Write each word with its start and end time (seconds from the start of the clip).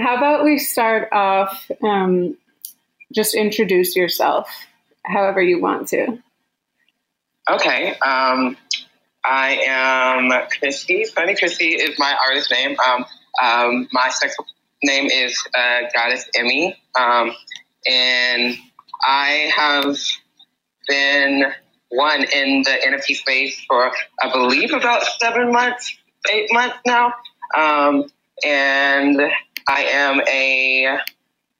how 0.00 0.16
about 0.16 0.44
we 0.44 0.58
start 0.58 1.08
off? 1.12 1.70
Um, 1.82 2.36
just 3.14 3.34
introduce 3.34 3.96
yourself, 3.96 4.48
however 5.04 5.42
you 5.42 5.60
want 5.60 5.88
to. 5.88 6.18
Okay. 7.50 7.90
Um, 7.98 8.56
I 9.24 9.60
am 9.66 10.30
Chrisse. 10.48 11.12
Sunny 11.12 11.34
Chrisse 11.34 11.60
is 11.60 11.98
my 11.98 12.16
artist 12.26 12.50
name. 12.50 12.76
Um, 12.86 13.04
um, 13.42 13.88
my 13.92 14.08
sex 14.10 14.36
name 14.82 15.06
is 15.06 15.36
uh, 15.56 15.80
Goddess 15.92 16.28
Emmy. 16.34 16.76
Um, 16.98 17.32
and 17.88 18.56
I 19.02 19.50
have 19.56 19.96
been 20.88 21.44
one 21.88 22.22
in 22.22 22.62
the 22.62 22.70
NFT 22.70 23.16
space 23.16 23.60
for, 23.68 23.90
I 24.22 24.32
believe, 24.32 24.72
about 24.72 25.02
seven 25.20 25.52
months, 25.52 25.96
eight 26.30 26.48
months 26.52 26.76
now. 26.86 27.12
Um, 27.56 28.04
and 28.44 29.20
I 29.70 29.82
am 29.82 30.20
a 30.26 30.98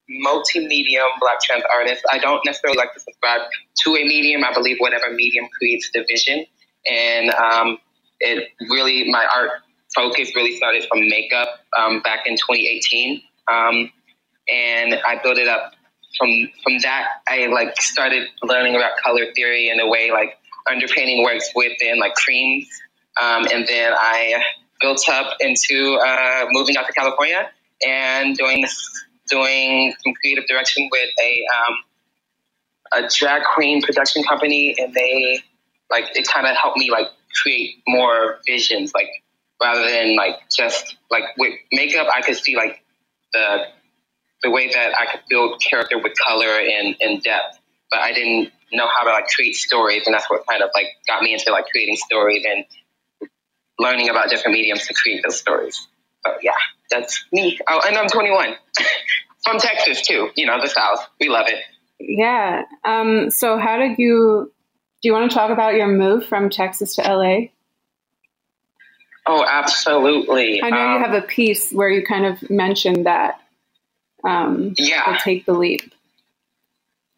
multi-medium 0.08 1.06
black 1.20 1.40
trans 1.40 1.62
artist. 1.72 2.02
I 2.10 2.18
don't 2.18 2.44
necessarily 2.44 2.76
like 2.76 2.92
to 2.94 3.00
subscribe 3.00 3.42
to 3.84 3.90
a 3.90 4.02
medium. 4.02 4.42
I 4.42 4.52
believe 4.52 4.78
whatever 4.78 5.12
medium 5.14 5.46
creates 5.56 5.90
division. 5.94 6.44
And 6.90 7.30
um, 7.30 7.78
it 8.18 8.48
really, 8.68 9.08
my 9.08 9.24
art 9.36 9.50
focus 9.94 10.34
really 10.34 10.56
started 10.56 10.86
from 10.88 11.08
makeup 11.08 11.60
um, 11.78 12.02
back 12.02 12.26
in 12.26 12.34
2018. 12.34 13.22
Um, 13.48 13.92
and 14.52 14.98
I 15.06 15.20
built 15.22 15.38
it 15.38 15.46
up 15.46 15.74
from 16.18 16.30
from 16.64 16.78
that. 16.82 17.06
I 17.28 17.46
like 17.46 17.80
started 17.80 18.26
learning 18.42 18.74
about 18.74 18.92
color 19.04 19.26
theory 19.36 19.68
and 19.68 19.78
the 19.78 19.86
way 19.86 20.10
like 20.10 20.36
underpainting 20.68 21.22
works 21.22 21.48
within 21.54 22.00
like 22.00 22.14
creams. 22.14 22.68
Um, 23.22 23.46
and 23.52 23.68
then 23.68 23.92
I 23.96 24.42
built 24.80 25.08
up 25.08 25.36
into 25.38 25.96
uh, 26.04 26.46
moving 26.50 26.76
out 26.76 26.88
to 26.88 26.92
California 26.92 27.48
and 27.86 28.36
doing 28.36 28.66
doing 29.28 29.94
some 30.04 30.14
creative 30.20 30.46
direction 30.46 30.88
with 30.90 31.10
a 31.22 31.44
um, 31.56 33.04
a 33.04 33.08
drag 33.08 33.42
queen 33.54 33.82
production 33.82 34.22
company, 34.24 34.74
and 34.78 34.92
they 34.94 35.42
like 35.90 36.04
it 36.14 36.26
kind 36.26 36.46
of 36.46 36.56
helped 36.56 36.78
me 36.78 36.90
like 36.90 37.06
create 37.42 37.76
more 37.86 38.38
visions, 38.46 38.92
like 38.94 39.08
rather 39.62 39.86
than 39.86 40.16
like 40.16 40.36
just 40.54 40.96
like 41.10 41.24
with 41.38 41.54
makeup, 41.72 42.08
I 42.14 42.22
could 42.22 42.36
see 42.36 42.56
like 42.56 42.82
the 43.32 43.64
the 44.42 44.50
way 44.50 44.68
that 44.68 44.92
I 44.98 45.10
could 45.10 45.20
build 45.28 45.60
character 45.62 45.98
with 45.98 46.14
color 46.16 46.58
and, 46.58 46.96
and 47.00 47.22
depth, 47.22 47.58
but 47.90 48.00
I 48.00 48.12
didn't 48.12 48.50
know 48.72 48.88
how 48.88 49.04
to 49.04 49.10
like 49.10 49.28
create 49.28 49.54
stories, 49.54 50.04
and 50.06 50.14
that's 50.14 50.28
what 50.30 50.46
kind 50.48 50.62
of 50.62 50.70
like 50.74 50.86
got 51.06 51.22
me 51.22 51.34
into 51.34 51.50
like 51.52 51.66
creating 51.70 51.96
stories 51.96 52.44
and 52.48 52.64
learning 53.78 54.08
about 54.08 54.30
different 54.30 54.56
mediums 54.56 54.86
to 54.86 54.94
create 54.94 55.22
those 55.24 55.38
stories. 55.38 55.86
So 56.26 56.34
yeah, 56.42 56.52
that's 56.90 57.24
me. 57.32 57.58
Oh, 57.68 57.80
and 57.86 57.96
I'm 57.96 58.08
21 58.08 58.54
from 59.44 59.58
Texas 59.58 60.06
too. 60.06 60.30
You 60.36 60.46
know, 60.46 60.60
the 60.60 60.68
South. 60.68 61.06
We 61.20 61.28
love 61.28 61.46
it. 61.48 61.62
Yeah. 61.98 62.64
Um, 62.84 63.30
so 63.30 63.58
how 63.58 63.78
did 63.78 63.98
you? 63.98 64.52
Do 65.02 65.08
you 65.08 65.14
want 65.14 65.30
to 65.30 65.34
talk 65.34 65.50
about 65.50 65.74
your 65.74 65.88
move 65.88 66.26
from 66.26 66.50
Texas 66.50 66.96
to 66.96 67.02
LA? 67.02 67.48
Oh, 69.26 69.44
absolutely. 69.48 70.62
I 70.62 70.70
know 70.70 70.76
um, 70.76 70.92
you 70.94 71.06
have 71.06 71.14
a 71.14 71.26
piece 71.26 71.70
where 71.72 71.88
you 71.88 72.04
kind 72.04 72.26
of 72.26 72.50
mentioned 72.50 73.06
that. 73.06 73.40
Um, 74.24 74.74
yeah. 74.76 75.18
Take 75.22 75.46
the 75.46 75.52
leap. 75.52 75.92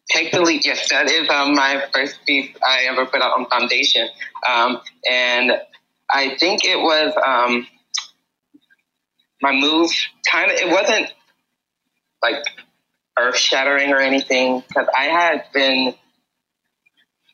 Take 0.09 0.31
the 0.31 0.41
leap. 0.41 0.61
Yes, 0.63 0.89
that 0.89 1.09
is 1.09 1.29
um, 1.29 1.55
my 1.55 1.83
first 1.93 2.25
piece 2.25 2.55
I 2.65 2.85
ever 2.89 3.05
put 3.05 3.21
out 3.21 3.37
on 3.37 3.47
Foundation, 3.49 4.07
um, 4.49 4.79
and 5.09 5.53
I 6.13 6.35
think 6.37 6.65
it 6.65 6.77
was 6.77 7.13
um, 7.25 7.65
my 9.43 9.51
move. 9.51 9.91
Kind 10.31 10.49
of, 10.49 10.57
it 10.57 10.69
wasn't 10.71 11.13
like 12.23 12.43
earth 13.19 13.37
shattering 13.37 13.91
or 13.91 13.99
anything 13.99 14.63
because 14.67 14.87
I 14.97 15.05
had 15.05 15.43
been. 15.53 15.93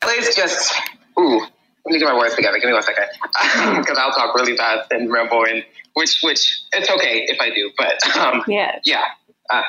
It's 0.03 0.35
just 0.35 0.73
ooh. 1.17 1.41
Let 1.85 1.93
me 1.93 1.99
get 1.99 2.05
my 2.05 2.17
words 2.17 2.35
together. 2.35 2.57
Give 2.57 2.67
me 2.67 2.73
one 2.73 2.83
second, 2.83 3.05
because 3.79 3.97
I'll 3.97 4.11
talk 4.11 4.35
really 4.35 4.57
fast 4.57 4.91
and 4.91 5.09
ramble, 5.09 5.45
and 5.45 5.63
which 5.93 6.19
which 6.21 6.61
it's 6.73 6.89
okay 6.89 7.25
if 7.27 7.39
I 7.39 7.49
do, 7.49 7.71
but 7.77 8.17
um, 8.17 8.43
yeah, 8.47 8.79
yeah, 8.83 9.05
uh, 9.49 9.63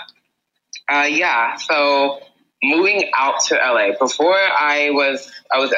uh, 0.90 1.04
yeah. 1.04 1.54
So 1.56 2.20
moving 2.62 3.10
out 3.16 3.40
to 3.46 3.54
LA 3.54 3.92
before 3.98 4.34
I 4.34 4.90
was 4.90 5.30
I 5.52 5.58
was 5.58 5.72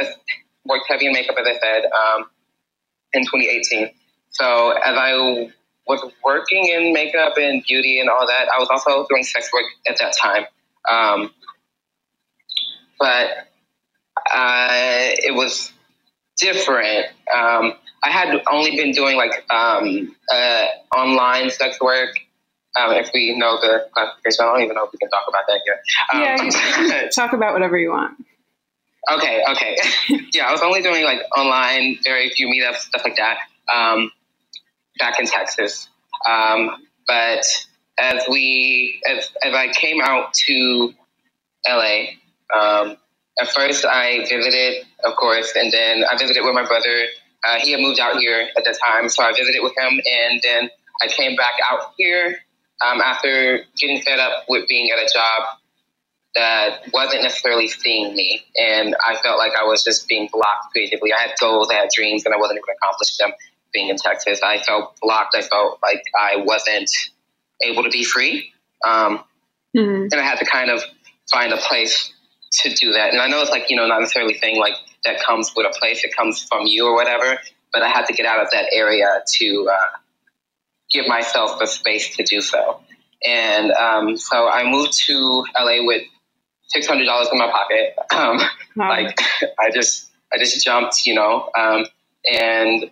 worked 0.64 0.86
heavy 0.88 1.06
in 1.06 1.12
makeup 1.12 1.36
as 1.38 1.46
I 1.46 1.58
said 1.58 1.84
um, 1.84 2.26
in 3.12 3.22
2018. 3.22 3.90
So 4.30 4.70
as 4.70 4.96
I 4.96 5.52
was 5.86 6.00
working 6.24 6.68
in 6.68 6.92
makeup 6.92 7.34
and 7.36 7.62
beauty 7.64 8.00
and 8.00 8.08
all 8.08 8.26
that. 8.26 8.48
I 8.54 8.58
was 8.58 8.68
also 8.70 9.06
doing 9.08 9.22
sex 9.24 9.50
work 9.52 9.64
at 9.88 9.98
that 9.98 10.14
time. 10.20 10.46
Um, 10.88 11.32
but 12.98 13.28
uh, 14.32 14.68
it 15.18 15.34
was 15.34 15.72
different. 16.38 17.06
Um, 17.34 17.74
I 18.04 18.10
had 18.10 18.42
only 18.50 18.76
been 18.76 18.92
doing 18.92 19.16
like 19.16 19.44
um, 19.50 20.14
uh, 20.32 20.66
online 20.96 21.50
sex 21.50 21.80
work. 21.80 22.10
Um, 22.74 22.92
if 22.92 23.10
we 23.12 23.36
know 23.36 23.60
the 23.60 23.86
classification, 23.92 24.46
I 24.46 24.52
don't 24.52 24.62
even 24.62 24.74
know 24.74 24.84
if 24.84 24.92
we 24.92 24.98
can 24.98 25.10
talk 25.10 25.24
about 25.28 25.44
that 25.46 25.60
here. 25.64 25.80
yeah, 26.14 27.02
um, 27.02 27.08
talk 27.14 27.32
about 27.32 27.52
whatever 27.52 27.76
you 27.76 27.90
want. 27.90 28.16
Okay, 29.12 29.44
okay. 29.50 29.76
yeah, 30.32 30.46
I 30.46 30.52
was 30.52 30.62
only 30.62 30.80
doing 30.80 31.04
like 31.04 31.18
online, 31.36 31.98
very 32.04 32.30
few 32.30 32.46
meetups, 32.46 32.76
stuff 32.76 33.02
like 33.04 33.16
that. 33.16 33.38
Um, 33.72 34.10
back 34.98 35.18
in 35.18 35.26
Texas. 35.26 35.88
Um, 36.28 36.70
but 37.06 37.44
as 37.98 38.24
we 38.28 39.00
as, 39.08 39.30
as 39.44 39.54
I 39.54 39.68
came 39.72 40.00
out 40.00 40.32
to 40.46 40.94
LA, 41.68 42.04
um, 42.58 42.96
at 43.40 43.48
first 43.54 43.84
I 43.84 44.26
visited, 44.28 44.84
of 45.04 45.16
course, 45.16 45.52
and 45.56 45.72
then 45.72 46.04
I 46.10 46.16
visited 46.16 46.42
with 46.44 46.54
my 46.54 46.66
brother. 46.66 47.06
Uh, 47.44 47.58
he 47.58 47.72
had 47.72 47.80
moved 47.80 47.98
out 47.98 48.18
here 48.18 48.48
at 48.56 48.64
the 48.64 48.78
time, 48.84 49.08
so 49.08 49.22
I 49.22 49.32
visited 49.32 49.62
with 49.62 49.72
him, 49.76 50.00
and 50.06 50.40
then 50.44 50.70
I 51.02 51.08
came 51.08 51.34
back 51.34 51.54
out 51.70 51.92
here 51.98 52.36
um, 52.86 53.00
after 53.00 53.64
getting 53.80 54.00
fed 54.02 54.20
up 54.20 54.44
with 54.48 54.68
being 54.68 54.90
at 54.90 54.98
a 54.98 55.08
job 55.12 55.58
that 56.34 56.82
wasn't 56.94 57.24
necessarily 57.24 57.68
seeing 57.68 58.14
me, 58.14 58.44
and 58.56 58.94
I 59.04 59.16
felt 59.16 59.38
like 59.38 59.52
I 59.60 59.64
was 59.64 59.82
just 59.84 60.08
being 60.08 60.28
blocked 60.32 60.70
creatively. 60.70 61.12
I 61.12 61.20
had 61.20 61.32
goals, 61.40 61.68
I 61.70 61.74
had 61.74 61.88
dreams, 61.94 62.24
and 62.24 62.32
I 62.32 62.38
wasn't 62.38 62.58
able 62.58 62.66
to 62.66 62.74
accomplish 62.80 63.16
them 63.16 63.32
being 63.72 63.88
in 63.88 63.96
Texas. 63.96 64.40
I 64.42 64.62
felt 64.62 64.98
blocked. 65.00 65.34
I 65.36 65.42
felt 65.42 65.78
like 65.82 66.02
I 66.18 66.36
wasn't 66.36 66.90
able 67.62 67.84
to 67.84 67.90
be 67.90 68.04
free. 68.04 68.52
Um, 68.86 69.24
mm-hmm. 69.76 70.08
And 70.10 70.14
I 70.14 70.22
had 70.22 70.38
to 70.38 70.46
kind 70.46 70.70
of 70.70 70.82
find 71.30 71.52
a 71.52 71.56
place 71.56 72.12
to 72.60 72.70
do 72.70 72.92
that. 72.92 73.12
And 73.12 73.20
I 73.20 73.28
know 73.28 73.40
it's 73.40 73.50
like, 73.50 73.70
you 73.70 73.76
know, 73.76 73.86
not 73.86 74.00
necessarily 74.00 74.34
saying 74.34 74.58
like 74.58 74.74
that 75.04 75.22
comes 75.22 75.52
with 75.56 75.66
a 75.66 75.78
place, 75.78 76.04
it 76.04 76.14
comes 76.14 76.42
from 76.42 76.66
you 76.66 76.86
or 76.86 76.94
whatever, 76.94 77.38
but 77.72 77.82
I 77.82 77.88
had 77.88 78.06
to 78.06 78.12
get 78.12 78.26
out 78.26 78.42
of 78.42 78.50
that 78.52 78.66
area 78.72 79.06
to 79.38 79.70
uh, 79.72 79.98
give 80.92 81.06
myself 81.06 81.58
the 81.58 81.66
space 81.66 82.16
to 82.16 82.22
do 82.22 82.40
so. 82.40 82.80
And 83.26 83.70
um, 83.72 84.16
so 84.16 84.48
I 84.48 84.68
moved 84.70 84.92
to 85.06 85.44
LA 85.58 85.84
with 85.84 86.02
six 86.66 86.86
hundred 86.86 87.06
dollars 87.06 87.28
in 87.32 87.38
my 87.38 87.50
pocket. 87.50 87.94
Um, 88.12 88.38
wow. 88.76 88.90
Like 88.90 89.18
I 89.60 89.70
just 89.72 90.10
I 90.32 90.38
just 90.38 90.64
jumped, 90.64 91.06
you 91.06 91.14
know, 91.14 91.50
um, 91.58 91.86
and 92.30 92.90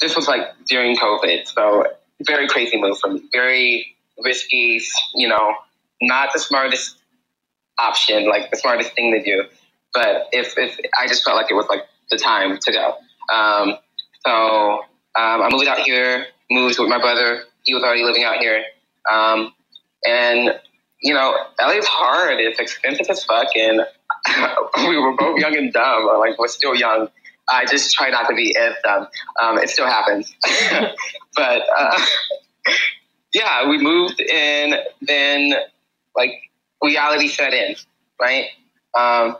this 0.00 0.14
was 0.14 0.28
like 0.28 0.42
during 0.68 0.96
COVID, 0.96 1.46
so 1.46 1.84
very 2.26 2.48
crazy 2.48 2.80
move 2.80 2.98
for 2.98 3.10
me. 3.10 3.22
Very 3.32 3.96
risky, 4.22 4.80
you 5.14 5.28
know, 5.28 5.54
not 6.00 6.32
the 6.32 6.38
smartest 6.38 6.96
option, 7.78 8.28
like 8.28 8.50
the 8.50 8.56
smartest 8.56 8.94
thing 8.94 9.12
to 9.12 9.22
do. 9.22 9.44
But 9.92 10.28
if, 10.32 10.54
if 10.56 10.78
I 10.98 11.06
just 11.06 11.24
felt 11.24 11.36
like 11.36 11.50
it 11.50 11.54
was 11.54 11.66
like 11.68 11.82
the 12.10 12.18
time 12.18 12.58
to 12.58 12.72
go. 12.72 12.94
Um, 13.32 13.76
so 14.24 14.80
um, 15.16 15.42
I 15.42 15.48
moved 15.50 15.66
out 15.66 15.78
here, 15.78 16.26
moved 16.50 16.78
with 16.78 16.88
my 16.88 16.98
brother. 16.98 17.44
He 17.62 17.74
was 17.74 17.82
already 17.82 18.02
living 18.02 18.24
out 18.24 18.36
here. 18.36 18.62
Um, 19.10 19.52
and, 20.06 20.60
you 21.00 21.14
know, 21.14 21.36
LA's 21.60 21.86
hard. 21.86 22.38
It's 22.40 22.58
expensive 22.58 23.06
as 23.08 23.24
fuck. 23.24 23.48
And 23.56 23.80
we 24.88 24.98
were 24.98 25.16
both 25.16 25.38
young 25.38 25.56
and 25.56 25.72
dumb. 25.72 26.06
Like, 26.18 26.38
we're 26.38 26.48
still 26.48 26.74
young. 26.74 27.08
I 27.48 27.64
just 27.64 27.94
try 27.94 28.10
not 28.10 28.28
to 28.28 28.34
be 28.34 28.54
if 28.56 28.76
dumb. 28.82 29.06
Um, 29.42 29.58
it 29.58 29.70
still 29.70 29.86
happens. 29.86 30.34
but 31.36 31.62
uh, 31.76 32.00
yeah, 33.32 33.68
we 33.68 33.78
moved 33.78 34.20
and 34.20 34.76
then 35.02 35.54
like 36.16 36.32
reality 36.82 37.28
set 37.28 37.52
in, 37.52 37.76
right? 38.20 38.46
Um, 38.98 39.36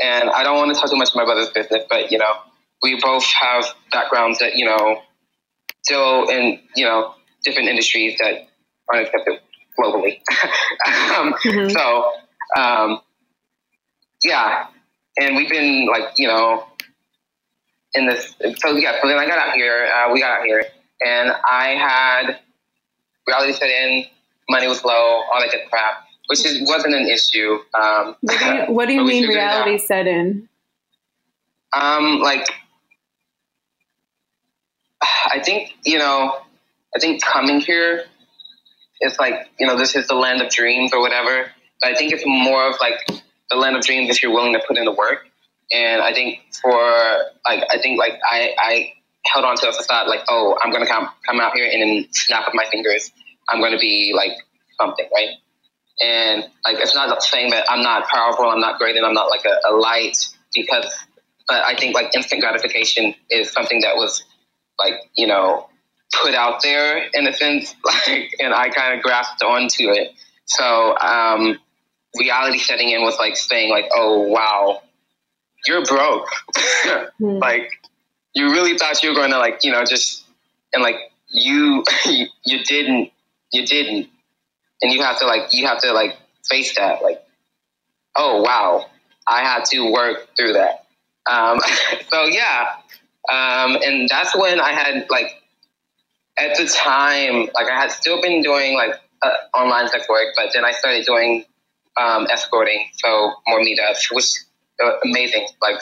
and 0.00 0.30
I 0.30 0.42
don't 0.42 0.56
want 0.56 0.74
to 0.74 0.80
talk 0.80 0.90
too 0.90 0.96
much 0.96 1.12
about 1.12 1.22
my 1.22 1.24
brother's 1.24 1.50
business, 1.50 1.84
but 1.88 2.12
you 2.12 2.18
know, 2.18 2.32
we 2.82 3.00
both 3.00 3.24
have 3.24 3.64
backgrounds 3.92 4.40
that, 4.40 4.56
you 4.56 4.66
know, 4.66 5.00
still 5.82 6.28
in, 6.28 6.60
you 6.76 6.84
know, 6.84 7.14
different 7.44 7.68
industries 7.68 8.18
that 8.18 8.46
aren't 8.92 9.06
accepted 9.06 9.40
globally. 9.78 10.20
um, 11.16 11.34
mm-hmm. 11.34 11.70
So, 11.70 12.10
um, 12.60 13.00
yeah. 14.22 14.66
And 15.18 15.36
we've 15.36 15.48
been 15.48 15.86
like, 15.86 16.10
you 16.18 16.28
know, 16.28 16.66
in 17.94 18.06
this. 18.06 18.34
So 18.58 18.76
yeah, 18.76 19.00
so 19.00 19.08
then 19.08 19.18
I 19.18 19.26
got 19.26 19.38
out 19.38 19.54
here. 19.54 19.86
Uh, 19.86 20.12
we 20.12 20.20
got 20.20 20.40
out 20.40 20.46
here, 20.46 20.64
and 21.04 21.30
I 21.50 21.68
had 21.70 22.38
reality 23.26 23.52
set 23.52 23.68
in 23.68 24.04
money 24.48 24.68
was 24.68 24.84
low, 24.84 24.92
all 24.92 25.40
that 25.40 25.50
good 25.50 25.68
crap, 25.70 26.04
which 26.26 26.44
is, 26.44 26.68
wasn't 26.68 26.94
an 26.94 27.08
issue. 27.08 27.58
Um, 27.74 28.16
what 28.20 28.38
do 28.38 28.44
you, 28.44 28.64
what 28.66 28.86
do 28.86 28.94
you 28.94 29.04
mean 29.04 29.28
reality 29.28 29.78
set 29.78 30.06
in? 30.06 30.48
Um, 31.74 32.20
like, 32.20 32.46
I 35.02 35.40
think, 35.42 35.72
you 35.84 35.98
know, 35.98 36.38
I 36.94 37.00
think 37.00 37.22
coming 37.22 37.60
here, 37.60 38.04
it's 39.00 39.18
like, 39.18 39.48
you 39.58 39.66
know, 39.66 39.76
this 39.76 39.96
is 39.96 40.06
the 40.06 40.14
land 40.14 40.40
of 40.40 40.50
dreams 40.50 40.92
or 40.92 41.00
whatever. 41.00 41.50
But 41.80 41.92
I 41.92 41.94
think 41.96 42.12
it's 42.12 42.24
more 42.24 42.68
of 42.68 42.76
like 42.80 43.06
the 43.50 43.56
land 43.56 43.76
of 43.76 43.82
dreams 43.82 44.08
if 44.08 44.22
you're 44.22 44.32
willing 44.32 44.52
to 44.52 44.60
put 44.66 44.78
in 44.78 44.84
the 44.84 44.92
work. 44.92 45.26
And 45.72 46.02
I 46.02 46.12
think 46.12 46.40
for 46.62 46.72
like, 47.48 47.64
I 47.70 47.78
think 47.80 47.98
like 47.98 48.14
I, 48.24 48.54
I 48.58 48.92
held 49.26 49.44
on 49.44 49.56
to 49.56 49.68
a 49.68 49.72
facade 49.72 50.06
like, 50.08 50.20
oh, 50.28 50.56
I'm 50.62 50.70
to 50.84 50.90
come, 50.90 51.08
come 51.26 51.40
out 51.40 51.52
here 51.54 51.68
and 51.70 51.82
then 51.82 52.06
snap 52.12 52.46
of 52.46 52.54
my 52.54 52.64
fingers, 52.70 53.10
I'm 53.48 53.60
to 53.72 53.78
be 53.78 54.12
like 54.14 54.32
something, 54.80 55.08
right? 55.14 55.30
And 56.00 56.44
like, 56.64 56.78
it's 56.78 56.94
not 56.94 57.22
saying 57.22 57.50
that 57.50 57.66
I'm 57.68 57.82
not 57.82 58.08
powerful, 58.08 58.46
I'm 58.46 58.60
not 58.60 58.78
great, 58.78 58.96
and 58.96 59.06
I'm 59.06 59.14
not 59.14 59.30
like 59.30 59.44
a, 59.44 59.70
a 59.70 59.72
light 59.74 60.16
because, 60.54 60.86
but 61.48 61.64
I 61.64 61.76
think 61.76 61.94
like 61.94 62.14
instant 62.14 62.40
gratification 62.40 63.14
is 63.30 63.52
something 63.52 63.80
that 63.82 63.96
was 63.96 64.24
like, 64.78 64.94
you 65.16 65.26
know, 65.26 65.68
put 66.22 66.34
out 66.34 66.62
there 66.62 67.08
in 67.12 67.26
a 67.26 67.32
sense, 67.32 67.74
like, 67.84 68.34
and 68.38 68.52
I 68.52 68.70
kind 68.70 68.96
of 68.96 69.02
grasped 69.02 69.42
onto 69.42 69.90
it. 69.90 70.12
So, 70.46 70.96
um, 70.98 71.58
reality 72.16 72.58
setting 72.58 72.90
in 72.90 73.02
was 73.02 73.16
like 73.18 73.36
saying 73.36 73.70
like, 73.70 73.86
oh, 73.94 74.20
wow, 74.20 74.82
you're 75.66 75.84
broke. 75.84 76.28
mm. 77.20 77.40
Like, 77.40 77.70
you 78.34 78.50
really 78.50 78.78
thought 78.78 79.02
you 79.02 79.10
were 79.10 79.16
going 79.16 79.30
to 79.30 79.38
like, 79.38 79.60
you 79.62 79.72
know, 79.72 79.84
just, 79.84 80.24
and 80.72 80.82
like, 80.82 80.96
you, 81.28 81.84
you 82.44 82.64
didn't, 82.64 83.10
you 83.52 83.66
didn't. 83.66 84.08
And 84.82 84.92
you 84.92 85.02
have 85.02 85.18
to 85.20 85.26
like, 85.26 85.52
you 85.52 85.66
have 85.66 85.80
to 85.80 85.92
like 85.92 86.16
face 86.48 86.76
that, 86.76 87.02
like, 87.02 87.24
oh, 88.16 88.42
wow, 88.42 88.86
I 89.26 89.42
had 89.42 89.64
to 89.66 89.90
work 89.90 90.28
through 90.36 90.54
that. 90.54 90.84
Um, 91.30 91.60
so 92.10 92.26
yeah, 92.26 92.76
um, 93.30 93.78
and 93.82 94.08
that's 94.08 94.36
when 94.36 94.60
I 94.60 94.72
had 94.72 95.06
like 95.08 95.42
at 96.38 96.56
the 96.56 96.66
time, 96.66 97.48
like 97.54 97.70
I 97.70 97.80
had 97.80 97.90
still 97.90 98.20
been 98.20 98.42
doing 98.42 98.74
like 98.74 98.94
uh, 99.22 99.56
online 99.56 99.88
sex 99.88 100.06
work, 100.08 100.34
but 100.36 100.50
then 100.52 100.64
I 100.64 100.72
started 100.72 101.06
doing 101.06 101.44
um, 101.98 102.26
escorting, 102.30 102.86
so 102.92 103.32
more 103.46 103.60
meetups, 103.60 104.12
which 104.12 104.32
uh, 104.82 104.92
amazing. 105.04 105.46
Like 105.60 105.80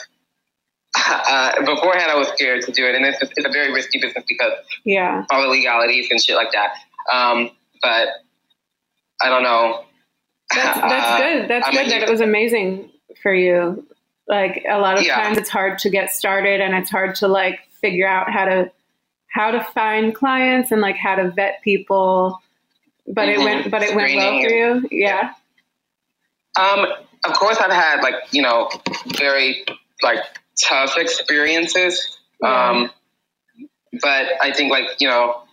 uh, 1.07 1.59
beforehand, 1.59 2.11
I 2.11 2.15
was 2.15 2.27
scared 2.29 2.61
to 2.63 2.71
do 2.71 2.85
it, 2.85 2.95
and 2.95 3.05
it's, 3.05 3.21
it's 3.21 3.45
a 3.45 3.51
very 3.51 3.73
risky 3.73 3.99
business 3.99 4.23
because 4.27 4.53
yeah, 4.85 5.25
all 5.31 5.41
the 5.41 5.47
legalities 5.47 6.07
and 6.11 6.21
shit 6.21 6.35
like 6.35 6.51
that. 6.51 6.75
Um, 7.11 7.51
but 7.81 8.09
I 9.21 9.29
don't 9.29 9.43
know. 9.43 9.83
That's, 10.53 10.79
that's 10.81 11.07
uh, 11.07 11.17
good. 11.17 11.49
That's 11.49 11.69
good 11.69 11.91
that 11.91 12.03
it 12.03 12.09
was 12.09 12.21
amazing 12.21 12.91
for 13.21 13.33
you. 13.33 13.87
Like 14.27 14.63
a 14.69 14.77
lot 14.77 14.97
of 14.97 15.05
yeah. 15.05 15.15
times, 15.15 15.37
it's 15.37 15.49
hard 15.49 15.79
to 15.79 15.89
get 15.89 16.11
started, 16.11 16.61
and 16.61 16.75
it's 16.75 16.89
hard 16.89 17.15
to 17.15 17.27
like 17.27 17.59
figure 17.81 18.07
out 18.07 18.31
how 18.31 18.45
to 18.45 18.71
how 19.27 19.51
to 19.51 19.63
find 19.63 20.13
clients 20.13 20.71
and 20.71 20.79
like 20.79 20.95
how 20.95 21.15
to 21.15 21.31
vet 21.31 21.61
people. 21.63 22.39
But 23.07 23.27
mm-hmm. 23.27 23.41
it 23.41 23.43
went, 23.43 23.71
but 23.71 23.81
it 23.81 23.95
went 23.95 24.15
well 24.15 24.41
for 24.41 24.49
you. 24.49 24.87
Yeah. 24.91 25.33
Um, 26.57 26.85
of 27.25 27.33
course, 27.33 27.57
I've 27.57 27.71
had 27.71 28.01
like 28.01 28.15
you 28.31 28.41
know 28.41 28.69
very 29.17 29.65
like 30.01 30.19
tough 30.61 30.97
experiences. 30.97 32.17
Um, 32.43 32.91
but 34.01 34.25
I 34.41 34.51
think 34.51 34.71
like 34.71 34.85
you 34.99 35.07
know, 35.07 35.43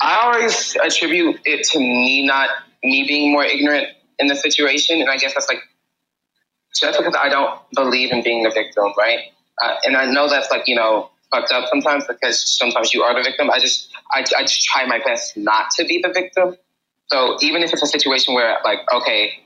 I 0.00 0.20
always 0.22 0.76
attribute 0.76 1.40
it 1.44 1.66
to 1.68 1.78
me 1.78 2.26
not 2.26 2.50
me 2.82 3.04
being 3.06 3.32
more 3.32 3.44
ignorant 3.44 3.88
in 4.18 4.28
the 4.28 4.36
situation, 4.36 5.00
and 5.00 5.10
I 5.10 5.16
guess 5.16 5.34
that's 5.34 5.48
like 5.48 5.60
just 6.80 6.98
because 6.98 7.16
I 7.16 7.28
don't 7.28 7.58
believe 7.74 8.12
in 8.12 8.22
being 8.22 8.42
the 8.42 8.50
victim, 8.50 8.92
right? 8.98 9.18
Uh, 9.62 9.74
and 9.84 9.96
I 9.96 10.10
know 10.10 10.28
that's 10.28 10.50
like 10.50 10.64
you 10.66 10.76
know 10.76 11.10
fucked 11.32 11.52
up 11.52 11.68
sometimes 11.68 12.04
because 12.06 12.56
sometimes 12.56 12.94
you 12.94 13.02
are 13.02 13.14
the 13.14 13.22
victim. 13.22 13.50
I 13.50 13.58
just 13.58 13.88
I, 14.12 14.20
I 14.36 14.42
just 14.42 14.62
try 14.62 14.86
my 14.86 15.00
best 15.04 15.36
not 15.36 15.70
to 15.78 15.84
be 15.84 16.00
the 16.02 16.12
victim. 16.12 16.56
So 17.08 17.36
even 17.40 17.62
if 17.62 17.72
it's 17.72 17.82
a 17.82 17.86
situation 17.86 18.34
where 18.34 18.58
like 18.64 18.80
okay, 18.92 19.45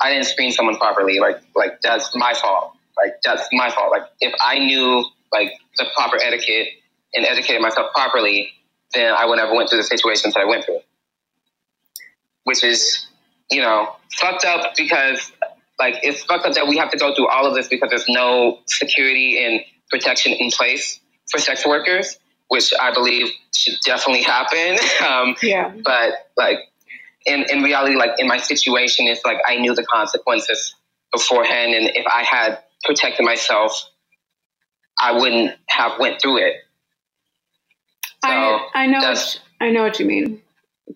I 0.00 0.10
didn't 0.12 0.26
screen 0.26 0.52
someone 0.52 0.76
properly, 0.76 1.18
like 1.18 1.40
like 1.54 1.80
that's 1.82 2.14
my 2.14 2.34
fault. 2.34 2.74
Like 2.96 3.14
that's 3.24 3.48
my 3.52 3.70
fault. 3.70 3.90
Like 3.90 4.04
if 4.20 4.34
I 4.44 4.58
knew 4.58 5.04
like 5.32 5.52
the 5.76 5.86
proper 5.94 6.16
etiquette 6.22 6.68
and 7.14 7.26
educated 7.26 7.60
myself 7.60 7.92
properly, 7.94 8.52
then 8.94 9.12
I 9.12 9.26
would 9.26 9.36
never 9.36 9.54
went 9.54 9.70
through 9.70 9.78
the 9.78 9.84
situations 9.84 10.34
that 10.34 10.40
I 10.40 10.46
went 10.46 10.64
through. 10.64 10.80
Which 12.44 12.64
is, 12.64 13.06
you 13.50 13.60
know, 13.60 13.94
fucked 14.12 14.44
up 14.44 14.74
because 14.76 15.32
like 15.78 15.96
it's 16.02 16.22
fucked 16.24 16.46
up 16.46 16.54
that 16.54 16.66
we 16.68 16.76
have 16.78 16.90
to 16.90 16.98
go 16.98 17.14
through 17.14 17.28
all 17.28 17.46
of 17.46 17.54
this 17.54 17.68
because 17.68 17.90
there's 17.90 18.08
no 18.08 18.60
security 18.66 19.44
and 19.44 19.60
protection 19.90 20.32
in 20.32 20.50
place 20.50 21.00
for 21.30 21.38
sex 21.38 21.66
workers, 21.66 22.18
which 22.48 22.72
I 22.78 22.92
believe 22.92 23.28
should 23.54 23.78
definitely 23.84 24.22
happen. 24.22 24.78
Um, 25.02 25.36
yeah. 25.42 25.72
But 25.84 26.14
like 26.36 26.58
in, 27.26 27.44
in 27.50 27.62
reality, 27.62 27.96
like 27.96 28.18
in 28.18 28.26
my 28.26 28.38
situation, 28.38 29.06
it's 29.06 29.24
like 29.24 29.38
I 29.46 29.56
knew 29.56 29.74
the 29.74 29.84
consequences 29.84 30.74
beforehand, 31.12 31.74
and 31.74 31.90
if 31.94 32.06
I 32.06 32.22
had 32.22 32.58
protected 32.84 33.24
myself, 33.24 33.88
I 35.00 35.12
wouldn't 35.12 35.56
have 35.68 35.98
went 35.98 36.20
through 36.20 36.38
it. 36.38 36.54
So 38.24 38.30
I 38.30 38.68
I 38.74 38.86
know 38.86 39.00
what, 39.00 39.40
I 39.60 39.70
know 39.70 39.82
what 39.82 39.98
you 39.98 40.06
mean, 40.06 40.42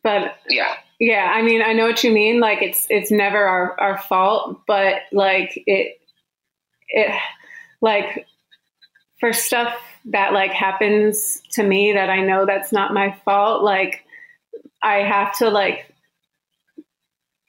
but 0.02 0.36
yeah, 0.48 0.74
yeah. 1.00 1.30
I 1.34 1.42
mean, 1.42 1.62
I 1.62 1.72
know 1.72 1.86
what 1.86 2.04
you 2.04 2.12
mean. 2.12 2.40
Like 2.40 2.62
it's 2.62 2.86
it's 2.88 3.10
never 3.10 3.44
our 3.44 3.80
our 3.80 3.98
fault, 3.98 4.62
but 4.66 5.02
like 5.12 5.60
it 5.66 5.98
it 6.88 7.10
like 7.80 8.26
for 9.18 9.32
stuff 9.32 9.74
that 10.06 10.32
like 10.32 10.52
happens 10.52 11.42
to 11.52 11.62
me 11.62 11.94
that 11.94 12.10
I 12.10 12.20
know 12.20 12.46
that's 12.46 12.72
not 12.72 12.94
my 12.94 13.16
fault, 13.24 13.62
like 13.62 14.04
I 14.82 14.98
have 14.98 15.36
to 15.38 15.50
like 15.50 15.92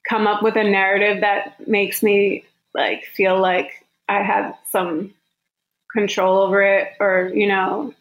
come 0.07 0.27
up 0.27 0.43
with 0.43 0.55
a 0.55 0.63
narrative 0.63 1.21
that 1.21 1.67
makes 1.67 2.01
me 2.01 2.45
like 2.73 3.05
feel 3.05 3.39
like 3.39 3.85
I 4.07 4.21
have 4.21 4.55
some 4.69 5.13
control 5.91 6.41
over 6.43 6.61
it 6.61 6.89
or, 6.99 7.31
you 7.33 7.47
know, 7.47 7.93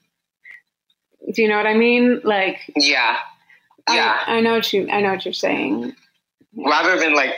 do 1.33 1.43
you 1.43 1.49
know 1.49 1.57
what 1.57 1.67
I 1.67 1.75
mean? 1.75 2.21
Like 2.25 2.73
Yeah. 2.77 3.17
Yeah. 3.89 4.21
I, 4.27 4.37
I 4.37 4.41
know 4.41 4.55
what 4.55 4.73
you 4.73 4.89
I 4.91 5.01
know 5.01 5.13
what 5.13 5.25
you're 5.25 5.35
saying. 5.35 5.95
Rather 6.57 6.99
than 6.99 7.15
like 7.15 7.35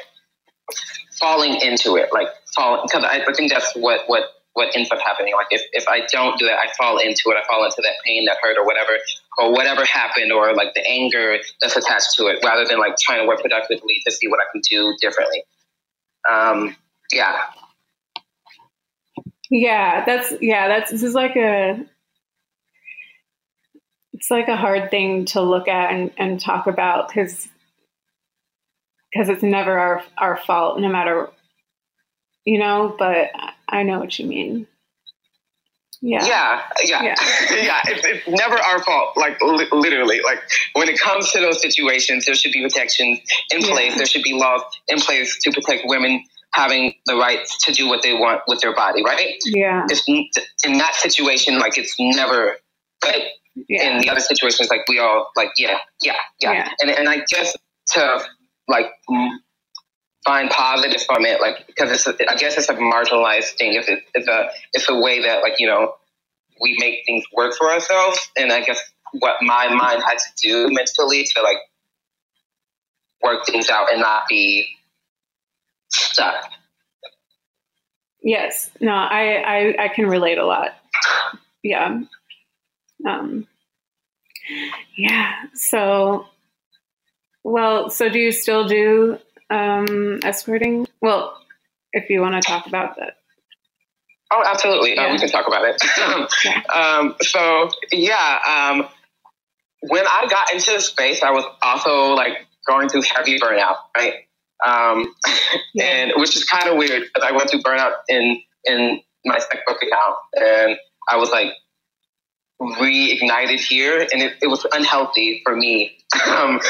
falling 1.19 1.61
into 1.61 1.97
it, 1.97 2.11
like 2.13 2.29
falling 2.55 2.87
because 2.87 3.05
I, 3.05 3.25
I 3.29 3.33
think 3.33 3.53
that's 3.53 3.75
what 3.75 4.03
what 4.07 4.25
what 4.55 4.75
ends 4.77 4.91
up 4.91 4.99
happening. 5.01 5.35
Like 5.35 5.47
if, 5.51 5.63
if 5.73 5.87
I 5.89 6.01
don't 6.11 6.39
do 6.39 6.47
that, 6.47 6.59
I 6.59 6.73
fall 6.77 6.99
into 6.99 7.31
it. 7.31 7.37
I 7.37 7.47
fall 7.47 7.65
into 7.65 7.81
that 7.83 7.95
pain, 8.05 8.25
that 8.27 8.39
hurt, 8.43 8.57
or 8.59 8.67
whatever, 8.67 8.93
or 9.39 9.53
whatever 9.53 9.85
happened, 9.85 10.33
or 10.33 10.55
like 10.55 10.75
the 10.75 10.85
anger 10.89 11.37
that's 11.61 11.77
attached 11.77 12.15
to 12.17 12.27
it, 12.27 12.41
rather 12.45 12.65
than 12.69 12.79
like 12.79 12.95
trying 13.01 13.21
to 13.21 13.27
work 13.27 13.41
productively 13.41 14.01
to 14.07 14.13
see 14.13 14.29
what 14.29 14.41
I 14.41 14.51
can 14.53 14.61
do 14.69 14.95
differently. 15.01 15.45
Um, 16.29 16.77
yeah. 17.13 17.37
Yeah, 19.51 20.05
that's 20.05 20.35
yeah. 20.41 20.69
That's 20.69 20.91
this 20.91 21.03
is 21.03 21.15
like 21.15 21.37
a 21.37 21.87
it's 24.13 24.31
like 24.31 24.49
a 24.49 24.57
hard 24.57 24.91
thing 24.91 25.27
to 25.27 25.41
look 25.41 25.69
at 25.69 25.93
and, 25.93 26.11
and 26.19 26.41
talk 26.41 26.67
about 26.67 27.09
because 27.09 27.49
because 29.11 29.29
it's 29.29 29.43
never 29.43 29.79
our 29.79 30.03
our 30.19 30.37
fault, 30.37 30.81
no 30.81 30.89
matter 30.89 31.31
you 32.49 32.59
know, 32.59 32.97
but 32.99 33.31
I 33.69 33.83
know 33.83 33.99
what 33.99 34.19
you 34.19 34.25
mean. 34.25 34.67
Yeah. 36.01 36.25
Yeah. 36.25 36.63
Yeah. 36.83 37.03
Yeah. 37.03 37.15
yeah. 37.51 37.81
It's, 37.89 38.05
it's, 38.07 38.29
never 38.29 38.57
our 38.57 38.83
fault. 38.83 39.19
Like 39.19 39.39
li- 39.43 39.69
literally, 39.71 40.21
like 40.25 40.39
when 40.73 40.89
it 40.89 40.99
comes 40.99 41.31
to 41.33 41.41
those 41.41 41.61
situations, 41.61 42.25
there 42.25 42.35
should 42.35 42.53
be 42.53 42.63
protections 42.63 43.19
in 43.51 43.61
place. 43.61 43.91
Yeah. 43.91 43.97
There 43.99 44.07
should 44.07 44.23
be 44.23 44.33
laws 44.33 44.63
in 44.87 44.99
place 44.99 45.39
to 45.43 45.53
protect 45.53 45.83
women 45.85 46.25
having 46.55 46.95
the 47.05 47.17
rights 47.17 47.67
to 47.67 47.73
do 47.73 47.87
what 47.87 48.03
they 48.03 48.15
want 48.15 48.41
with 48.49 48.61
their 48.61 48.75
body. 48.75 49.05
Right. 49.05 49.37
Yeah. 49.45 49.85
It's, 49.91 50.09
in 50.65 50.79
that 50.79 50.95
situation, 50.95 51.59
like 51.59 51.77
it's 51.77 51.97
never, 52.01 52.57
but 53.03 53.17
yeah. 53.69 53.91
in 53.91 54.01
the 54.01 54.09
other 54.09 54.21
situations, 54.21 54.71
like 54.71 54.89
we 54.89 54.99
all 54.99 55.31
like, 55.37 55.51
yeah, 55.59 55.77
yeah, 56.01 56.15
yeah. 56.41 56.53
yeah. 56.53 56.69
And, 56.81 56.91
and 56.91 57.09
I 57.11 57.25
guess 57.29 57.55
to 57.93 58.25
like 58.69 58.87
find 60.29 60.51
positive 60.51 61.03
from 61.03 61.25
it, 61.25 61.41
like 61.41 61.67
because 61.67 61.91
it's 61.91 62.07
a, 62.07 62.31
I 62.31 62.37
guess 62.37 62.59
it's 62.59 62.69
a 62.69 62.75
marginalized 62.75 63.57
thing. 63.57 63.73
It's, 63.75 63.89
it's 64.15 64.29
a 64.29 64.51
it's 64.75 64.89
a 64.91 64.95
way 65.01 65.23
that 65.23 65.43
like 65.43 65.55
you 65.59 65.67
know 65.67 65.95
we 66.61 66.77
make 66.79 67.01
things 67.07 67.25
work 67.33 67.55
for 67.57 67.71
ourselves, 67.71 68.29
and 68.37 68.53
I 68.53 68.61
guess 68.61 68.79
what 69.13 69.37
my 69.41 69.75
mind 69.75 70.03
had 70.03 70.19
to 70.19 70.31
do 70.43 70.69
mentally 70.71 71.25
to 71.25 71.43
like 71.43 71.57
work 73.23 73.47
things 73.47 73.71
out 73.71 73.91
and 73.91 74.03
not 74.03 74.25
be 74.29 74.69
stuck. 75.89 76.51
Yes, 78.23 78.71
no, 78.81 78.93
I 78.93 79.75
I, 79.79 79.85
I 79.85 79.89
can 79.89 80.07
relate 80.07 80.39
a 80.39 80.47
lot. 80.47 80.73
Yeah, 81.63 82.01
um, 83.09 83.47
yeah. 84.97 85.33
So 85.55 86.27
Well, 87.45 87.89
so 87.89 88.11
do 88.11 88.19
you 88.19 88.33
still 88.33 88.69
do 88.69 89.19
um, 89.51 90.21
escorting? 90.23 90.87
Well, 91.01 91.39
if 91.93 92.11
you 92.11 92.21
want 92.21 92.35
to 92.35 92.41
talk 92.41 92.67
about 92.67 92.97
that. 92.97 93.15
Oh, 94.31 94.43
absolutely. 94.47 94.95
Yeah. 94.95 95.07
Uh, 95.07 95.13
we 95.13 95.19
can 95.19 95.29
talk 95.29 95.47
about 95.47 95.65
it. 95.65 95.83
yeah. 96.45 96.63
um, 96.75 97.17
so, 97.23 97.71
yeah, 97.91 98.39
um, 98.47 98.89
when 99.81 100.07
I 100.07 100.27
got 100.29 100.53
into 100.53 100.73
the 100.73 100.81
space, 100.81 101.23
I 101.23 101.31
was 101.31 101.45
also 101.63 102.15
like 102.15 102.47
going 102.67 102.89
through 102.89 103.03
heavy 103.03 103.39
burnout, 103.39 103.77
right? 103.97 104.15
Um, 104.65 105.15
yeah. 105.75 105.85
and 105.85 106.13
which 106.17 106.37
is 106.37 106.45
kind 106.45 106.69
of 106.69 106.77
weird 106.77 107.03
because 107.03 107.29
I 107.29 107.33
went 107.33 107.51
through 107.51 107.63
burnout 107.63 107.93
in 108.09 108.43
in 108.65 109.01
my 109.25 109.39
sex 109.39 109.61
book 109.67 109.79
account, 109.83 110.17
and 110.35 110.77
I 111.09 111.17
was 111.17 111.31
like 111.31 111.53
reignited 112.61 113.61
here, 113.61 114.01
and 114.01 114.23
it, 114.23 114.35
it 114.43 114.49
was 114.49 114.67
unhealthy 114.73 115.43
for 115.45 115.55
me 115.55 115.97
um, 116.27 116.61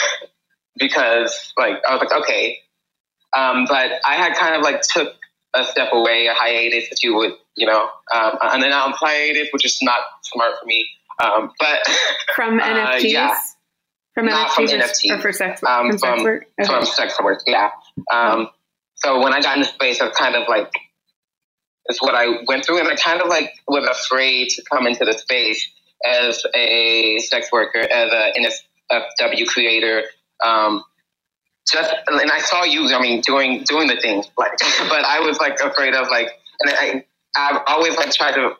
because 0.76 1.52
like 1.58 1.76
I 1.88 1.94
was 1.94 2.00
like 2.00 2.22
okay, 2.22 2.58
um, 3.36 3.66
but 3.68 3.90
I 4.04 4.14
had 4.14 4.34
kind 4.34 4.56
of 4.56 4.62
like 4.62 4.82
took 4.82 5.14
a 5.54 5.64
step 5.64 5.88
away, 5.92 6.26
a 6.26 6.34
hiatus, 6.34 6.88
if 6.90 7.02
you 7.02 7.14
would, 7.16 7.32
you 7.56 7.66
know, 7.66 7.88
um, 8.14 8.38
and 8.42 8.62
then 8.62 8.72
I'm 8.72 8.92
hiatus, 8.92 9.48
which 9.52 9.64
is 9.64 9.78
not 9.82 10.00
smart 10.22 10.54
for 10.60 10.66
me. 10.66 10.86
Um, 11.22 11.52
but 11.58 11.78
from 12.34 12.60
NFTs, 12.60 12.94
uh, 12.94 12.98
yeah. 13.02 13.36
from 14.14 14.26
not 14.26 14.50
NFTs, 14.50 14.54
from 14.54 14.66
NFTs, 14.66 15.10
or 15.10 15.20
for 15.20 15.32
sex, 15.32 15.62
um, 15.64 15.88
from, 15.90 15.98
sex 15.98 16.22
work, 16.22 16.46
okay. 16.60 16.68
from 16.68 16.84
sex 16.84 17.20
work, 17.22 17.42
yeah. 17.46 17.70
Um, 18.12 18.48
so 18.94 19.20
when 19.20 19.32
I 19.32 19.40
got 19.40 19.56
into 19.56 19.68
space, 19.68 20.00
I 20.00 20.06
was 20.06 20.16
kind 20.16 20.34
of 20.34 20.48
like, 20.48 20.72
it's 21.86 22.02
what 22.02 22.14
I 22.14 22.42
went 22.46 22.64
through, 22.64 22.80
and 22.80 22.88
I 22.88 22.94
kind 22.96 23.20
of 23.20 23.28
like 23.28 23.52
was 23.66 23.86
afraid 23.86 24.50
to 24.50 24.62
come 24.70 24.86
into 24.86 25.04
the 25.04 25.14
space 25.14 25.70
as 26.06 26.44
a 26.54 27.18
sex 27.18 27.50
worker, 27.50 27.80
as 27.80 28.12
a 28.12 28.32
NSFW 28.38 29.46
creator. 29.46 30.04
Um, 30.44 30.84
just 31.72 31.92
and 32.06 32.30
I 32.30 32.40
saw 32.40 32.64
you. 32.64 32.86
I 32.94 33.00
mean, 33.00 33.20
doing 33.20 33.64
doing 33.64 33.88
the 33.88 33.96
things, 34.00 34.26
like, 34.36 34.52
but 34.88 35.04
I 35.04 35.20
was 35.20 35.38
like 35.38 35.58
afraid 35.60 35.94
of 35.94 36.08
like, 36.08 36.30
and 36.60 36.70
I 36.70 37.04
I've 37.36 37.62
always 37.66 37.96
like 37.96 38.12
tried 38.12 38.34
to 38.34 38.52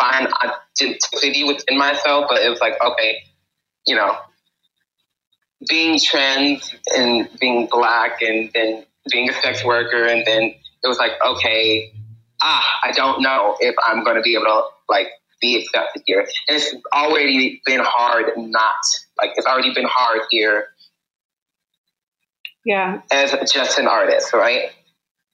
find 0.00 0.28
authenticity 0.28 1.44
within 1.44 1.78
myself, 1.78 2.26
but 2.28 2.42
it 2.42 2.48
was 2.48 2.60
like 2.60 2.74
okay, 2.82 3.18
you 3.86 3.96
know, 3.96 4.16
being 5.68 5.98
trans 5.98 6.74
and 6.96 7.28
being 7.40 7.66
black 7.70 8.22
and 8.22 8.50
then 8.54 8.84
being 9.10 9.28
a 9.28 9.32
sex 9.34 9.64
worker, 9.64 10.04
and 10.04 10.24
then 10.26 10.42
it 10.42 10.88
was 10.88 10.98
like 10.98 11.12
okay, 11.26 11.92
ah, 12.42 12.80
I 12.84 12.92
don't 12.92 13.22
know 13.22 13.56
if 13.60 13.74
I'm 13.84 14.04
going 14.04 14.16
to 14.16 14.22
be 14.22 14.34
able 14.34 14.46
to 14.46 14.62
like 14.88 15.08
be 15.40 15.56
accepted 15.60 16.02
here, 16.06 16.20
and 16.20 16.56
it's 16.56 16.74
already 16.94 17.60
been 17.66 17.80
hard 17.82 18.26
not 18.36 18.76
like 19.18 19.30
it's 19.36 19.46
already 19.46 19.72
been 19.74 19.88
hard 19.88 20.20
here 20.30 20.68
yeah. 22.64 23.02
As 23.10 23.34
just 23.52 23.78
an 23.78 23.86
artist, 23.86 24.32
right? 24.32 24.70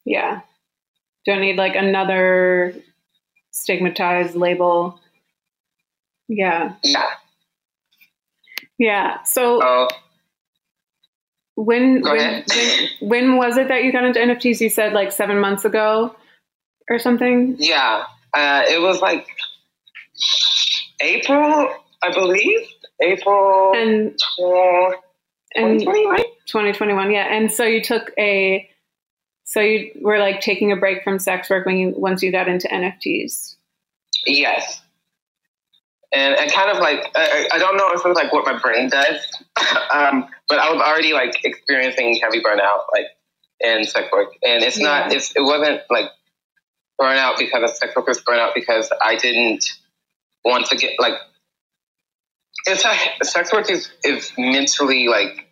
Yeah. 0.04 0.40
Don't 1.26 1.40
need 1.40 1.56
like 1.56 1.74
another 1.76 2.74
stigmatized 3.50 4.34
label. 4.34 5.00
Yeah. 6.28 6.74
Yeah. 6.82 7.10
Yeah. 8.78 9.22
So 9.24 9.60
uh, 9.60 9.88
when 11.54 12.00
when, 12.02 12.44
when, 12.48 12.88
when 13.00 13.36
was 13.36 13.56
it 13.58 13.68
that 13.68 13.84
you 13.84 13.92
got 13.92 14.04
into 14.04 14.20
NFTs? 14.20 14.60
You 14.60 14.70
said 14.70 14.92
like 14.92 15.12
seven 15.12 15.38
months 15.38 15.64
ago 15.64 16.14
or 16.88 16.98
something. 16.98 17.56
Yeah. 17.58 18.04
Uh, 18.32 18.62
it 18.68 18.80
was 18.80 19.00
like 19.00 19.26
April, 21.02 21.68
I 22.02 22.12
believe. 22.12 22.66
April 23.02 23.72
and 23.74 24.12
2020, 24.38 24.96
right? 25.56 26.26
2021, 26.46 27.10
yeah. 27.10 27.26
And 27.34 27.50
so 27.50 27.64
you 27.64 27.82
took 27.82 28.12
a, 28.18 28.68
so 29.44 29.60
you 29.60 29.90
were 30.00 30.18
like 30.18 30.40
taking 30.40 30.72
a 30.72 30.76
break 30.76 31.02
from 31.02 31.18
sex 31.18 31.50
work 31.50 31.66
when 31.66 31.76
you 31.76 31.92
once 31.96 32.22
you 32.22 32.30
got 32.30 32.48
into 32.48 32.68
NFTs. 32.68 33.56
Yes. 34.26 34.80
And, 36.12 36.34
and 36.34 36.52
kind 36.52 36.70
of 36.70 36.78
like 36.78 37.04
I, 37.14 37.48
I 37.52 37.58
don't 37.58 37.76
know 37.76 37.90
if 37.92 38.02
it's 38.04 38.16
like 38.16 38.32
what 38.32 38.44
my 38.44 38.58
brain 38.58 38.88
does, 38.88 39.26
um, 39.92 40.28
but 40.48 40.58
I 40.58 40.72
was 40.72 40.80
already 40.80 41.12
like 41.12 41.44
experiencing 41.44 42.18
heavy 42.20 42.42
burnout 42.42 42.84
like 42.92 43.06
in 43.60 43.84
sex 43.84 44.08
work, 44.12 44.34
and 44.42 44.64
it's 44.64 44.78
not 44.78 45.12
it's 45.12 45.32
it 45.36 45.42
wasn't 45.42 45.82
like 45.88 46.06
burnout 47.00 47.38
because 47.38 47.70
of 47.70 47.76
sex 47.76 47.94
workers 47.94 48.20
burnout 48.22 48.54
because 48.54 48.90
I 49.00 49.16
didn't 49.16 49.64
want 50.44 50.66
to 50.66 50.76
get 50.76 50.94
like 50.98 51.14
it's 52.66 52.84
a, 52.84 53.24
sex 53.24 53.52
work 53.52 53.70
is 53.70 53.90
is 54.04 54.32
mentally 54.36 55.08
like 55.08 55.46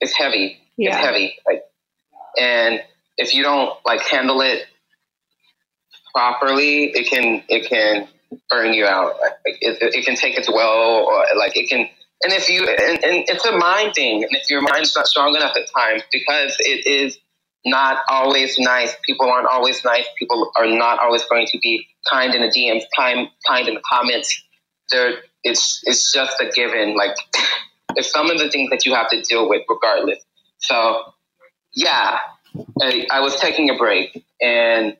it's 0.00 0.16
heavy. 0.16 0.58
Yeah. 0.76 0.96
It's 0.96 1.04
heavy. 1.04 1.34
Like, 1.46 1.62
and 2.38 2.80
if 3.16 3.34
you 3.34 3.42
don't 3.42 3.74
like 3.84 4.00
handle 4.02 4.40
it 4.40 4.62
properly, 6.14 6.84
it 6.84 7.08
can 7.10 7.42
it 7.48 7.68
can 7.68 8.08
burn 8.50 8.72
you 8.72 8.86
out. 8.86 9.16
Like, 9.20 9.58
it, 9.60 9.78
it 9.80 10.04
can 10.04 10.16
take 10.16 10.36
its 10.36 10.48
well, 10.48 11.04
or 11.06 11.24
like 11.36 11.56
it 11.56 11.68
can. 11.68 11.88
And 12.20 12.32
if 12.32 12.48
you 12.48 12.62
and, 12.62 13.04
and 13.04 13.24
it's 13.28 13.44
a 13.44 13.56
mind 13.56 13.94
thing, 13.94 14.24
and 14.24 14.34
if 14.34 14.50
your 14.50 14.62
mind's 14.62 14.94
not 14.96 15.06
strong 15.06 15.34
enough 15.36 15.56
at 15.56 15.68
times, 15.74 16.02
because 16.12 16.56
it 16.60 16.86
is 16.86 17.18
not 17.64 17.98
always 18.08 18.58
nice. 18.58 18.94
People 19.04 19.30
aren't 19.30 19.48
always 19.48 19.84
nice. 19.84 20.04
People 20.18 20.50
are 20.56 20.66
not 20.66 21.00
always 21.00 21.24
going 21.24 21.46
to 21.46 21.58
be 21.58 21.86
kind 22.10 22.34
in 22.34 22.42
the 22.42 22.48
DMs, 22.48 22.82
kind 22.96 23.28
kind 23.46 23.68
in 23.68 23.74
the 23.74 23.82
comments. 23.88 24.42
There, 24.90 25.18
it's 25.44 25.82
it's 25.84 26.12
just 26.12 26.40
a 26.40 26.50
given. 26.50 26.96
Like 26.96 27.16
it's 27.96 28.10
some 28.10 28.30
of 28.30 28.38
the 28.38 28.50
things 28.50 28.70
that 28.70 28.86
you 28.86 28.94
have 28.94 29.10
to 29.10 29.22
deal 29.22 29.48
with 29.48 29.62
regardless. 29.68 30.18
So, 30.58 31.02
yeah, 31.74 32.18
I, 32.80 33.06
I 33.10 33.20
was 33.20 33.36
taking 33.36 33.70
a 33.70 33.76
break 33.76 34.24
and 34.40 34.96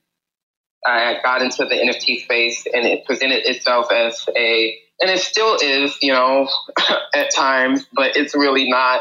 I 0.87 1.17
got 1.23 1.43
into 1.43 1.65
the 1.65 1.75
NFT 1.75 2.25
space 2.25 2.67
and 2.73 2.87
it 2.87 3.05
presented 3.05 3.47
itself 3.47 3.93
as 3.93 4.25
a, 4.37 4.79
and 5.01 5.11
it 5.11 5.19
still 5.21 5.57
is, 5.61 5.97
you 6.03 6.13
know, 6.13 6.49
at 7.15 7.35
times, 7.35 7.87
but 7.95 8.17
it's 8.17 8.35
really 8.35 8.69
not 8.69 9.01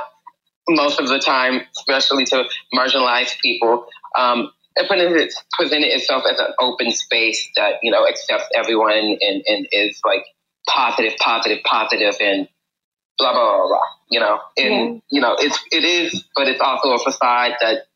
most 0.69 0.99
of 0.99 1.07
the 1.07 1.19
time, 1.19 1.61
especially 1.77 2.25
to 2.25 2.43
marginalized 2.75 3.39
people. 3.41 3.85
Um, 4.17 4.51
it 4.75 4.87
presented, 4.87 5.31
presented 5.57 5.87
itself 5.87 6.23
as 6.31 6.37
an 6.39 6.53
open 6.59 6.91
space 6.91 7.49
that, 7.55 7.75
you 7.81 7.91
know, 7.91 8.05
accepts 8.07 8.45
everyone 8.53 9.17
and, 9.21 9.43
and 9.47 9.67
is 9.71 10.01
like 10.05 10.23
positive, 10.67 11.13
positive, 11.19 11.63
positive, 11.63 12.15
and 12.19 12.47
blah 13.17 13.33
blah 13.33 13.57
blah, 13.57 13.67
blah 13.67 13.81
you 14.09 14.19
know? 14.19 14.39
And 14.57 14.95
yeah. 14.95 14.99
you 15.09 15.21
know 15.21 15.35
it's 15.37 15.59
it 15.71 15.83
is 15.83 16.23
but 16.35 16.47
it's 16.47 16.61
also 16.61 16.93
a 16.93 16.99
facade 16.99 17.53
that 17.61 17.87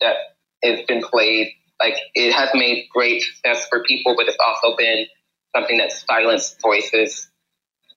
that 0.00 0.16
has 0.64 0.80
been 0.86 1.02
played. 1.02 1.52
Like 1.80 1.94
it 2.14 2.32
has 2.32 2.50
made 2.54 2.88
great 2.92 3.22
success 3.22 3.66
for 3.68 3.82
people 3.84 4.14
but 4.16 4.26
it's 4.26 4.36
also 4.44 4.76
been 4.76 5.06
something 5.54 5.78
that 5.78 5.92
silenced 5.92 6.60
voices 6.60 7.28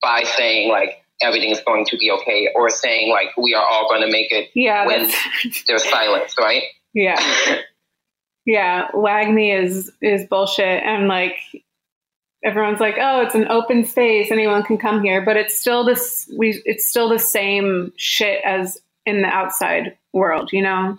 by 0.02 0.24
saying 0.24 0.70
like 0.70 1.04
everything 1.22 1.52
is 1.52 1.62
going 1.62 1.86
to 1.86 1.98
be 1.98 2.12
okay 2.12 2.50
or 2.56 2.70
saying 2.70 3.12
like 3.12 3.36
we 3.38 3.54
are 3.54 3.64
all 3.64 3.88
going 3.90 4.02
to 4.02 4.12
make 4.12 4.32
it 4.32 4.50
yeah 4.56 4.86
when 4.86 5.10
there's 5.68 5.88
silence 5.90 6.36
right? 6.40 6.64
Yeah. 6.94 7.20
Yeah 8.44 8.88
WAGMI 8.96 9.64
is 9.64 9.92
is 10.02 10.26
bullshit. 10.26 10.66
And 10.66 11.08
like 11.08 11.38
everyone's 12.44 12.80
like, 12.80 12.96
oh, 13.00 13.22
it's 13.22 13.36
an 13.36 13.48
open 13.50 13.86
space, 13.86 14.32
anyone 14.32 14.64
can 14.64 14.78
come 14.78 15.04
here, 15.04 15.24
but 15.24 15.38
it's 15.38 15.60
still 15.60 15.86
this 15.86 16.30
we 16.36 16.62
it's 16.66 16.88
still 16.88 17.10
the 17.10 17.20
same 17.20 17.94
shit 17.98 18.42
as 18.44 18.78
in 19.06 19.22
the 19.22 19.28
outside 19.28 19.98
world, 20.14 20.50
you 20.52 20.62
know? 20.62 20.98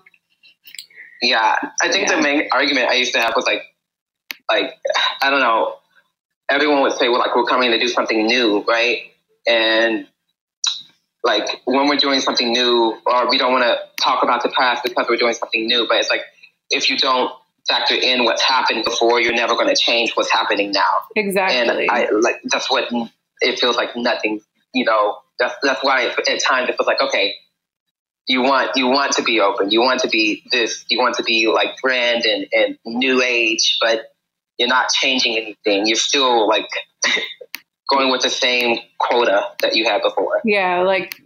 Yeah. 1.21 1.57
I 1.81 1.91
think 1.91 2.09
yeah. 2.09 2.17
the 2.17 2.23
main 2.23 2.49
argument 2.53 2.89
I 2.89 2.95
used 2.95 3.13
to 3.15 3.21
have 3.21 3.33
was 3.37 3.45
like 3.45 3.63
like 4.51 4.75
I 5.21 5.31
don't 5.31 5.41
know, 5.41 5.77
everyone 6.51 6.83
would 6.83 6.93
say, 6.93 7.09
Well 7.09 7.19
like 7.19 7.35
we're 7.35 7.47
coming 7.47 7.71
to 7.73 7.79
do 7.79 7.89
something 7.89 8.27
new, 8.27 8.65
right? 8.65 9.03
And 9.47 10.07
like 11.25 11.49
when 11.65 11.89
we're 11.89 11.97
doing 11.97 12.21
something 12.21 12.53
new 12.53 12.97
or 13.07 13.31
we 13.31 13.39
don't 13.39 13.53
want 13.53 13.65
to 13.65 13.79
talk 14.03 14.23
about 14.23 14.43
the 14.43 14.49
past 14.49 14.83
because 14.83 15.07
we're 15.09 15.17
doing 15.17 15.35
something 15.35 15.67
new, 15.67 15.87
but 15.89 15.99
it's 15.99 16.11
like 16.11 16.23
if 16.71 16.91
you 16.91 16.97
don't 16.97 17.33
factor 17.69 17.95
in 17.95 18.25
what's 18.25 18.43
happened 18.43 18.85
before, 18.85 19.21
you're 19.21 19.35
never 19.35 19.55
going 19.55 19.69
to 19.69 19.77
change 19.77 20.13
what's 20.15 20.31
happening 20.31 20.73
now. 20.73 21.03
Exactly. 21.17 21.87
And 21.87 21.91
I 21.91 22.09
like 22.11 22.41
that's 22.45 22.71
what 22.71 22.89
it 23.41 23.59
feels 23.59 23.77
like. 23.77 23.97
Nothing. 23.97 24.41
You 24.75 24.85
know. 24.85 25.19
That's 25.39 25.55
that's 25.63 25.83
why 25.83 26.07
at 26.07 26.41
times 26.41 26.69
it 26.69 26.77
feels 26.77 26.87
like 26.87 27.01
okay. 27.01 27.35
You 28.29 28.43
want 28.43 28.77
you 28.77 28.87
want 28.87 29.13
to 29.13 29.23
be 29.23 29.41
open. 29.41 29.71
You 29.71 29.81
want 29.81 30.01
to 30.01 30.09
be 30.09 30.45
this. 30.53 30.85
You 30.89 30.99
want 30.99 31.17
to 31.17 31.25
be 31.25 31.49
like 31.49 31.81
brand 31.83 32.25
and, 32.25 32.47
and 32.53 32.79
new 32.85 33.21
age, 33.23 33.79
but 33.81 34.13
you're 34.59 34.69
not 34.69 34.91
changing 34.91 35.37
anything. 35.37 35.87
You're 35.87 35.97
still 35.97 36.47
like 36.49 36.69
going 37.91 38.13
with 38.13 38.23
the 38.23 38.31
same 38.31 38.79
quota 38.99 39.43
that 39.61 39.75
you 39.75 39.87
had 39.87 40.03
before. 40.03 40.41
Yeah, 40.45 40.83
like 40.83 41.17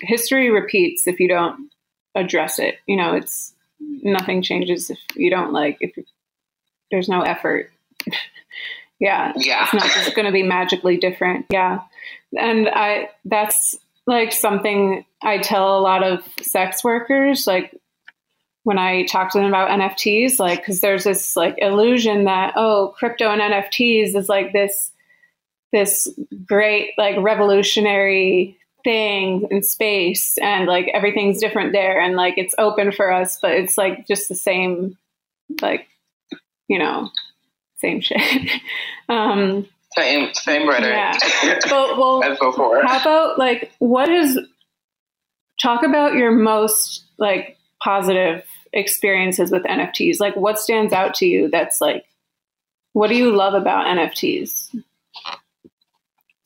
history 0.00 0.50
repeats 0.50 1.06
if 1.06 1.20
you 1.20 1.28
don't 1.28 1.70
address 2.14 2.58
it. 2.58 2.76
You 2.86 2.96
know, 2.96 3.14
it's 3.14 3.52
nothing 3.80 4.42
changes 4.42 4.90
if 4.90 4.98
you 5.14 5.30
don't 5.30 5.52
like 5.52 5.78
if 5.80 5.92
there's 6.90 7.08
no 7.08 7.22
effort. 7.22 7.70
yeah. 9.00 9.32
Yeah. 9.36 9.64
It's 9.64 9.74
not 9.74 9.84
just 9.84 10.14
going 10.14 10.26
to 10.26 10.32
be 10.32 10.42
magically 10.42 10.96
different. 10.96 11.46
Yeah. 11.50 11.80
And 12.38 12.68
I 12.68 13.10
that's 13.24 13.76
like 14.06 14.32
something 14.32 15.04
I 15.22 15.38
tell 15.38 15.78
a 15.78 15.80
lot 15.80 16.02
of 16.02 16.22
sex 16.40 16.84
workers, 16.84 17.46
like 17.46 17.74
when 18.66 18.78
I 18.78 19.04
talk 19.04 19.30
to 19.30 19.38
them 19.38 19.46
about 19.46 19.70
NFTs, 19.70 20.40
like, 20.40 20.58
because 20.58 20.80
there's 20.80 21.04
this 21.04 21.36
like 21.36 21.54
illusion 21.58 22.24
that, 22.24 22.54
oh, 22.56 22.94
crypto 22.98 23.30
and 23.30 23.40
NFTs 23.40 24.16
is 24.16 24.28
like 24.28 24.52
this, 24.52 24.90
this 25.72 26.08
great, 26.44 26.90
like, 26.98 27.16
revolutionary 27.16 28.58
thing 28.86 29.48
and 29.50 29.66
space 29.66 30.38
and 30.38 30.66
like 30.66 30.88
everything's 30.94 31.40
different 31.40 31.72
there 31.72 32.00
and 32.00 32.14
like 32.14 32.34
it's 32.36 32.54
open 32.56 32.92
for 32.92 33.12
us, 33.12 33.36
but 33.42 33.50
it's 33.50 33.76
like 33.76 34.06
just 34.06 34.28
the 34.28 34.36
same, 34.36 34.96
like, 35.60 35.88
you 36.68 36.78
know, 36.78 37.10
same 37.78 38.00
shit. 38.00 38.20
um, 39.08 39.66
same, 39.98 40.32
same 40.34 40.68
rhetoric. 40.68 40.94
Yeah. 40.94 41.58
But 41.68 41.98
well, 41.98 42.22
as 42.22 42.38
before. 42.38 42.80
How 42.86 43.00
about 43.00 43.38
like 43.40 43.72
what 43.80 44.08
is? 44.08 44.38
Talk 45.60 45.82
about 45.82 46.14
your 46.14 46.30
most 46.30 47.04
like 47.18 47.56
positive 47.82 48.44
experiences 48.72 49.50
with 49.50 49.64
NFTs. 49.64 50.20
Like, 50.20 50.36
what 50.36 50.60
stands 50.60 50.92
out 50.92 51.14
to 51.14 51.26
you? 51.26 51.50
That's 51.50 51.80
like, 51.80 52.04
what 52.92 53.08
do 53.08 53.16
you 53.16 53.34
love 53.34 53.54
about 53.54 53.86
NFTs? 53.86 54.80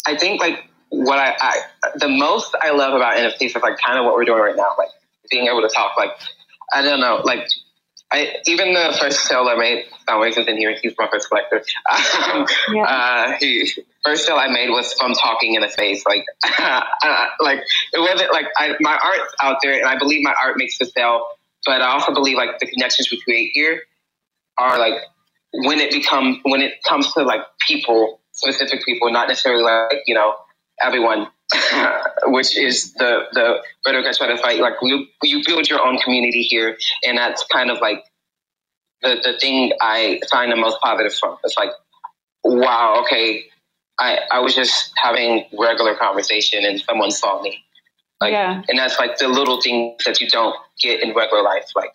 I 0.06 0.16
think 0.16 0.40
like 0.40 0.69
what 0.90 1.18
I, 1.18 1.34
I 1.40 1.60
the 1.96 2.08
most 2.08 2.54
I 2.60 2.72
love 2.72 2.94
about 2.94 3.16
NFTs 3.16 3.56
is 3.56 3.62
like 3.62 3.78
kind 3.78 3.98
of 3.98 4.04
what 4.04 4.14
we're 4.14 4.24
doing 4.24 4.40
right 4.40 4.56
now, 4.56 4.74
like 4.76 4.90
being 5.30 5.46
able 5.46 5.62
to 5.62 5.68
talk. 5.68 5.96
Like 5.96 6.10
I 6.72 6.82
don't 6.82 7.00
know, 7.00 7.22
like 7.24 7.48
I 8.12 8.36
even 8.46 8.74
the 8.74 8.96
first 9.00 9.24
sale 9.24 9.46
I 9.48 9.54
made, 9.54 9.84
Soundwaves 10.08 10.36
is 10.36 10.48
in 10.48 10.56
here. 10.56 10.76
He's 10.82 10.94
my 10.98 11.08
first 11.10 11.28
collector. 11.28 11.62
Um, 12.30 12.46
yeah. 12.72 12.82
uh, 12.82 13.36
he 13.40 13.72
first 14.04 14.26
sale 14.26 14.36
I 14.36 14.48
made 14.48 14.70
was 14.70 14.92
from 14.94 15.12
talking 15.14 15.54
in 15.54 15.62
a 15.62 15.70
space. 15.70 16.04
Like, 16.06 16.24
uh, 16.58 16.82
like 17.40 17.60
it 17.92 17.98
wasn't 18.00 18.32
like 18.32 18.46
I, 18.56 18.74
my 18.80 18.98
art's 19.02 19.34
out 19.42 19.58
there, 19.62 19.74
and 19.74 19.86
I 19.86 19.98
believe 19.98 20.22
my 20.22 20.34
art 20.42 20.56
makes 20.56 20.78
the 20.78 20.86
sale. 20.86 21.26
But 21.64 21.82
I 21.82 21.92
also 21.92 22.12
believe 22.12 22.36
like 22.36 22.58
the 22.58 22.66
connections 22.66 23.10
we 23.10 23.20
create 23.20 23.50
here 23.54 23.82
are 24.58 24.78
like 24.78 24.94
when 25.52 25.78
it 25.78 25.92
becomes 25.92 26.38
when 26.42 26.62
it 26.62 26.82
comes 26.82 27.12
to 27.14 27.22
like 27.22 27.42
people, 27.66 28.20
specific 28.32 28.84
people, 28.84 29.10
not 29.12 29.28
necessarily 29.28 29.62
like 29.62 30.02
you 30.06 30.14
know 30.14 30.34
everyone. 30.82 31.28
which 32.26 32.56
is 32.56 32.92
the 32.94 33.22
the 33.32 33.60
rhetoric 33.84 34.06
I 34.06 34.12
try 34.12 34.28
to 34.28 34.38
fight. 34.38 34.60
Like 34.60 34.74
you, 34.82 35.06
you 35.22 35.42
build 35.44 35.68
your 35.68 35.84
own 35.84 35.98
community 35.98 36.42
here, 36.42 36.76
and 37.04 37.18
that's 37.18 37.44
kind 37.52 37.70
of 37.70 37.80
like 37.80 38.04
the 39.02 39.16
the 39.22 39.38
thing 39.40 39.72
I 39.80 40.20
find 40.30 40.52
the 40.52 40.56
most 40.56 40.78
positive 40.80 41.12
from. 41.14 41.38
It's 41.42 41.56
like, 41.56 41.70
wow, 42.44 43.02
okay, 43.04 43.46
I 43.98 44.20
I 44.30 44.40
was 44.40 44.54
just 44.54 44.92
having 44.96 45.44
regular 45.58 45.96
conversation, 45.96 46.64
and 46.64 46.80
someone 46.80 47.10
saw 47.10 47.42
me. 47.42 47.64
Like, 48.20 48.32
yeah. 48.32 48.62
and 48.68 48.78
that's 48.78 48.98
like 48.98 49.16
the 49.16 49.28
little 49.28 49.62
things 49.62 50.04
that 50.04 50.20
you 50.20 50.28
don't 50.28 50.54
get 50.80 51.02
in 51.02 51.14
regular 51.14 51.42
life. 51.42 51.70
Like 51.74 51.92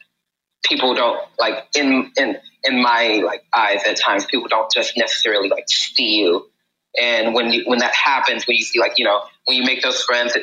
people 0.66 0.94
don't 0.96 1.20
like 1.40 1.68
in 1.76 2.12
in 2.18 2.38
in 2.64 2.82
my 2.82 3.22
like 3.24 3.44
eyes 3.56 3.82
at 3.88 3.98
times 4.00 4.26
people 4.26 4.48
don't 4.48 4.72
just 4.72 4.98
necessarily 4.98 5.50
like 5.50 5.66
see 5.68 6.18
you 6.18 6.50
and 7.02 7.34
when 7.34 7.52
you, 7.52 7.64
when 7.66 7.80
that 7.80 7.94
happens, 7.94 8.48
when 8.48 8.58
you 8.58 8.64
see 8.64 8.80
like 8.80 8.94
you 8.98 9.06
know 9.06 9.22
when 9.46 9.58
you 9.58 9.64
make 9.64 9.82
those 9.82 10.02
friends, 10.04 10.38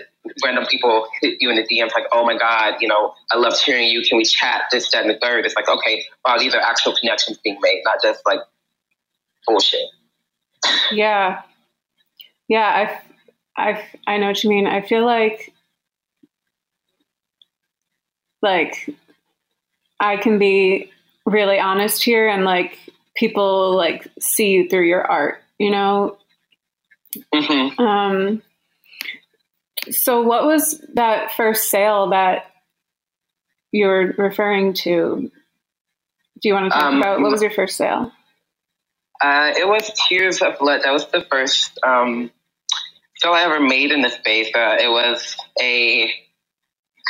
random 0.44 0.66
people 0.66 1.09
hit 1.21 1.37
you 1.40 1.50
in 1.50 1.56
the 1.56 1.62
DMs 1.62 1.92
like, 1.94 2.06
oh 2.12 2.25
my 2.25 2.37
god, 2.37 2.75
you 2.80 2.88
know, 2.88 3.14
I 3.30 3.37
love 3.37 3.59
hearing 3.59 3.88
you. 3.88 4.02
Can 4.02 4.18
we 4.18 4.25
chat? 4.25 4.64
This, 4.71 4.90
that, 4.92 5.02
and 5.02 5.11
the 5.11 5.18
third. 5.18 5.44
It's 5.44 5.56
like 5.56 5.68
okay, 5.68 6.04
wow, 6.25 6.38
these 6.38 6.54
are 6.54 6.61
actual 6.61 6.94
connections 6.94 7.38
being 7.42 7.59
made, 7.61 7.82
not 7.85 7.99
just 8.02 8.23
like 8.26 8.40
bullshit. 9.47 9.80
Yeah, 10.92 11.42
yeah, 12.49 13.00
I, 13.56 13.71
I, 13.71 13.85
I 14.06 14.18
know 14.18 14.28
what 14.28 14.44
you 14.44 14.50
mean. 14.50 14.66
I 14.66 14.80
feel 14.80 15.04
like 15.04 15.52
like 18.42 18.90
I 20.00 20.16
can 20.16 20.38
be 20.38 20.90
really 21.25 21.59
honest 21.59 22.02
here 22.02 22.28
and 22.28 22.45
like 22.45 22.78
people 23.15 23.76
like 23.76 24.08
see 24.19 24.50
you 24.50 24.69
through 24.69 24.86
your 24.86 25.02
art 25.02 25.38
you 25.58 25.71
know 25.71 26.17
Mm-hmm. 27.35 27.81
Um, 27.81 28.43
so, 29.91 30.23
what 30.23 30.45
was 30.45 30.85
that 30.95 31.33
first 31.33 31.69
sale 31.69 32.11
that 32.11 32.47
you 33.73 33.87
were 33.87 34.15
referring 34.17 34.75
to? 34.75 35.31
Do 36.41 36.49
you 36.49 36.55
want 36.55 36.73
to 36.73 36.79
talk 36.79 36.93
um, 36.93 36.99
about 36.99 37.21
what 37.21 37.31
was 37.31 37.43
your 37.43 37.51
first 37.51 37.77
sale? 37.77 38.13
Uh, 39.23 39.53
it 39.57 39.69
was 39.69 39.91
Tears 40.09 40.43
of 40.43 40.59
Blood. 40.59 40.83
That 40.85 40.93
was 40.93 41.07
the 41.07 41.25
first 41.31 41.79
um, 41.87 42.31
sale 43.17 43.33
I 43.33 43.43
ever 43.43 43.61
made 43.61 43.93
in 43.93 44.03
the 44.03 44.11
space. 44.11 44.49
Uh, 44.55 44.77
it 44.81 44.89
was 44.89 45.37
a 45.61 46.13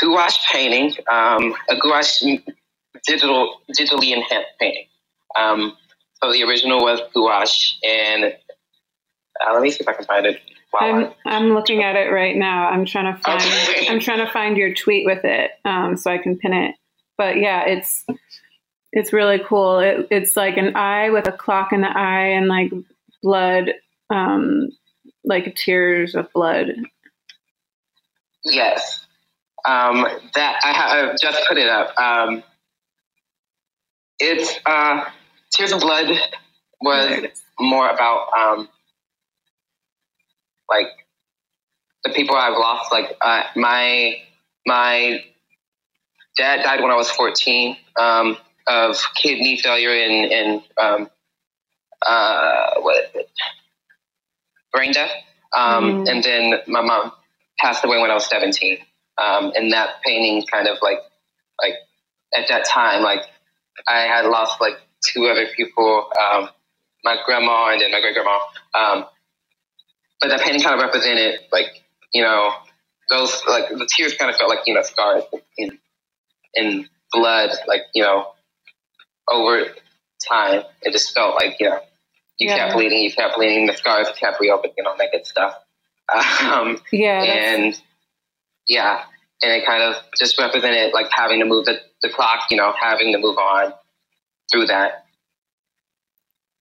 gouache 0.01 0.39
painting, 0.53 0.95
um, 1.11 1.55
a 1.71 1.77
gouache 1.77 2.45
digital, 3.07 3.61
digitally 3.79 4.13
enhanced 4.15 4.51
painting. 4.61 4.87
Um, 5.39 5.77
so 6.23 6.33
the 6.33 6.43
original 6.45 6.81
was 6.81 7.01
gouache, 7.15 7.79
and 7.83 8.35
uh, 9.41 9.53
let 9.53 9.63
me 9.63 9.71
see 9.71 9.81
if 9.81 9.89
I 9.89 9.95
can 9.95 10.05
find 10.05 10.27
it. 10.27 10.41
I'm 10.75 11.13
I'm 11.27 11.55
looking 11.55 11.83
at 11.83 11.97
it 11.97 12.11
right 12.11 12.37
now. 12.37 12.69
I'm 12.69 12.87
trying 12.87 13.15
to 13.15 13.21
find. 13.23 13.43
I'm 13.89 14.01
trying 14.01 14.25
to 14.25 14.33
find 14.33 14.57
your 14.57 14.73
tweet 14.73 15.05
with 15.05 15.25
it 15.25 15.51
um, 15.65 15.97
so 15.97 16.11
I 16.11 16.19
can 16.19 16.39
pin 16.39 16.55
it. 16.55 16.77
But 17.19 17.39
yeah, 17.39 17.65
it's 17.67 18.07
it's 18.93 19.13
really 19.13 19.41
cool. 19.47 19.81
It, 19.81 20.09
it's 20.11 20.37
like 20.37 20.57
an 20.57 20.77
eye 20.77 21.11
with 21.11 21.27
a 21.29 21.33
clock 21.33 21.73
in 21.73 21.83
the 21.83 21.95
eye 21.95 22.29
and 22.29 22.49
like 22.49 22.73
blood, 23.23 23.73
um, 24.11 24.71
like 25.25 25.55
tears 25.57 26.15
of 26.15 26.33
blood. 26.33 26.69
Yes, 28.45 29.07
um, 29.67 30.07
that 30.35 30.61
I 30.65 30.73
have 30.73 31.17
just 31.21 31.47
put 31.49 31.59
it 31.59 31.69
up. 31.69 31.97
Um, 31.99 32.43
it's 34.19 34.59
uh, 34.67 35.05
tears 35.53 35.73
of 35.73 35.81
blood 35.81 36.09
was 36.81 37.27
more 37.61 37.89
about 37.89 38.29
um, 38.37 38.69
like 40.73 40.89
the 42.05 42.11
people 42.11 42.37
I've 42.37 42.59
lost. 42.59 42.91
Like 42.93 43.17
uh, 43.21 43.43
my 43.57 44.17
my 44.67 45.23
dad 46.37 46.63
died 46.63 46.83
when 46.83 46.91
I 46.91 46.97
was 46.97 47.11
14 47.11 47.77
um, 48.01 48.37
of 48.67 48.97
kidney 49.17 49.59
failure 49.59 49.91
and, 49.91 50.33
and 50.33 50.63
um, 50.81 51.11
uh, 52.07 52.81
what 52.81 53.05
is 53.05 53.11
it? 53.15 53.31
brain 54.73 54.93
death. 54.93 55.11
Um, 55.55 56.05
mm. 56.05 56.11
And 56.11 56.25
then 56.25 56.55
my 56.67 56.81
mom 56.81 57.13
passed 57.59 57.85
away 57.85 58.01
when 58.01 58.11
I 58.11 58.15
was 58.15 58.27
17. 58.27 58.79
Um, 59.19 59.53
and 59.55 59.73
that 59.73 60.03
painting 60.05 60.45
kind 60.51 60.67
of 60.67 60.79
like, 60.83 60.99
like 61.61 61.75
at 62.37 62.49
that 62.49 62.65
time, 62.65 63.03
like 63.03 63.21
I 63.87 64.01
had 64.01 64.25
lost 64.25 64.61
like 64.61 64.75
two 65.07 65.27
other 65.27 65.47
people, 65.55 66.11
um, 66.19 66.49
my 67.05 67.19
grandma 67.27 67.73
and 67.73 67.81
then 67.81 67.93
my 67.93 68.01
great 68.01 68.15
grandma. 68.15 68.39
But 70.23 70.29
that 70.29 70.41
painting 70.41 70.63
kind 70.63 70.75
of 70.75 70.81
represented 70.81 71.41
like 71.51 71.83
you 72.15 72.23
know 72.23 72.53
those 73.11 73.43
like 73.47 73.69
the 73.69 73.87
tears 73.87 74.15
kind 74.15 74.31
of 74.31 74.37
felt 74.37 74.49
like 74.49 74.61
you 74.67 74.75
know 74.75 74.83
scars 74.83 75.25
in 75.59 75.79
in 76.55 76.89
blood 77.13 77.51
like 77.67 77.83
you 77.95 78.03
know 78.03 78.33
over 79.31 79.67
time 80.27 80.63
it 80.83 80.93
just 80.93 81.13
felt 81.15 81.35
like 81.35 81.57
you 81.59 81.69
know 81.69 81.81
you 82.39 82.49
yeah. 82.49 82.57
kept 82.57 82.75
bleeding 82.75 83.03
you 83.03 83.13
kept 83.13 83.37
bleeding 83.37 83.67
the 83.67 83.73
scars 83.75 84.09
kept 84.19 84.41
reopening 84.41 84.75
and 84.79 84.87
all 84.87 84.97
that 84.97 85.11
good 85.13 85.27
stuff 85.27 85.57
um, 86.43 86.79
yeah 86.93 87.23
and 87.23 87.81
yeah 88.69 89.03
and 89.43 89.53
it 89.53 89.67
kind 89.67 89.83
of 89.83 89.97
just 90.17 90.39
represented 90.39 90.93
like 90.95 91.07
having 91.11 91.41
to 91.41 91.47
move 91.47 91.65
the, 91.65 91.79
the 92.03 92.09
clock 92.09 92.45
you 92.51 92.57
know 92.57 92.73
having 92.81 93.13
to 93.13 93.19
move 93.19 93.37
on 93.39 93.73
through 94.51 94.67
that 94.67 95.05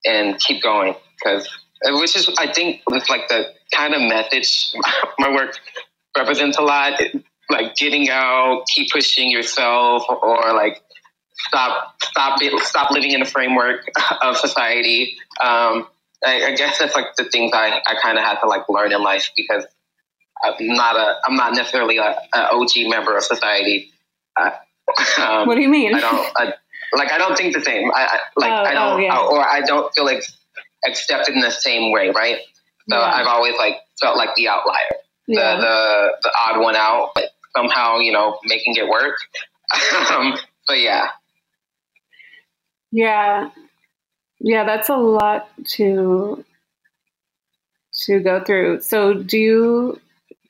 and 0.04 0.38
keep 0.38 0.62
going 0.62 0.94
because 1.16 1.48
which 1.84 2.16
is 2.16 2.28
I 2.38 2.52
think 2.52 2.82
it's 2.90 3.08
like 3.08 3.28
the 3.28 3.52
kind 3.74 3.94
of 3.94 4.02
methods 4.02 4.74
my 5.18 5.30
work 5.32 5.58
represents 6.16 6.58
a 6.58 6.62
lot. 6.62 7.00
Like 7.50 7.74
getting 7.74 8.08
out, 8.08 8.64
keep 8.66 8.90
pushing 8.90 9.30
yourself, 9.30 10.04
or 10.08 10.52
like 10.54 10.82
stop 11.34 11.94
stop 12.02 12.40
stop 12.60 12.90
living 12.90 13.10
in 13.10 13.20
the 13.20 13.26
framework 13.26 13.88
of 14.22 14.36
society. 14.36 15.16
Um, 15.40 15.88
I, 16.24 16.44
I, 16.44 16.54
guess 16.54 16.78
that's 16.78 16.94
like 16.94 17.16
the 17.16 17.24
things 17.24 17.50
I, 17.52 17.80
I 17.84 17.96
kind 18.00 18.16
of 18.16 18.24
had 18.24 18.38
to 18.40 18.46
like 18.46 18.68
learn 18.68 18.92
in 18.92 19.02
life 19.02 19.30
because 19.36 19.66
I'm 20.42 20.54
not 20.60 20.96
a 20.96 21.16
I'm 21.26 21.34
not 21.34 21.54
necessarily 21.54 21.98
a, 21.98 22.16
a 22.34 22.38
OG 22.52 22.88
member 22.88 23.16
of 23.16 23.24
society. 23.24 23.90
Uh, 24.40 24.50
um, 25.20 25.46
what 25.46 25.56
do 25.56 25.62
you 25.62 25.68
mean? 25.68 25.94
I 25.94 26.00
don't 26.00 26.32
I, 26.36 26.54
like 26.94 27.12
I 27.12 27.18
don't 27.18 27.36
think 27.36 27.54
the 27.54 27.60
same. 27.60 27.90
I, 27.92 28.04
I 28.04 28.18
like 28.36 28.52
oh, 28.52 28.54
I 28.54 28.74
don't 28.74 28.92
oh, 28.92 28.98
yeah. 28.98 29.18
or 29.18 29.40
I 29.40 29.60
don't 29.62 29.92
feel 29.94 30.04
like 30.04 30.22
accepted 30.86 31.34
in 31.34 31.40
the 31.40 31.50
same 31.50 31.92
way, 31.92 32.10
right? 32.10 32.38
So 32.90 32.98
yeah. 32.98 33.02
I've 33.02 33.26
always 33.26 33.54
like 33.56 33.76
felt 34.00 34.16
like 34.16 34.30
the 34.36 34.48
outlier, 34.48 34.96
the 35.28 35.34
yeah. 35.34 35.56
the 35.56 36.12
the 36.22 36.32
odd 36.46 36.60
one 36.60 36.76
out, 36.76 37.10
but 37.14 37.30
somehow 37.56 37.98
you 37.98 38.12
know 38.12 38.38
making 38.44 38.74
it 38.76 38.88
work. 38.88 39.16
um, 40.10 40.34
but 40.66 40.78
yeah, 40.80 41.08
yeah, 42.90 43.50
yeah, 44.40 44.64
that's 44.64 44.88
a 44.88 44.96
lot 44.96 45.48
to 45.70 46.44
to 48.04 48.20
go 48.20 48.42
through. 48.42 48.80
So 48.80 49.14
do 49.14 49.38
you 49.38 50.00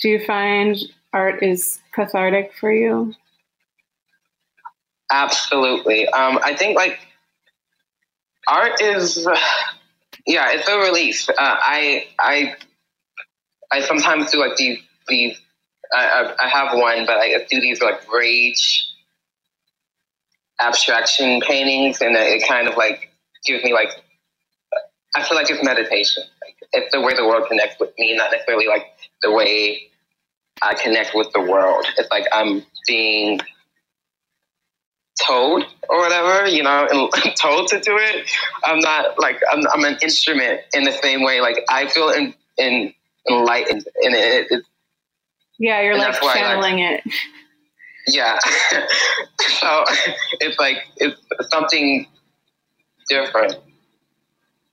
do 0.01 0.09
you 0.09 0.25
find 0.25 0.77
art 1.13 1.43
is 1.43 1.81
cathartic 1.93 2.53
for 2.55 2.73
you? 2.73 3.15
Absolutely. 5.13 6.09
Um, 6.09 6.39
I 6.43 6.57
think 6.57 6.75
like 6.75 6.99
art 8.49 8.81
is, 8.81 9.27
yeah, 10.27 10.53
it's 10.53 10.69
a 10.69 10.79
release. 10.79 11.29
Uh, 11.29 11.35
I 11.39 12.07
I 12.19 12.55
I 13.71 13.81
sometimes 13.83 14.31
do 14.31 14.39
like 14.39 14.57
these 14.57 14.79
these. 15.09 15.37
I, 15.95 16.35
I 16.41 16.49
have 16.49 16.79
one, 16.79 17.05
but 17.05 17.19
I 17.19 17.45
do 17.51 17.61
these 17.61 17.83
like 17.83 18.11
rage 18.11 18.89
abstraction 20.61 21.41
paintings, 21.41 22.01
and 22.01 22.17
it 22.17 22.47
kind 22.47 22.67
of 22.67 22.77
like 22.77 23.11
gives 23.45 23.63
me 23.65 23.75
like 23.75 23.91
I 25.15 25.23
feel 25.23 25.37
like 25.37 25.51
it's 25.51 25.63
meditation. 25.63 26.23
Like 26.43 26.57
it's 26.73 26.93
the 26.93 27.01
way 27.01 27.15
the 27.15 27.27
world 27.27 27.49
connects 27.49 27.79
with 27.79 27.91
me, 27.99 28.17
not 28.17 28.31
necessarily 28.31 28.67
like 28.67 28.87
the 29.23 29.33
way 29.33 29.91
I 30.63 30.75
connect 30.75 31.15
with 31.15 31.33
the 31.33 31.41
world. 31.41 31.87
It's 31.99 32.11
like 32.11 32.27
I'm 32.33 32.65
being 32.87 33.41
told 35.21 35.65
or 35.89 35.99
whatever, 35.99 36.49
you 36.49 36.63
know, 36.63 36.87
and 36.91 37.37
told 37.41 37.69
to 37.69 37.81
do 37.81 37.97
it. 37.97 38.31
I'm 38.65 38.81
not 38.81 39.19
like 39.19 39.41
I'm, 39.51 39.65
I'm 39.73 39.85
an 39.85 39.99
instrument 40.03 40.61
in 40.75 40.85
the 40.85 40.93
same 40.93 41.23
way. 41.23 41.41
Like 41.41 41.57
I 41.69 41.87
feel 41.89 42.11
in, 42.11 42.35
in 42.59 42.95
enlightened, 43.29 43.85
and 44.03 44.15
it, 44.15 44.47
it, 44.51 44.65
yeah, 45.59 45.81
you're 45.83 45.97
like 45.97 46.21
channeling 46.21 46.79
like, 46.81 47.03
it. 47.07 47.15
Yeah, 48.09 48.39
so 49.61 49.85
it's 50.41 50.59
like 50.59 50.79
it's 50.97 51.21
something 51.51 52.07
different, 53.09 53.55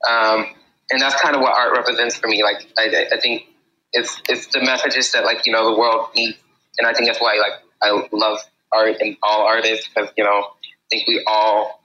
um, 0.08 0.46
and 0.90 1.00
that's 1.00 1.20
kind 1.20 1.36
of 1.36 1.42
what 1.42 1.52
art 1.52 1.76
represents 1.76 2.16
for 2.16 2.26
me. 2.26 2.42
Like 2.42 2.66
I, 2.76 3.06
I 3.12 3.20
think 3.20 3.44
it's 3.92 4.20
it's 4.28 4.48
the 4.48 4.60
messages 4.62 5.12
that 5.12 5.24
like 5.24 5.46
you 5.46 5.52
know 5.52 5.70
the 5.70 5.78
world 5.78 6.08
needs, 6.16 6.38
and 6.78 6.88
I 6.88 6.92
think 6.92 7.06
that's 7.06 7.20
why 7.20 7.36
like 7.36 7.62
I 7.82 8.08
love 8.10 8.40
art 8.72 8.96
and 9.00 9.16
all 9.22 9.46
artists 9.46 9.88
because 9.88 10.10
you 10.16 10.24
know 10.24 10.30
I 10.30 10.86
think 10.90 11.06
we 11.06 11.24
all 11.26 11.84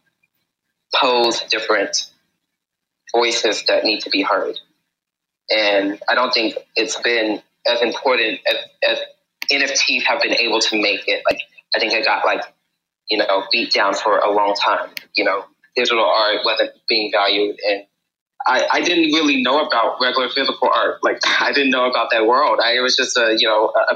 pose 0.95 1.41
different 1.50 2.12
voices 3.15 3.63
that 3.67 3.84
need 3.84 4.02
to 4.02 4.10
be 4.10 4.21
heard, 4.21 4.60
and 5.50 6.02
I 6.10 6.15
don't 6.15 6.34
think 6.34 6.56
it's 6.76 7.00
been 7.02 7.41
as 7.67 7.82
important 7.82 8.39
as, 8.48 8.58
as 8.89 9.00
NFTs 9.52 10.04
have 10.04 10.21
been 10.21 10.34
able 10.39 10.60
to 10.60 10.82
make 10.82 11.08
it. 11.08 11.24
Like 11.30 11.39
I 11.76 11.80
think 11.80 11.93
it 11.93 12.06
got 12.06 12.26
like 12.26 12.41
you 13.10 13.17
know 13.17 13.43
beat 13.52 13.74
down 13.74 13.93
for 13.93 14.19
a 14.19 14.32
long 14.32 14.56
time. 14.56 14.89
You 15.15 15.26
know, 15.26 15.45
digital 15.76 16.06
art 16.06 16.38
wasn't 16.43 16.71
being 16.88 17.12
valued 17.12 17.58
and 17.67 17.86
I, 18.48 18.67
I 18.71 18.82
didn't 18.82 19.13
really 19.13 19.41
know 19.41 19.65
about 19.65 19.98
regular 20.00 20.30
physical 20.30 20.69
art. 20.74 21.00
Like 21.04 21.19
I 21.39 21.52
didn't 21.52 21.71
know 21.71 21.89
about 21.89 22.12
that 22.12 22.26
world. 22.26 22.60
I 22.63 22.80
was 22.82 22.95
just 22.95 23.17
a 23.17 23.36
you 23.38 23.48
know 23.48 23.71
a, 23.76 23.95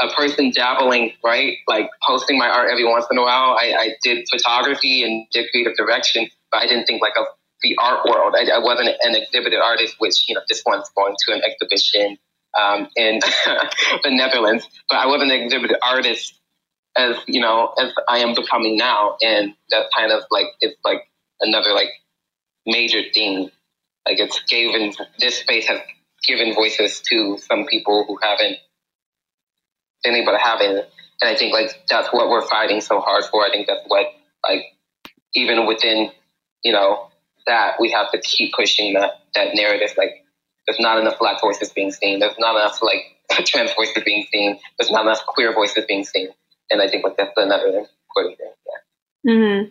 a 0.00 0.08
person 0.14 0.50
dabbling, 0.50 1.12
right? 1.24 1.56
Like 1.66 1.88
posting 2.06 2.38
my 2.38 2.48
art 2.48 2.68
every 2.70 2.84
once 2.84 3.06
in 3.10 3.18
a 3.18 3.22
while. 3.22 3.56
I, 3.58 3.74
I 3.78 3.88
did 4.02 4.26
photography 4.30 5.02
and 5.02 5.26
did 5.32 5.50
creative 5.50 5.76
direction, 5.76 6.28
but 6.52 6.62
I 6.62 6.66
didn't 6.66 6.86
think 6.86 7.00
like 7.02 7.14
of 7.18 7.26
the 7.62 7.76
art 7.80 8.04
world. 8.08 8.34
I, 8.36 8.56
I 8.56 8.58
wasn't 8.58 8.88
an 9.00 9.14
exhibited 9.14 9.58
artist, 9.60 9.96
which 9.98 10.24
you 10.28 10.34
know 10.34 10.42
this 10.48 10.62
one's 10.66 10.90
going 10.96 11.14
to 11.26 11.34
an 11.34 11.42
exhibition 11.44 12.18
um, 12.58 12.88
in 12.96 13.20
the 14.02 14.10
Netherlands, 14.10 14.68
but 14.88 14.96
I 14.96 15.06
wasn't 15.06 15.32
an 15.32 15.42
exhibited 15.42 15.78
artist 15.86 16.34
as 16.96 17.16
you 17.26 17.40
know 17.40 17.74
as 17.78 17.92
I 18.08 18.18
am 18.18 18.34
becoming 18.34 18.76
now, 18.76 19.16
and 19.22 19.54
that 19.70 19.86
kind 19.96 20.12
of 20.12 20.24
like 20.30 20.46
it's 20.60 20.76
like 20.84 21.02
another 21.40 21.72
like 21.72 21.88
major 22.66 23.00
thing 23.14 23.50
like 24.06 24.18
it's 24.20 24.40
given 24.48 24.92
this 25.18 25.38
space 25.38 25.66
has 25.66 25.80
given 26.26 26.54
voices 26.54 27.00
to 27.00 27.38
some 27.38 27.66
people 27.66 28.04
who 28.06 28.18
haven't 28.22 28.56
been 30.06 30.14
able 30.14 30.32
to 30.32 30.38
have 30.38 30.60
it. 30.60 30.88
And 31.20 31.30
I 31.30 31.36
think 31.36 31.52
like 31.52 31.70
that's 31.90 32.08
what 32.12 32.28
we're 32.28 32.46
fighting 32.46 32.80
so 32.80 33.00
hard 33.00 33.24
for. 33.24 33.44
I 33.44 33.50
think 33.50 33.66
that's 33.66 33.82
what 33.86 34.06
like 34.48 34.62
even 35.34 35.66
within, 35.66 36.10
you 36.62 36.72
know, 36.72 37.08
that 37.46 37.76
we 37.80 37.90
have 37.90 38.10
to 38.12 38.20
keep 38.20 38.52
pushing 38.54 38.94
that 38.94 39.22
that 39.34 39.54
narrative. 39.54 39.94
Like 39.96 40.24
there's 40.66 40.80
not 40.80 40.98
enough 40.98 41.18
black 41.18 41.40
voices 41.40 41.72
being 41.72 41.90
seen. 41.90 42.20
There's 42.20 42.38
not 42.38 42.56
enough 42.56 42.80
like 42.82 43.02
trans 43.46 43.72
voices 43.74 44.02
being 44.04 44.26
seen. 44.32 44.58
There's 44.78 44.90
not 44.90 45.02
enough 45.02 45.24
queer 45.26 45.52
voices 45.52 45.84
being 45.86 46.04
seen. 46.04 46.28
And 46.70 46.80
I 46.82 46.88
think 46.88 47.04
like 47.04 47.16
that's 47.16 47.32
another 47.36 47.66
important 47.68 48.38
thing. 48.38 48.52
Yeah. 49.24 49.32
Mm-hmm. 49.32 49.68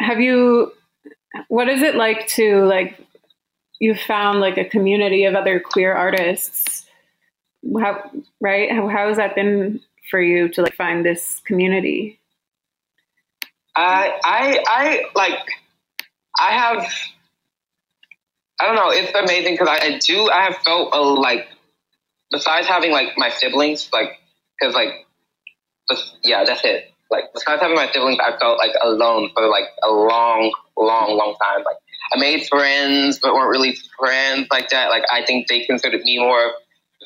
Have 0.00 0.20
you 0.20 0.72
what 1.48 1.68
is 1.68 1.82
it 1.82 1.94
like 1.94 2.26
to 2.28 2.64
like 2.64 2.98
you 3.80 3.94
found 3.94 4.40
like 4.40 4.58
a 4.58 4.64
community 4.64 5.24
of 5.24 5.34
other 5.34 5.60
queer 5.60 5.94
artists 5.94 6.87
how 7.80 8.10
right 8.40 8.70
how, 8.70 8.88
how 8.88 9.08
has 9.08 9.16
that 9.16 9.34
been 9.34 9.80
for 10.10 10.20
you 10.20 10.48
to 10.48 10.62
like 10.62 10.74
find 10.74 11.04
this 11.04 11.40
community 11.44 12.18
i 13.76 14.18
i 14.24 14.64
i 14.68 15.04
like 15.14 15.38
i 16.38 16.50
have 16.50 16.92
i 18.60 18.66
don't 18.66 18.76
know 18.76 18.90
it's 18.90 19.12
amazing 19.14 19.54
because 19.54 19.68
I, 19.68 19.86
I, 19.86 19.98
do 19.98 20.30
i 20.30 20.44
have 20.44 20.56
felt 20.58 20.94
a, 20.94 21.00
like 21.00 21.48
besides 22.30 22.66
having 22.66 22.92
like 22.92 23.16
my 23.16 23.30
siblings 23.30 23.90
like 23.92 24.12
because 24.58 24.74
like 24.74 25.06
yeah 26.22 26.44
that's 26.44 26.64
it 26.64 26.90
like 27.10 27.24
besides 27.34 27.60
having 27.60 27.76
my 27.76 27.90
siblings 27.92 28.18
i 28.20 28.36
felt 28.38 28.58
like 28.58 28.72
alone 28.82 29.30
for 29.34 29.48
like 29.48 29.68
a 29.84 29.90
long 29.90 30.52
long, 30.78 31.16
long 31.16 31.36
time. 31.42 31.64
Like 31.64 31.76
I 32.14 32.18
made 32.18 32.46
friends, 32.46 33.18
but 33.20 33.34
weren't 33.34 33.50
really 33.50 33.76
friends 33.98 34.48
like 34.50 34.70
that. 34.70 34.90
Like 34.90 35.04
I 35.12 35.24
think 35.24 35.48
they 35.48 35.64
considered 35.64 36.02
me 36.02 36.18
more 36.18 36.52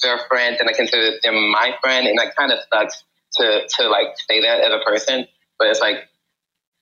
their 0.03 0.19
friends 0.29 0.59
and 0.61 0.69
I 0.69 0.73
considered 0.73 1.21
them 1.23 1.51
my 1.51 1.75
friend, 1.83 2.07
and 2.07 2.19
that 2.19 2.35
kind 2.37 2.53
of 2.53 2.59
sucks 2.73 3.05
to 3.35 3.67
to 3.77 3.89
like 3.89 4.15
say 4.29 4.41
that 4.43 4.61
as 4.61 4.73
a 4.73 4.85
person. 4.85 5.27
But 5.59 5.69
it's 5.69 5.81
like 5.81 6.09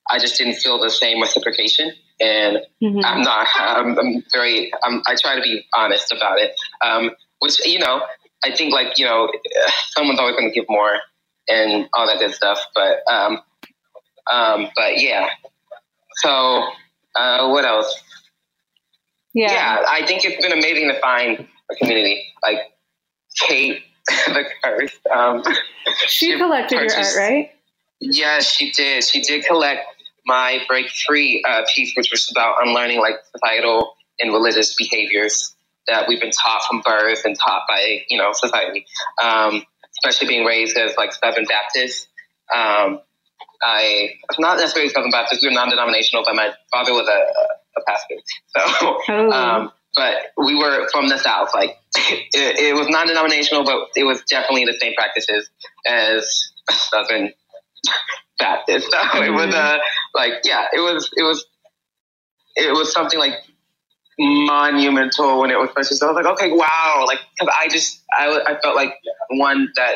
I 0.09 0.19
just 0.19 0.37
didn't 0.37 0.55
feel 0.55 0.79
the 0.79 0.89
same 0.89 1.21
reciprocation, 1.21 1.91
and 2.19 2.57
mm-hmm. 2.81 2.99
I'm 3.03 3.21
not. 3.21 3.47
I'm, 3.57 3.97
I'm 3.97 4.23
very. 4.33 4.71
I'm, 4.83 5.01
I 5.07 5.15
try 5.21 5.35
to 5.35 5.41
be 5.41 5.65
honest 5.75 6.11
about 6.11 6.39
it. 6.39 6.53
Um, 6.85 7.11
which 7.39 7.65
you 7.65 7.79
know, 7.79 8.01
I 8.43 8.55
think 8.55 8.73
like 8.73 8.97
you 8.97 9.05
know, 9.05 9.31
someone's 9.89 10.19
always 10.19 10.35
going 10.35 10.49
to 10.49 10.53
give 10.53 10.65
more 10.69 10.97
and 11.47 11.89
all 11.93 12.07
that 12.07 12.19
good 12.19 12.33
stuff. 12.33 12.59
But 12.73 12.99
um, 13.11 13.41
um, 14.31 14.69
but 14.75 14.99
yeah. 14.99 15.29
So 16.15 16.63
uh, 17.15 17.49
what 17.49 17.65
else? 17.65 18.01
Yeah. 19.33 19.51
yeah, 19.51 19.85
I 19.87 20.05
think 20.05 20.25
it's 20.25 20.45
been 20.45 20.51
amazing 20.51 20.89
to 20.89 20.99
find 20.99 21.47
a 21.71 21.75
community 21.75 22.21
like 22.43 22.57
Kate, 23.39 23.83
the 24.27 24.45
curse. 24.63 24.97
Um, 25.13 25.43
she, 26.07 26.31
she 26.31 26.37
collected 26.37 26.77
purchased, 26.77 27.15
your 27.15 27.23
art, 27.23 27.31
right? 27.31 27.51
Yes, 27.99 28.51
she 28.51 28.71
did. 28.71 29.03
She 29.03 29.21
did 29.21 29.45
collect 29.45 29.81
my 30.25 30.59
break 30.67 30.89
free 30.89 31.43
uh, 31.47 31.63
piece, 31.73 31.93
which 31.95 32.09
was 32.11 32.29
about 32.31 32.55
unlearning 32.65 32.99
like 32.99 33.15
societal 33.31 33.95
and 34.19 34.31
religious 34.31 34.75
behaviors 34.75 35.55
that 35.87 36.07
we've 36.07 36.21
been 36.21 36.31
taught 36.31 36.63
from 36.67 36.81
birth 36.85 37.25
and 37.25 37.37
taught 37.37 37.63
by 37.67 38.03
you 38.09 38.17
know 38.17 38.31
society. 38.33 38.85
Um, 39.21 39.63
especially 40.03 40.27
being 40.27 40.45
raised 40.45 40.77
as 40.77 40.95
like 40.97 41.13
Southern 41.13 41.45
Baptist. 41.45 42.07
Um, 42.53 42.99
I 43.63 44.09
was 44.29 44.39
not 44.39 44.57
necessarily 44.57 44.89
Southern 44.89 45.11
Baptist. 45.11 45.41
We 45.41 45.49
were 45.49 45.53
non-denominational, 45.53 46.23
but 46.25 46.35
my 46.35 46.51
father 46.71 46.93
was 46.93 47.07
a, 47.07 47.79
a 47.79 47.83
pastor. 47.87 48.15
So, 48.47 48.99
oh. 49.09 49.31
um, 49.31 49.71
but 49.95 50.15
we 50.37 50.55
were 50.55 50.87
from 50.91 51.09
the 51.09 51.17
South. 51.17 51.49
Like 51.53 51.77
it, 51.95 52.59
it 52.59 52.75
was 52.75 52.87
non-denominational, 52.89 53.63
but 53.63 53.89
it 53.95 54.03
was 54.03 54.21
definitely 54.29 54.65
the 54.65 54.77
same 54.79 54.93
practices 54.93 55.49
as 55.85 56.51
Southern 56.69 57.33
Baptist. 58.39 58.87
So 58.91 58.97
mm-hmm. 58.97 59.23
it 59.23 59.29
was 59.31 59.53
mm-hmm. 59.53 59.75
uh, 59.75 59.79
like 60.15 60.33
yeah, 60.43 60.65
it 60.73 60.79
was 60.79 61.09
it 61.15 61.23
was 61.23 61.45
it 62.55 62.71
was 62.71 62.91
something 62.91 63.19
like 63.19 63.33
monumental 64.19 65.41
when 65.41 65.51
it 65.51 65.57
was 65.57 65.69
purchased. 65.75 65.99
So 65.99 66.07
I 66.07 66.11
was 66.11 66.23
like, 66.23 66.33
okay, 66.33 66.51
wow, 66.51 67.05
like 67.07 67.19
because 67.37 67.53
I 67.57 67.67
just 67.67 68.01
I 68.17 68.27
I 68.47 68.59
felt 68.61 68.75
like 68.75 68.93
one 69.29 69.69
that 69.75 69.95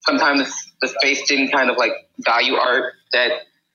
sometimes 0.00 0.52
the 0.80 0.88
space 0.88 1.26
didn't 1.28 1.50
kind 1.52 1.70
of 1.70 1.76
like 1.76 1.92
value 2.18 2.54
art 2.54 2.94
that 3.12 3.30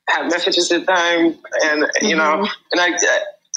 had 0.08 0.30
messages 0.30 0.72
at 0.72 0.82
the 0.82 0.86
time, 0.86 1.38
and 1.64 1.86
you 2.02 2.16
know, 2.16 2.44
mm-hmm. 2.44 2.72
and 2.72 2.82
I 2.82 2.98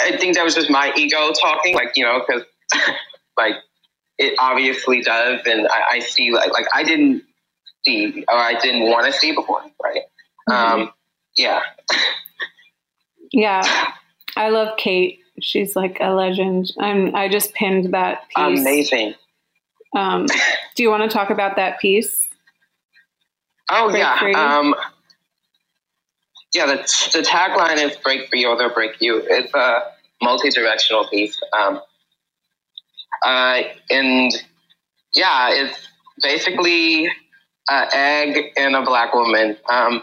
I 0.03 0.17
think 0.17 0.37
that 0.37 0.45
was 0.45 0.55
just 0.55 0.71
my 0.71 0.93
ego 0.97 1.33
talking, 1.33 1.75
like 1.75 1.93
you 1.97 2.05
know, 2.05 2.23
because 2.27 2.45
like 3.37 3.55
it 4.19 4.35
obviously 4.38 5.03
does, 5.03 5.41
and 5.47 5.67
I, 5.69 5.83
I, 5.93 5.99
see 6.01 6.33
like 6.33 6.53
like 6.53 6.67
I 6.75 6.85
didn't 6.85 7.23
see 7.85 8.25
or 8.29 8.37
I 8.37 8.59
didn't 8.59 8.91
want 8.91 9.07
to 9.07 9.12
see 9.12 9.33
before, 9.33 9.62
right? 9.83 10.03
Mm-hmm. 10.49 10.81
Um, 10.83 10.93
yeah, 11.37 11.61
yeah. 13.33 13.93
I 14.37 14.49
love 14.49 14.77
Kate. 14.77 15.21
She's 15.41 15.75
like 15.77 15.99
a 16.01 16.15
legend. 16.15 16.73
I'm, 16.79 17.15
I 17.15 17.29
just 17.29 17.55
pinned 17.55 17.93
that 17.95 18.29
piece. 18.29 18.61
Amazing. 18.61 19.15
Um, 19.95 20.27
do 20.75 20.83
you 20.83 20.91
want 20.91 21.03
to 21.03 21.15
talk 21.15 21.31
about 21.31 21.57
that 21.57 21.81
piece? 21.81 22.29
Oh 23.71 23.91
break 23.91 24.01
yeah. 24.01 24.59
Um, 24.59 24.75
yeah, 26.53 26.67
the, 26.67 26.77
the 27.12 27.23
tagline 27.27 27.79
is 27.79 27.97
"Break 27.97 28.29
free 28.29 28.45
or 28.45 28.57
they'll 28.57 28.75
break 28.75 29.01
you." 29.01 29.23
It's 29.25 29.53
a 29.55 29.92
multi-directional 30.23 31.09
piece, 31.09 31.39
um, 31.59 31.81
uh, 33.25 33.63
and 33.91 34.33
yeah, 35.15 35.51
it's 35.51 35.79
basically 36.23 37.07
an 37.69 37.89
egg 37.93 38.53
and 38.57 38.75
a 38.75 38.83
black 38.83 39.15
woman. 39.15 39.57
Um, 39.69 40.03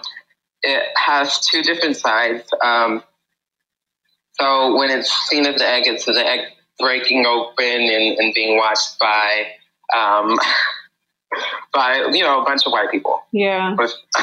it 0.62 0.84
has 0.98 1.40
two 1.48 1.62
different 1.62 1.98
sides. 1.98 2.44
Um, 2.64 3.04
so 4.34 4.78
when 4.78 4.90
it's 4.90 5.12
seen 5.28 5.46
as 5.46 5.56
the 5.56 5.68
egg, 5.68 5.84
it's 5.86 6.06
the 6.06 6.14
egg 6.26 6.42
breaking 6.78 7.26
open 7.26 7.66
and, 7.66 8.18
and 8.18 8.34
being 8.34 8.58
watched 8.58 8.98
by 9.00 9.48
um, 9.96 10.38
by 11.74 12.10
you 12.12 12.24
know 12.24 12.42
a 12.42 12.46
bunch 12.46 12.66
of 12.66 12.72
white 12.72 12.92
people. 12.92 13.22
Yeah. 13.32 13.76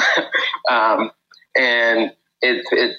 um, 0.71 1.11
and 1.57 2.13
it's 2.41 2.67
it's 2.71 2.97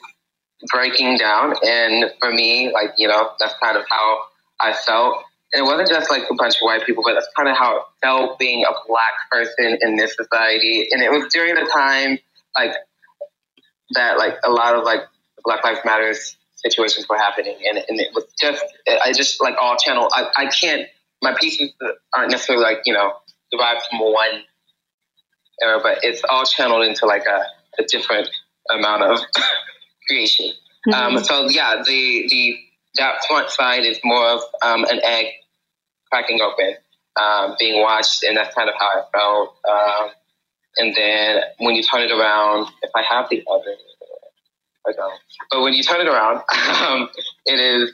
breaking 0.72 1.16
down, 1.16 1.54
and 1.64 2.10
for 2.20 2.30
me, 2.30 2.72
like 2.72 2.94
you 2.98 3.08
know, 3.08 3.30
that's 3.38 3.54
kind 3.62 3.76
of 3.76 3.84
how 3.88 4.18
I 4.60 4.72
felt. 4.72 5.24
And 5.52 5.64
it 5.64 5.70
wasn't 5.70 5.88
just 5.88 6.10
like 6.10 6.24
a 6.30 6.34
bunch 6.34 6.56
of 6.56 6.60
white 6.60 6.84
people, 6.84 7.02
but 7.06 7.14
that's 7.14 7.28
kind 7.34 7.48
of 7.48 7.56
how 7.56 7.78
it 7.78 7.82
felt 8.02 8.38
being 8.38 8.64
a 8.64 8.72
black 8.86 9.14
person 9.30 9.78
in 9.80 9.96
this 9.96 10.14
society. 10.14 10.88
And 10.90 11.02
it 11.02 11.10
was 11.10 11.32
during 11.32 11.54
the 11.54 11.70
time 11.72 12.18
like 12.56 12.74
that, 13.94 14.18
like 14.18 14.34
a 14.44 14.50
lot 14.50 14.74
of 14.74 14.84
like 14.84 15.00
Black 15.44 15.64
Lives 15.64 15.80
Matters 15.84 16.36
situations 16.56 17.06
were 17.08 17.16
happening, 17.16 17.56
and, 17.68 17.78
and 17.88 18.00
it 18.00 18.08
was 18.14 18.24
just 18.40 18.64
I 19.04 19.12
just 19.12 19.40
like 19.40 19.54
all 19.60 19.76
channel. 19.76 20.08
I, 20.12 20.26
I 20.36 20.46
can't. 20.46 20.88
My 21.22 21.34
pieces 21.38 21.72
aren't 22.14 22.30
necessarily 22.30 22.64
like 22.64 22.82
you 22.84 22.92
know 22.92 23.12
derived 23.50 23.86
from 23.90 24.00
one 24.00 24.42
era, 25.62 25.80
but 25.82 25.98
it's 26.02 26.22
all 26.28 26.44
channeled 26.44 26.86
into 26.86 27.06
like 27.06 27.24
a, 27.26 27.44
a 27.80 27.86
different 27.86 28.28
amount 28.70 29.02
of 29.02 29.18
creation. 30.08 30.52
Mm-hmm. 30.88 31.16
Um, 31.16 31.24
so 31.24 31.48
yeah, 31.48 31.82
the 31.84 32.26
the 32.28 32.58
that 32.96 33.24
front 33.26 33.50
side 33.50 33.84
is 33.84 33.98
more 34.04 34.26
of 34.26 34.40
um, 34.62 34.84
an 34.84 35.00
egg 35.02 35.26
cracking 36.10 36.40
open, 36.40 36.74
um, 37.20 37.54
being 37.58 37.80
watched, 37.80 38.22
and 38.24 38.36
that's 38.36 38.54
kind 38.54 38.68
of 38.68 38.74
how 38.78 38.86
I 38.86 39.02
felt. 39.12 39.56
Um, 39.68 40.10
and 40.78 40.94
then 40.94 41.42
when 41.58 41.74
you 41.74 41.82
turn 41.82 42.02
it 42.02 42.10
around, 42.10 42.68
if 42.82 42.90
I 42.94 43.02
have 43.02 43.28
the 43.30 43.42
other, 43.50 43.74
I 44.86 44.92
don't. 44.92 45.20
But 45.50 45.62
when 45.62 45.74
you 45.74 45.82
turn 45.82 46.00
it 46.00 46.08
around, 46.08 46.36
um, 46.82 47.08
it 47.46 47.58
is 47.58 47.92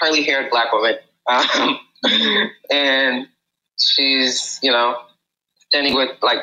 curly 0.00 0.22
haired 0.22 0.50
black 0.50 0.72
woman. 0.72 0.96
Um, 1.26 1.78
and 2.70 3.26
she's, 3.78 4.58
you 4.62 4.70
know, 4.70 4.98
standing 5.68 5.94
with, 5.94 6.10
like, 6.22 6.40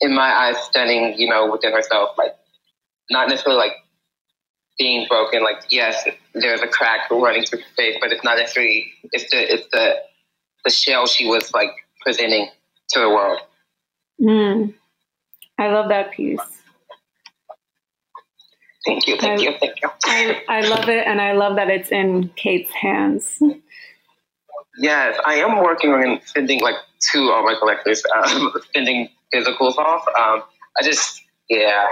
in 0.00 0.14
my 0.14 0.30
eyes, 0.30 0.56
standing, 0.64 1.14
you 1.18 1.28
know, 1.28 1.50
within 1.50 1.72
herself, 1.72 2.10
like, 2.16 2.34
not 3.10 3.28
necessarily 3.28 3.58
like 3.58 3.72
being 4.80 5.06
broken. 5.08 5.42
Like, 5.44 5.58
yes, 5.70 6.08
there's 6.34 6.62
a 6.62 6.66
crack 6.66 7.10
running 7.10 7.44
through 7.44 7.60
her 7.60 7.64
face, 7.76 7.98
but 8.00 8.10
it's 8.10 8.24
not 8.24 8.38
necessarily, 8.38 8.90
it's 9.12 9.30
the, 9.30 9.52
it's 9.52 9.68
the, 9.70 9.96
the 10.64 10.70
shell 10.70 11.06
she 11.06 11.26
was, 11.26 11.52
like, 11.52 11.68
presenting 12.00 12.48
to 12.88 13.00
the 13.00 13.10
world. 13.10 13.40
Mm. 14.20 14.74
I 15.58 15.68
love 15.68 15.90
that 15.90 16.12
piece. 16.12 16.40
Thank 18.86 19.06
you, 19.06 19.18
thank 19.18 19.40
I, 19.40 19.42
you, 19.42 19.54
thank 19.60 19.74
you. 19.82 19.90
I, 20.04 20.42
I 20.48 20.60
love 20.62 20.88
it, 20.88 21.06
and 21.06 21.20
I 21.20 21.32
love 21.32 21.56
that 21.56 21.68
it's 21.68 21.90
in 21.92 22.30
Kate's 22.30 22.72
hands. 22.72 23.38
Yes, 24.78 25.20
I 25.26 25.34
am 25.34 25.62
working 25.62 25.90
on 25.90 26.20
sending 26.24 26.60
like 26.62 26.76
two 27.12 27.30
of 27.30 27.44
my 27.44 27.54
collectors, 27.58 28.02
um, 28.16 28.50
sending 28.74 29.10
physicals 29.34 29.76
off. 29.76 30.06
Um, 30.08 30.42
I 30.80 30.82
just, 30.82 31.22
yeah, 31.50 31.86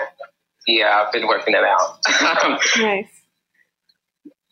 yeah, 0.69 1.03
I've 1.05 1.13
been 1.13 1.27
working 1.27 1.55
it 1.55 1.65
out. 1.65 1.99
nice. 2.79 3.07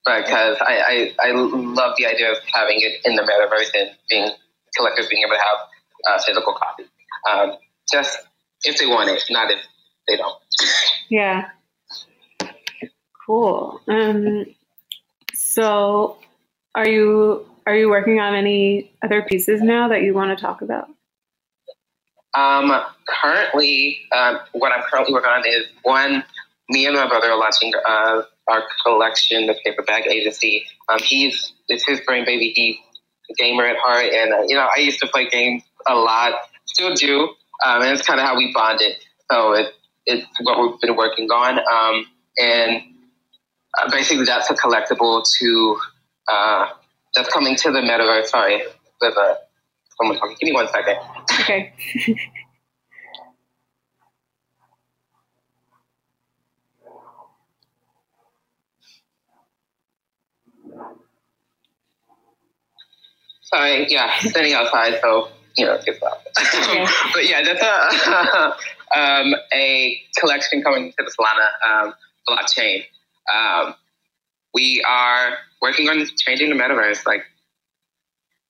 Because 0.05 0.57
I, 0.61 1.13
I, 1.21 1.29
I 1.29 1.33
love 1.33 1.95
the 1.99 2.07
idea 2.07 2.33
of 2.33 2.39
having 2.53 2.79
it 2.81 3.01
in 3.05 3.17
the 3.17 3.23
metaverse 3.23 3.71
and 3.79 3.91
being 4.09 4.29
collectors 4.77 5.09
being 5.09 5.23
able 5.27 5.37
to 5.37 5.43
have 5.43 6.17
a 6.17 6.23
physical 6.23 6.55
copy. 6.55 6.85
Um, 7.31 7.59
just 7.93 8.19
if 8.65 8.79
they 8.79 8.87
want 8.87 9.11
it, 9.11 9.23
not 9.31 9.51
if 9.51 9.61
they 10.09 10.17
don't. 10.17 10.39
Yeah. 11.11 11.51
Cool. 13.27 13.81
Um, 13.89 14.47
so, 15.35 16.19
are 16.75 16.89
you 16.89 17.47
are 17.67 17.77
you 17.77 17.91
working 17.91 18.21
on 18.21 18.35
any 18.35 18.93
other 19.03 19.23
pieces 19.23 19.61
now 19.61 19.89
that 19.89 20.03
you 20.03 20.15
want 20.15 20.37
to 20.37 20.43
talk 20.43 20.63
about? 20.63 20.89
Um, 22.37 22.71
currently, 23.09 23.99
uh, 24.13 24.39
what 24.53 24.73
I'm 24.73 24.83
currently 24.83 25.15
working 25.15 25.31
on 25.31 25.47
is 25.47 25.67
one. 25.83 26.25
Me 26.69 26.85
and 26.85 26.97
my 26.97 27.09
brother 27.09 27.29
are 27.31 27.39
launching 27.39 27.73
uh, 27.89 28.23
our 28.49 28.65
collection, 28.85 29.47
the 29.47 29.55
Paper 29.65 29.83
Bag 29.83 30.07
Agency. 30.07 30.67
Um, 30.89 30.99
he's 31.01 31.53
it's 31.69 31.87
his 31.87 32.01
brain 32.01 32.25
baby. 32.25 32.53
He's 32.55 32.77
a 33.31 33.35
gamer 33.35 33.65
at 33.65 33.77
heart, 33.77 34.07
and 34.13 34.33
uh, 34.33 34.43
you 34.47 34.55
know 34.55 34.69
I 34.77 34.81
used 34.81 35.01
to 35.01 35.07
play 35.07 35.29
games 35.29 35.63
a 35.89 35.95
lot, 35.95 36.35
still 36.67 36.95
do, 36.95 37.23
um, 37.65 37.83
and 37.83 37.93
it's 37.93 38.07
kind 38.07 38.21
of 38.21 38.27
how 38.27 38.37
we 38.37 38.53
bonded. 38.53 38.97
So 39.31 39.53
it, 39.53 39.73
it's 40.07 40.27
what 40.43 40.61
we've 40.61 40.81
been 40.81 40.97
working 40.97 41.29
on, 41.31 41.59
um, 41.59 42.07
and 42.39 42.83
uh, 43.79 43.91
basically 43.91 44.25
that's 44.25 44.51
a 44.51 44.55
collectible 44.55 45.25
to 45.39 45.77
uh, 46.29 46.67
that's 47.15 47.29
coming 47.33 47.57
to 47.57 47.71
the 47.71 47.81
metaverse. 47.81 48.27
Sorry, 48.27 48.63
there's 49.01 49.17
a 49.17 49.37
someone 50.01 50.19
talking. 50.19 50.37
Give 50.41 50.49
me 50.49 50.53
one 50.53 50.69
second. 50.69 50.97
Okay. 51.41 51.73
Sorry, 63.43 63.87
yeah, 63.89 64.19
standing 64.19 64.55
outside, 64.55 64.99
so 65.01 65.29
you 65.57 65.67
know, 65.67 65.79
it's 65.87 66.03
loud. 66.03 66.19
Okay. 66.39 66.87
but 67.15 67.29
yeah, 67.29 67.43
that's 67.43 67.63
a 67.63 68.55
um, 68.99 69.35
a 69.55 70.01
collection 70.19 70.63
coming 70.63 70.93
to 70.93 71.05
the 71.05 71.13
Solana 71.19 71.85
um, 71.87 71.95
blockchain. 72.29 72.85
Um, 73.33 73.75
we 74.53 74.83
are 74.87 75.39
working 75.63 75.89
on 75.89 76.05
changing 76.19 76.51
the 76.51 76.57
metaverse. 76.57 77.07
Like, 77.07 77.23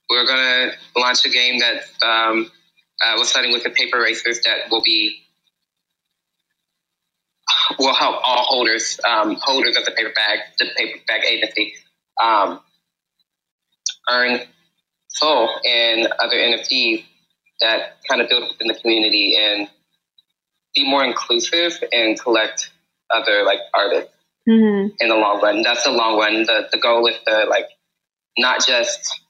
we're 0.09 0.27
gonna 0.27 0.73
launch 0.97 1.25
a 1.27 1.31
game 1.31 1.61
that 1.61 1.83
um, 2.07 2.51
uh, 3.05 3.14
we're 3.16 3.25
starting 3.25 3.53
with 3.53 3.64
the 3.64 3.71
paper 3.71 3.99
racers 3.99 4.40
that 4.45 4.71
will 4.71 4.83
be 4.83 5.23
will 7.79 7.95
help 7.95 8.16
all 8.25 8.45
holders 8.45 9.01
um, 9.09 9.37
holders 9.40 9.77
of 9.77 9.85
the 9.85 9.90
paper 9.90 10.12
bag, 10.14 10.40
the 10.59 10.66
paper 10.77 10.99
bag 11.07 11.23
agency, 11.25 11.75
um, 12.23 12.61
earn 14.11 14.40
SOL 15.09 15.61
and 15.64 16.07
other 16.21 16.37
NFTs 16.37 17.05
that 17.61 17.97
kind 18.09 18.21
of 18.21 18.29
build 18.29 18.51
within 18.51 18.69
the 18.69 18.75
community 18.75 19.37
and 19.37 19.69
be 20.75 20.88
more 20.88 21.05
inclusive 21.05 21.83
and 21.92 22.21
collect 22.21 22.71
other 23.11 23.45
like 23.45 23.59
artists 23.75 24.12
mm-hmm. 24.49 24.88
in 25.01 25.09
the 25.09 25.16
long 25.16 25.40
run. 25.40 25.62
That's 25.62 25.85
the 25.85 25.90
long 25.90 26.19
run. 26.19 26.45
The 26.45 26.69
the 26.71 26.79
goal 26.79 27.07
is 27.07 27.16
to 27.27 27.47
like 27.49 27.66
not 28.38 28.64
just 28.66 29.21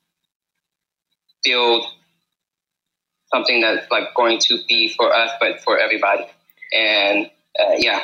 build 1.46 1.87
something 3.32 3.61
that's 3.61 3.90
like 3.90 4.14
going 4.14 4.38
to 4.38 4.59
be 4.68 4.92
for 4.96 5.14
us, 5.14 5.30
but 5.40 5.61
for 5.62 5.78
everybody. 5.78 6.26
And 6.72 7.26
uh, 7.61 7.74
yeah, 7.78 8.00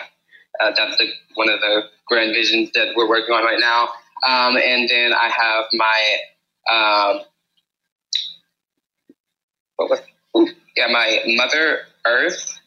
uh, 0.61 0.73
that's 0.77 0.99
the, 0.99 1.09
one 1.35 1.49
of 1.49 1.61
the 1.61 1.83
grand 2.07 2.33
visions 2.35 2.71
that 2.75 2.95
we're 2.97 3.09
working 3.09 3.35
on 3.35 3.45
right 3.45 3.61
now. 3.61 3.89
Um, 4.29 4.57
and 4.57 4.89
then 4.89 5.13
I 5.13 5.29
have 5.29 5.65
my 5.73 6.17
um, 6.71 7.21
what 9.77 9.91
was 10.35 10.51
yeah 10.77 10.87
my 10.89 11.23
Mother 11.27 11.81
Earth 12.07 12.61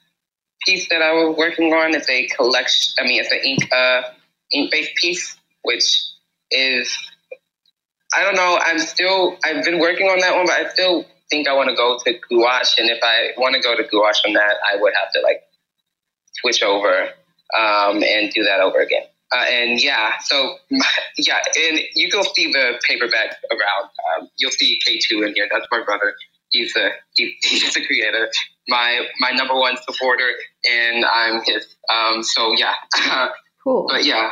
piece 0.65 0.89
that 0.89 1.01
I 1.01 1.13
was 1.13 1.37
working 1.37 1.73
on. 1.73 1.95
It's 1.95 2.09
a 2.09 2.27
collection. 2.27 2.95
I 2.99 3.07
mean, 3.07 3.21
it's 3.21 3.31
an 3.31 3.39
ink 3.43 3.71
uh, 3.73 4.01
ink 4.51 4.71
based 4.71 4.95
piece, 4.95 5.37
which 5.63 6.03
is 6.51 6.97
I 8.15 8.23
don't 8.23 8.35
know. 8.35 8.59
I'm 8.61 8.79
still 8.79 9.37
I've 9.43 9.63
been 9.63 9.79
working 9.79 10.07
on 10.07 10.19
that 10.19 10.35
one, 10.35 10.45
but 10.45 10.53
I 10.53 10.69
still 10.69 11.05
think 11.29 11.47
I 11.47 11.53
want 11.53 11.69
to 11.69 11.75
go 11.75 11.97
to 12.03 12.19
gouache. 12.29 12.81
And 12.81 12.89
if 12.89 12.99
I 13.03 13.31
want 13.37 13.55
to 13.55 13.61
go 13.61 13.75
to 13.75 13.83
gouache 13.83 14.27
on 14.27 14.33
that, 14.33 14.55
I 14.71 14.79
would 14.79 14.93
have 14.99 15.11
to 15.13 15.21
like 15.21 15.41
switch 16.33 16.63
over 16.63 17.09
um, 17.57 18.03
and 18.03 18.31
do 18.31 18.43
that 18.43 18.59
over 18.61 18.79
again. 18.79 19.03
Uh, 19.35 19.45
and 19.49 19.81
yeah, 19.81 20.13
so 20.23 20.57
yeah, 21.17 21.39
and 21.67 21.79
you 21.95 22.09
can 22.09 22.23
see 22.35 22.51
the 22.51 22.79
paperback 22.87 23.35
around. 23.51 23.89
Um, 24.21 24.29
you'll 24.37 24.51
see 24.51 24.79
K2 24.87 25.27
in 25.27 25.33
here. 25.35 25.47
That's 25.51 25.67
my 25.71 25.83
brother. 25.83 26.13
He's 26.49 26.73
the 26.73 26.91
he, 27.15 27.35
he's 27.43 27.73
the 27.73 27.85
creator. 27.85 28.29
My 28.67 29.07
my 29.19 29.31
number 29.31 29.55
one 29.55 29.77
supporter, 29.77 30.29
and 30.63 31.05
I'm 31.05 31.41
his. 31.43 31.75
Um, 31.91 32.23
so 32.23 32.53
yeah, 32.55 32.73
cool. 33.63 33.87
But 33.89 34.05
yeah, 34.05 34.29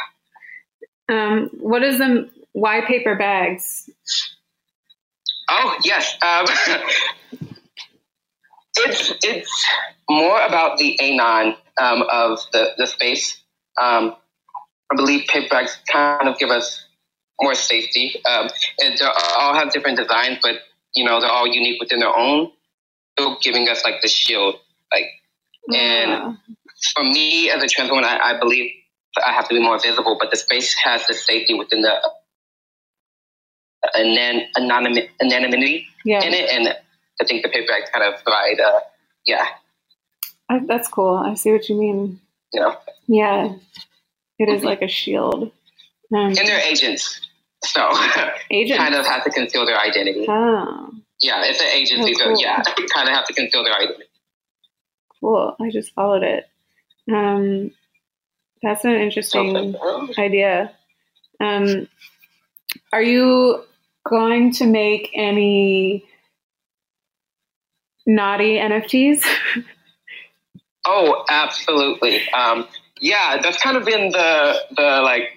um, 1.09 1.49
what 1.53 1.83
is 1.83 1.97
the 1.97 2.29
why 2.53 2.81
paper 2.81 3.15
bags? 3.15 3.89
Oh 5.49 5.75
yes, 5.83 6.15
um, 6.21 6.45
it's 8.77 9.13
it's 9.23 9.65
more 10.09 10.39
about 10.41 10.77
the 10.77 10.99
anon 11.01 11.55
um, 11.77 12.03
of 12.11 12.39
the 12.53 12.71
the 12.77 12.87
space. 12.87 13.41
Um, 13.79 14.15
I 14.91 14.95
believe 14.95 15.27
paper 15.27 15.49
bags 15.49 15.77
kind 15.91 16.29
of 16.29 16.37
give 16.37 16.49
us 16.49 16.85
more 17.41 17.55
safety. 17.55 18.21
Um, 18.25 18.49
and 18.79 18.97
they 18.97 19.05
all 19.37 19.53
have 19.53 19.71
different 19.71 19.97
designs, 19.97 20.39
but 20.41 20.55
you 20.95 21.03
know, 21.03 21.19
they're 21.19 21.29
all 21.29 21.47
unique 21.47 21.79
within 21.79 21.99
their 21.99 22.15
own, 22.15 22.51
still 23.17 23.37
giving 23.41 23.67
us 23.67 23.83
like 23.83 24.01
the 24.01 24.07
shield. 24.07 24.55
Like, 24.91 25.05
and 25.73 26.37
for 26.93 27.03
me 27.03 27.49
as 27.49 27.63
a 27.63 27.67
trans 27.67 27.89
woman, 27.89 28.05
I, 28.05 28.35
I 28.35 28.39
believe 28.39 28.71
I 29.25 29.33
have 29.33 29.47
to 29.49 29.55
be 29.55 29.61
more 29.61 29.79
visible, 29.79 30.17
but 30.19 30.31
the 30.31 30.37
space 30.37 30.75
has 30.83 31.05
the 31.07 31.13
safety 31.13 31.53
within 31.53 31.81
the 31.81 31.95
anon- 33.95 34.47
anonym- 34.57 35.09
anonymity 35.21 35.87
Yeah. 36.05 36.23
in 36.23 36.33
it, 36.33 36.49
and 36.51 36.67
I 37.21 37.25
think 37.25 37.43
the 37.43 37.49
paper 37.49 37.67
bag 37.67 37.83
kind 37.91 38.03
of 38.13 38.21
provide, 38.23 38.59
uh, 38.59 38.79
yeah, 39.25 39.45
I, 40.49 40.59
that's 40.65 40.87
cool. 40.87 41.15
I 41.15 41.35
see 41.35 41.51
what 41.51 41.67
you 41.69 41.75
mean. 41.75 42.19
know, 42.53 42.75
Yeah. 43.07 43.53
It 44.39 44.49
is 44.49 44.63
like 44.63 44.81
a 44.81 44.87
shield. 44.87 45.51
Um, 46.13 46.25
and 46.27 46.35
they're 46.37 46.59
agents, 46.59 47.21
so 47.63 47.89
agent. 48.51 48.77
kind 48.79 48.93
of 48.95 49.05
have 49.05 49.23
to 49.23 49.29
conceal 49.29 49.65
their 49.65 49.79
identity. 49.79 50.25
Oh, 50.27 50.91
Yeah, 51.21 51.43
it's 51.45 51.59
an 51.61 51.67
agency, 51.73 52.13
Oh, 52.19 52.25
cool. 52.27 52.35
so 52.35 52.41
yeah, 52.43 52.61
kind 52.93 53.07
of 53.07 53.15
have 53.15 53.25
to 53.27 53.33
conceal 53.33 53.63
their 53.63 53.73
identity. 53.75 54.03
cool. 55.19 55.55
I 55.61 55.69
just 55.71 55.93
followed 55.93 56.23
it. 56.23 56.45
Um, 57.11 57.71
that's 58.61 58.83
an 58.85 58.91
interesting 58.95 59.75
idea. 60.17 60.71
Um, 61.39 61.87
are 62.91 63.01
you 63.01 63.63
going 64.07 64.51
to 64.53 64.65
make 64.65 65.11
any 65.15 66.05
naughty 68.05 68.57
NFTs? 68.57 69.25
Oh, 70.85 71.23
absolutely. 71.29 72.29
Um, 72.31 72.67
yeah, 72.99 73.41
that's 73.41 73.61
kind 73.61 73.77
of 73.77 73.85
been 73.85 74.11
the 74.11 74.55
the 74.75 75.01
like 75.03 75.29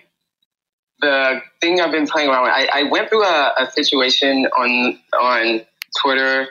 the 1.00 1.40
thing 1.61 1.81
I've 1.81 1.92
been 1.92 2.07
playing 2.07 2.31
around 2.31 2.44
with. 2.44 2.52
I, 2.52 2.81
I 2.81 2.83
went 2.85 3.09
through 3.11 3.24
a, 3.24 3.52
a 3.61 3.70
situation 3.70 4.46
on 4.46 4.98
on 5.20 5.61
Twitter 6.00 6.48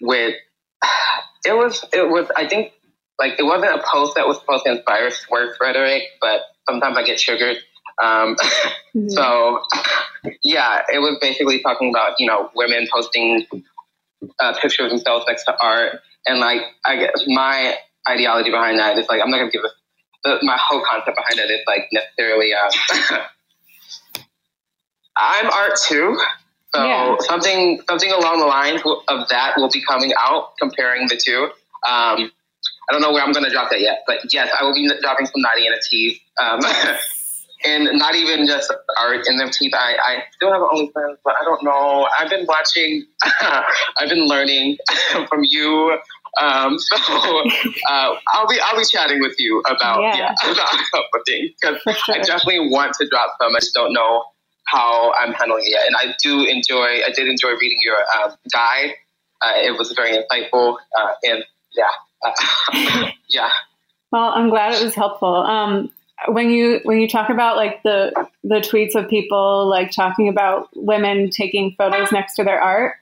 with 0.00 0.34
it 1.46 1.56
was 1.56 1.84
it 1.92 2.08
was 2.08 2.30
I 2.36 2.48
think 2.48 2.72
like 3.18 3.38
it 3.38 3.44
wasn't 3.44 3.78
a 3.78 3.82
post 3.86 4.14
that 4.16 4.26
was 4.26 4.38
supposed 4.38 4.64
to 4.64 4.72
inspire 4.72 5.10
SWERF 5.10 5.60
rhetoric, 5.60 6.02
but 6.20 6.40
sometimes 6.68 6.96
I 6.96 7.04
get 7.04 7.18
triggered. 7.18 7.58
Um, 8.02 8.36
Mhm. 8.94 9.10
so 9.10 9.60
yeah, 10.42 10.82
it 10.92 10.98
was 11.00 11.18
basically 11.20 11.60
talking 11.60 11.90
about 11.90 12.18
you 12.18 12.26
know 12.26 12.50
women 12.54 12.86
posting 12.92 13.46
uh, 14.40 14.54
pictures 14.60 14.86
of 14.86 14.90
themselves 14.90 15.24
next 15.28 15.44
to 15.44 15.54
art, 15.60 16.00
and 16.26 16.38
like 16.40 16.62
I 16.86 16.96
guess 16.96 17.24
my 17.26 17.76
ideology 18.08 18.50
behind 18.50 18.78
that 18.78 18.98
is 18.98 19.06
like 19.08 19.20
I'm 19.22 19.30
not 19.30 19.38
gonna 19.38 19.50
give 19.50 19.64
a, 19.64 19.68
the, 20.24 20.38
my 20.42 20.56
whole 20.58 20.82
concept 20.84 21.16
behind 21.16 21.38
it 21.38 21.50
is 21.52 21.60
like 21.66 21.88
necessarily 21.92 22.52
um, 22.54 22.70
I'm 25.16 25.50
art 25.50 25.78
too. 25.86 26.18
So 26.74 26.84
Yeah. 26.84 27.16
something 27.20 27.80
something 27.88 28.10
along 28.10 28.40
the 28.40 28.46
lines 28.46 28.82
of 29.08 29.28
that 29.28 29.54
will 29.56 29.68
be 29.70 29.82
coming 29.84 30.12
out, 30.18 30.52
comparing 30.58 31.06
the 31.06 31.16
two. 31.16 31.44
Um, 31.86 32.32
I 32.88 32.92
don't 32.92 33.00
know 33.00 33.12
where 33.12 33.22
I'm 33.22 33.32
going 33.32 33.44
to 33.44 33.50
drop 33.50 33.70
that 33.70 33.80
yet, 33.80 34.02
but 34.06 34.18
yes, 34.32 34.50
I 34.58 34.64
will 34.64 34.74
be 34.74 34.90
dropping 35.00 35.26
some 35.26 35.40
naughty 35.40 35.66
NFTs. 35.68 36.20
Um, 36.42 36.60
and 37.64 37.88
not 37.98 38.14
even 38.14 38.46
just 38.46 38.72
art 39.00 39.24
NFTs. 39.26 39.70
I, 39.72 39.96
I 39.98 40.22
still 40.32 40.52
have 40.52 40.60
an 40.60 40.68
OnlyFans, 40.72 41.16
but 41.24 41.34
I 41.40 41.44
don't 41.44 41.64
know. 41.64 42.06
I've 42.18 42.28
been 42.28 42.46
watching, 42.46 43.06
I've 43.98 44.08
been 44.08 44.26
learning 44.26 44.76
from 45.28 45.40
you. 45.42 45.98
Um, 46.40 46.78
so 46.78 46.96
uh, 46.96 48.14
I'll 48.28 48.48
be 48.48 48.58
I'll 48.64 48.76
be 48.76 48.84
chatting 48.90 49.20
with 49.20 49.36
you 49.38 49.60
about 49.60 50.02
Yeah. 50.02 50.16
yeah, 50.16 50.50
about 50.50 50.74
a 50.74 50.78
couple 50.90 51.20
things 51.26 51.50
because 51.60 51.80
sure. 51.98 52.14
I 52.16 52.18
definitely 52.18 52.70
want 52.70 52.94
to 52.94 53.08
drop 53.08 53.36
some. 53.40 53.54
I 53.54 53.60
just 53.60 53.74
don't 53.74 53.92
know 53.92 54.24
how 54.66 55.12
I'm 55.12 55.32
handling 55.32 55.62
it 55.64 55.70
yet. 55.70 55.86
And 55.86 55.96
I 55.96 56.14
do 56.22 56.44
enjoy. 56.44 57.02
I 57.06 57.10
did 57.14 57.28
enjoy 57.28 57.50
reading 57.50 57.78
your 57.82 57.96
um, 58.16 58.36
guide. 58.52 58.94
Uh, 59.42 59.52
it 59.56 59.78
was 59.78 59.92
very 59.92 60.16
insightful, 60.16 60.76
uh, 60.98 61.12
and 61.22 61.44
yeah, 61.76 61.84
uh, 62.24 63.10
yeah. 63.28 63.50
Well, 64.10 64.30
I'm 64.34 64.48
glad 64.48 64.74
it 64.74 64.82
was 64.84 64.94
helpful. 64.94 65.34
Um, 65.34 65.90
when 66.28 66.50
you 66.50 66.80
when 66.84 67.00
you 67.00 67.08
talk 67.08 67.28
about 67.30 67.56
like 67.56 67.82
the 67.82 68.28
the 68.42 68.56
tweets 68.56 68.94
of 68.94 69.08
people 69.10 69.68
like 69.68 69.90
talking 69.90 70.28
about 70.28 70.68
women 70.74 71.30
taking 71.30 71.74
photos 71.76 72.12
next 72.12 72.36
to 72.36 72.44
their 72.44 72.60
art, 72.60 72.94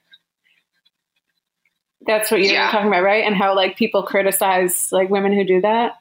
that's 2.07 2.31
what 2.31 2.41
you're 2.41 2.53
Yeah. 2.53 2.71
talking 2.71 2.89
about, 2.89 3.03
right? 3.03 3.25
And 3.25 3.37
how 3.37 3.55
like 3.55 3.77
people 3.77 4.03
criticize 4.03 4.89
like 4.93 5.09
women 5.11 5.33
who 5.33 5.45
do 5.45 5.61
that. 5.61 5.99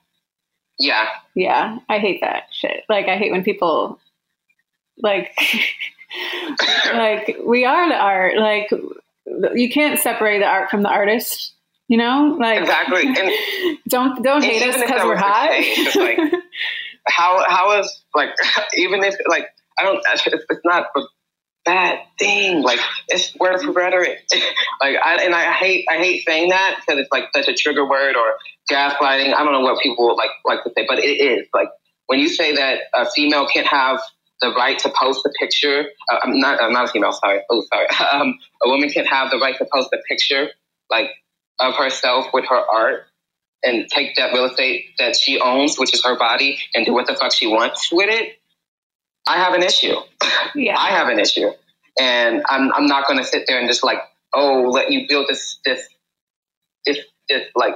Yeah, 0.80 1.10
Yeah, 1.36 1.78
I 1.90 2.00
hate 2.00 2.22
that 2.22 2.44
shit. 2.52 2.84
Like 2.90 3.08
I 3.08 3.18
hate 3.18 3.32
when 3.32 3.44
people 3.44 4.00
like 4.98 5.32
like 6.94 7.38
we 7.46 7.66
are 7.66 7.88
the 7.90 7.96
art. 7.96 8.38
Like 8.38 8.72
you 9.54 9.70
can't 9.70 10.00
separate 10.00 10.40
the 10.40 10.48
art 10.48 10.70
from 10.72 10.82
the 10.82 10.90
artist. 10.90 11.54
You 11.88 11.98
know, 11.98 12.38
like 12.40 12.62
exactly. 12.62 13.04
And 13.06 13.78
don't 13.88 14.24
don't 14.24 14.44
hate 14.44 14.64
us 14.64 14.80
because 14.82 15.04
we're 15.04 15.18
hot. 15.18 15.52
how 17.22 17.44
how 17.48 17.80
is 17.80 18.04
like 18.16 18.30
even 18.76 19.04
if 19.04 19.16
like 19.28 19.48
I 19.80 19.84
don't 19.84 20.02
it's, 20.14 20.26
it's 20.50 20.62
not 20.66 20.88
a 20.96 21.02
bad 21.66 22.00
thing. 22.18 22.62
Like 22.64 22.80
it's 23.08 23.36
word 23.36 23.62
for 23.62 23.72
rhetoric. 23.72 24.20
Like 24.82 24.96
I 25.04 25.24
and 25.24 25.36
I 25.36 25.52
hate 25.54 25.86
I 25.92 25.98
hate 25.98 26.24
saying 26.26 26.50
that 26.50 26.78
because 26.80 27.00
it's 27.00 27.12
like 27.12 27.26
such 27.36 27.48
a 27.48 27.54
trigger 27.54 27.88
word 27.88 28.16
or 28.16 28.38
gaslighting. 28.72 29.32
I 29.32 29.44
don't 29.44 29.52
know 29.52 29.60
what 29.60 29.80
people 29.80 30.18
like 30.18 30.32
like 30.44 30.64
to 30.64 30.72
say 30.76 30.88
but 30.90 30.98
it 30.98 31.22
is. 31.22 31.48
Like 31.54 31.68
when 32.08 32.20
you 32.20 32.28
say 32.28 32.56
that 32.56 32.80
a 32.96 33.08
female 33.12 33.46
can't 33.46 33.68
have 33.68 34.02
the 34.42 34.50
right 34.58 34.80
to 34.80 34.92
post 35.00 35.24
a 35.24 35.30
picture 35.40 35.86
uh, 36.12 36.18
I'm 36.24 36.40
not 36.40 36.60
I'm 36.64 36.74
not 36.74 36.90
a 36.90 36.92
female 36.92 37.12
sorry. 37.12 37.42
Oh 37.52 37.64
sorry. 37.72 37.86
Um, 38.12 38.40
a 38.66 38.70
woman 38.70 38.90
can't 38.90 39.08
have 39.08 39.30
the 39.30 39.38
right 39.38 39.56
to 39.56 39.68
post 39.72 39.90
a 39.94 39.98
picture 40.10 40.50
like 40.90 41.12
of 41.60 41.76
herself 41.76 42.26
with 42.34 42.46
her 42.50 42.62
art 42.72 43.06
and 43.64 43.88
take 43.90 44.16
that 44.16 44.34
real 44.34 44.46
estate 44.46 44.86
that 44.98 45.16
she 45.16 45.40
owns, 45.40 45.78
which 45.78 45.94
is 45.94 46.04
her 46.04 46.18
body, 46.18 46.58
and 46.74 46.86
do 46.86 46.94
what 46.94 47.08
the 47.08 47.16
fuck 47.16 47.34
she 47.34 47.48
wants 47.48 47.90
with 47.92 48.10
it, 48.10 48.40
I 49.28 49.38
have 49.38 49.54
an 49.54 49.64
issue. 49.64 49.96
yeah. 50.56 50.78
I 50.78 50.90
have 50.92 51.08
an 51.10 51.20
issue, 51.20 51.50
and 52.00 52.44
I'm 52.50 52.74
I'm 52.74 52.88
not 52.88 53.08
going 53.08 53.20
to 53.20 53.24
sit 53.26 53.44
there 53.48 53.60
and 53.60 53.68
just 53.68 53.84
like, 53.84 54.00
oh, 54.34 54.70
let 54.72 54.92
you 54.92 55.08
build 55.08 55.28
this 55.30 55.60
this 55.66 55.88
this 56.86 56.98
this 57.30 57.44
like, 57.56 57.76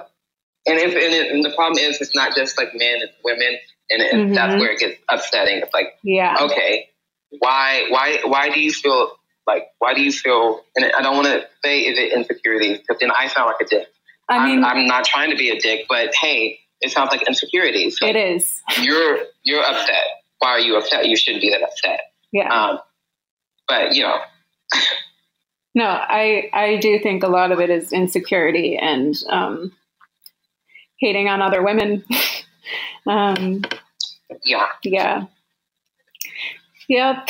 and 0.67 0.79
if 0.79 0.91
and, 0.91 1.13
it, 1.13 1.31
and 1.31 1.43
the 1.43 1.53
problem 1.55 1.77
is, 1.77 2.01
it's 2.01 2.15
not 2.15 2.35
just 2.35 2.57
like 2.57 2.69
men, 2.73 3.01
it's 3.01 3.13
women, 3.23 3.57
and 3.91 4.01
it, 4.01 4.13
Mhm. 4.13 4.35
that's 4.35 4.59
where 4.59 4.71
it 4.71 4.79
gets 4.79 4.99
upsetting. 5.09 5.59
It's 5.59 5.73
like, 5.73 5.93
yeah. 6.03 6.35
okay, 6.41 6.89
why 7.39 7.85
why 7.89 8.19
why 8.25 8.49
do 8.49 8.59
you 8.59 8.71
feel 8.71 9.11
like 9.45 9.67
why 9.77 9.93
do 9.93 10.01
you 10.01 10.11
feel? 10.11 10.61
And 10.75 10.91
I 10.97 11.01
don't 11.03 11.15
want 11.15 11.27
to 11.27 11.47
say 11.63 11.81
is 11.81 11.97
it 11.99 12.13
insecurity, 12.17 12.73
because 12.77 12.97
then 12.99 13.11
I 13.11 13.27
sound 13.27 13.47
like 13.47 13.61
a 13.61 13.69
dick. 13.69 13.87
I 14.27 14.45
mean, 14.45 14.63
I'm, 14.63 14.77
I'm 14.77 14.87
not 14.87 15.05
trying 15.05 15.29
to 15.29 15.37
be 15.37 15.49
a 15.49 15.59
dick, 15.59 15.85
but 15.87 16.13
hey, 16.15 16.59
it 16.81 16.91
sounds 16.91 17.11
like 17.11 17.27
insecurity. 17.27 17.91
So 17.91 18.05
it 18.05 18.15
is. 18.15 18.61
you're 18.81 19.19
you're 19.43 19.63
upset. 19.63 20.23
Why 20.39 20.49
are 20.49 20.59
you 20.59 20.77
upset? 20.77 21.07
You 21.07 21.15
shouldn't 21.15 21.41
be 21.41 21.49
that 21.51 21.61
upset. 21.61 21.99
Yeah. 22.31 22.53
Um, 22.53 22.79
but 23.67 23.93
you 23.93 24.03
know, 24.03 24.17
No, 25.75 25.87
I 25.87 26.49
I 26.53 26.77
do 26.77 26.99
think 26.99 27.23
a 27.23 27.27
lot 27.27 27.51
of 27.51 27.59
it 27.59 27.69
is 27.69 27.91
insecurity 27.91 28.77
and 28.77 29.13
um, 29.29 29.73
hating 30.97 31.27
on 31.27 31.41
other 31.41 31.61
women. 31.61 32.05
um, 33.07 33.65
yeah, 34.45 34.67
yeah. 34.83 35.25
Yep. 36.87 37.29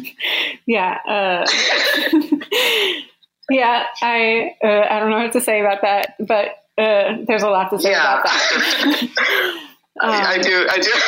yeah. 0.66 0.98
Uh, 1.06 1.46
yeah. 3.50 3.86
I 4.02 4.54
uh, 4.62 4.86
I 4.90 4.98
don't 5.00 5.10
know 5.10 5.18
what 5.18 5.32
to 5.32 5.40
say 5.40 5.60
about 5.60 5.82
that, 5.82 6.14
but 6.18 6.48
uh, 6.76 7.18
there's 7.26 7.42
a 7.42 7.48
lot 7.50 7.70
to 7.70 7.78
say 7.78 7.90
yeah. 7.90 8.20
about 8.20 8.24
that. 8.24 9.08
I, 10.00 10.08
I 10.08 10.34
Um, 10.36 10.42
do. 10.42 10.66
I 10.70 10.78
do. 10.78 10.90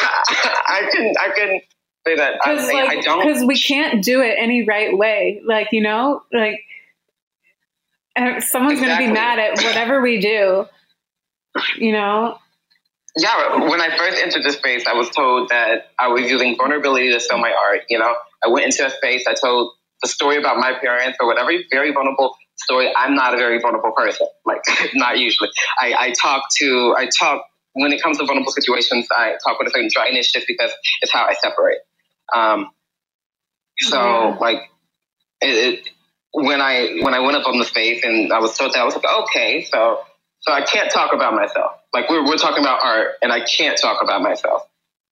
I 0.68 0.90
can. 0.92 1.14
I 1.18 1.28
can 1.36 1.60
say 2.06 2.16
that. 2.16 2.34
I, 2.44 2.54
because 2.54 2.68
I, 2.68 2.72
like 2.72 2.98
I 2.98 3.00
don't. 3.00 3.26
because 3.26 3.44
we 3.44 3.58
can't 3.58 4.02
do 4.04 4.20
it 4.22 4.36
any 4.38 4.64
right 4.64 4.96
way 4.96 5.42
like 5.44 5.68
you 5.72 5.82
know 5.82 6.22
like 6.32 6.60
someone's 8.44 8.80
gonna 8.80 8.96
be 8.96 9.08
mad 9.08 9.38
at 9.38 9.56
whatever 9.62 10.00
we 10.00 10.20
do 10.20 10.66
you 11.78 11.92
know 11.92 12.38
Yeah, 13.16 13.68
when 13.68 13.80
I 13.80 13.96
first 13.96 14.22
entered 14.22 14.42
the 14.44 14.52
space, 14.52 14.86
I 14.86 14.92
was 14.94 15.10
told 15.10 15.48
that 15.48 15.88
I 15.98 16.08
was 16.08 16.30
using 16.30 16.56
vulnerability 16.56 17.10
to 17.12 17.18
sell 17.20 17.38
my 17.38 17.50
art. 17.52 17.82
You 17.88 17.98
know, 17.98 18.14
I 18.44 18.48
went 18.48 18.66
into 18.66 18.86
a 18.86 18.90
space, 18.90 19.24
I 19.26 19.34
told 19.34 19.72
the 20.06 20.12
story 20.12 20.36
about 20.36 20.58
my 20.58 20.72
parents 20.80 21.18
or 21.20 21.26
whatever, 21.26 21.50
very 21.70 21.92
vulnerable 21.92 22.36
story. 22.56 22.92
I'm 22.96 23.14
not 23.14 23.34
a 23.34 23.36
very 23.36 23.58
vulnerable 23.60 23.92
person, 23.96 24.26
like 24.44 24.60
not 24.94 25.18
usually. 25.18 25.50
I, 25.78 25.94
I 25.98 26.12
talk 26.20 26.44
to, 26.60 26.94
I 26.96 27.08
talk 27.18 27.44
when 27.74 27.92
it 27.92 28.02
comes 28.02 28.18
to 28.18 28.24
vulnerable 28.26 28.52
situations. 28.52 29.06
I 29.10 29.34
talk 29.44 29.58
with 29.58 29.68
a 29.68 29.70
certain 29.70 29.90
dryness 29.92 30.32
just 30.32 30.46
because 30.46 30.70
it's 31.02 31.12
how 31.12 31.24
I 31.26 31.34
separate. 31.34 31.78
Um, 32.34 32.70
so 33.80 33.98
Yeah. 33.98 34.36
like 34.40 34.58
it, 35.40 35.48
it, 35.80 35.90
when 36.32 36.60
I 36.60 36.98
when 37.02 37.14
I 37.14 37.20
went 37.20 37.36
up 37.36 37.46
on 37.46 37.58
the 37.58 37.64
space 37.64 38.02
and 38.04 38.32
I 38.32 38.40
was 38.40 38.56
told 38.56 38.72
that 38.74 38.80
I 38.80 38.84
was 38.84 38.94
like, 38.96 39.04
okay, 39.24 39.64
so 39.70 40.00
so 40.40 40.52
I 40.52 40.62
can't 40.62 40.90
talk 40.90 41.12
about 41.14 41.34
myself. 41.34 41.72
Like 41.92 42.08
we're 42.10 42.24
we're 42.26 42.36
talking 42.36 42.62
about 42.62 42.80
art, 42.84 43.12
and 43.22 43.32
I 43.32 43.40
can't 43.44 43.78
talk 43.80 44.02
about 44.02 44.22
myself. 44.22 44.62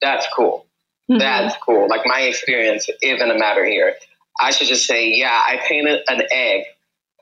That's 0.03 0.27
cool. 0.37 0.67
Mhm. 1.11 1.19
That's 1.19 1.57
cool. 1.65 1.89
Like 1.89 2.03
my 2.07 2.23
experience 2.23 2.89
isn't 3.03 3.31
a 3.31 3.39
matter 3.39 3.65
here. 3.65 3.95
I 4.41 4.51
should 4.51 4.67
just 4.69 4.87
say, 4.87 5.09
yeah, 5.09 5.41
I 5.47 5.59
painted 5.69 6.01
an 6.09 6.23
egg 6.31 6.65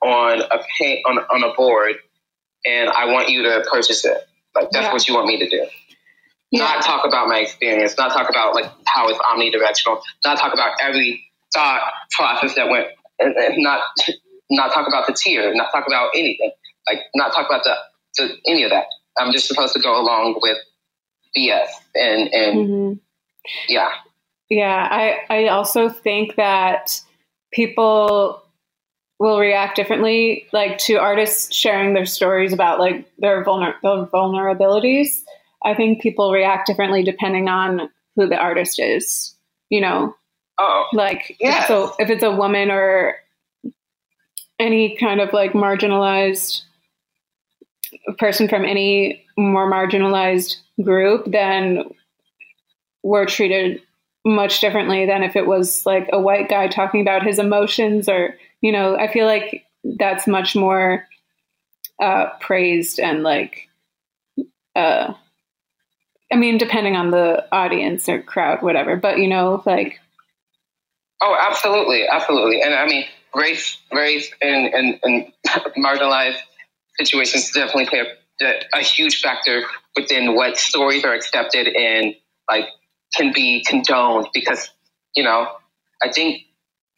on 0.03 0.41
a 0.43 0.59
paint 0.79 1.01
on 1.07 1.19
on 1.19 1.45
a 1.45 1.55
board, 1.55 1.95
and 2.67 2.89
I 2.91 3.07
want 3.13 3.29
you 3.29 3.43
to 3.45 3.65
purchase 3.71 4.05
it. 4.05 4.19
Like 4.55 4.71
that's 4.71 4.87
Yeah. 4.87 4.93
what 4.93 5.09
you 5.09 5.15
want 5.15 5.27
me 5.27 5.39
to 5.39 5.49
do. 5.49 5.67
Yeah. 6.51 6.65
Not 6.65 6.83
talk 6.83 7.07
about 7.07 7.29
my 7.29 7.39
experience. 7.39 7.97
Not 7.97 8.13
talk 8.13 8.29
about 8.29 8.55
like 8.55 8.71
how 8.87 9.09
it's 9.09 9.19
omnidirectional. 9.19 10.03
Not 10.25 10.39
talk 10.39 10.53
about 10.53 10.77
every 10.83 11.25
thought 11.55 11.93
process 12.11 12.55
that 12.57 12.69
went. 12.69 12.89
And, 13.19 13.35
and 13.37 13.55
not 13.59 13.81
not 14.51 14.73
talk 14.73 14.87
about 14.89 15.07
the 15.07 15.15
tear. 15.15 15.55
Not 15.55 15.71
talk 15.73 15.87
about 15.87 16.11
anything. 16.15 16.51
Like 16.91 17.01
not 17.15 17.33
talk 17.35 17.47
about 17.47 17.65
the, 17.65 17.75
the 18.19 18.37
any 18.47 18.65
of 18.65 18.71
that. 18.71 18.87
I'm 19.19 19.33
just 19.33 19.47
supposed 19.49 19.73
to 19.75 19.81
go 19.81 19.99
along 20.01 20.39
with 20.43 20.59
BS 21.37 21.69
and 21.95 22.29
and 22.35 22.69
Mhm. 22.69 23.01
yeah. 23.69 23.89
Yeah, 24.53 24.87
I, 24.91 25.21
I 25.31 25.49
also 25.49 25.89
think 25.89 26.37
that 26.37 27.01
people 27.55 28.43
will 29.19 29.39
react 29.41 29.77
differently, 29.77 30.47
like 30.53 30.77
to 30.77 30.97
artists 30.97 31.55
sharing 31.55 31.95
their 31.95 32.05
stories 32.05 32.53
about 32.53 32.79
like 32.79 33.11
their 33.17 33.43
vulner 33.43 33.73
their 33.83 34.05
vulnerabilities. 34.05 35.23
I 35.65 35.73
think 35.73 36.03
people 36.03 36.33
react 36.33 36.67
differently 36.67 37.03
depending 37.03 37.49
on 37.49 37.89
who 38.15 38.29
the 38.29 38.37
artist 38.37 38.79
is. 38.79 39.35
You 39.71 39.81
know, 39.81 40.15
Oh 40.61 40.85
like 40.93 41.35
Yes. 41.41 41.67
so 41.67 41.95
if 41.99 42.11
it's 42.11 42.23
a 42.23 42.31
woman 42.31 42.71
or 42.71 43.15
any 44.59 44.99
kind 44.99 45.23
of 45.23 45.33
like 45.33 45.53
marginalized 45.55 46.61
person 48.19 48.49
from 48.49 48.67
any 48.67 49.25
more 49.39 49.71
marginalized 49.71 50.57
group, 50.83 51.25
then 51.25 51.85
we're 53.03 53.25
treated 53.25 53.81
much 54.25 54.61
differently 54.61 55.07
than 55.07 55.23
if 55.23 55.37
it 55.37 55.47
was 55.47 55.85
like 55.85 56.09
a 56.13 56.21
white 56.21 56.49
guy 56.49 56.69
talking 56.69 57.01
about 57.01 57.25
his 57.25 57.39
emotions 57.39 58.09
or 58.09 58.37
you 58.61 58.71
know 58.71 58.97
i 58.97 59.13
feel 59.13 59.27
like 59.27 59.65
that's 59.99 60.29
much 60.29 60.55
more 60.55 61.07
uh 62.01 62.27
praised 62.41 63.01
and 63.01 63.25
like 63.25 63.69
uh 64.77 65.13
i 66.33 66.37
mean 66.37 66.57
depending 66.57 66.95
on 66.95 67.11
the 67.11 67.45
audience 67.51 68.09
or 68.09 68.23
crowd 68.23 68.63
whatever 68.63 68.97
but 68.97 69.19
you 69.19 69.27
know 69.27 69.61
like 69.67 69.99
Oh, 71.23 71.37
absolutely, 71.39 72.05
absolutely. 72.09 72.61
And 72.63 72.75
I 72.75 72.85
mean, 72.85 73.05
race, 73.35 73.79
race, 73.93 74.29
and 74.43 74.75
and, 74.75 74.99
and 75.05 75.33
marginalized 75.79 76.39
situations 76.99 77.51
definitely 77.53 77.87
play 77.87 78.03
a, 78.43 78.79
a 78.79 78.81
huge 78.81 79.21
factor 79.21 79.63
within 79.97 80.35
what 80.35 80.57
stories 80.57 81.05
are 81.05 81.15
accepted 81.15 81.69
and 81.69 82.15
like 82.51 82.65
can 83.15 83.33
be 83.33 83.65
condoned. 83.67 84.29
Because 84.33 84.71
you 85.15 85.25
know, 85.25 85.49
I 86.03 86.11
think 86.11 86.43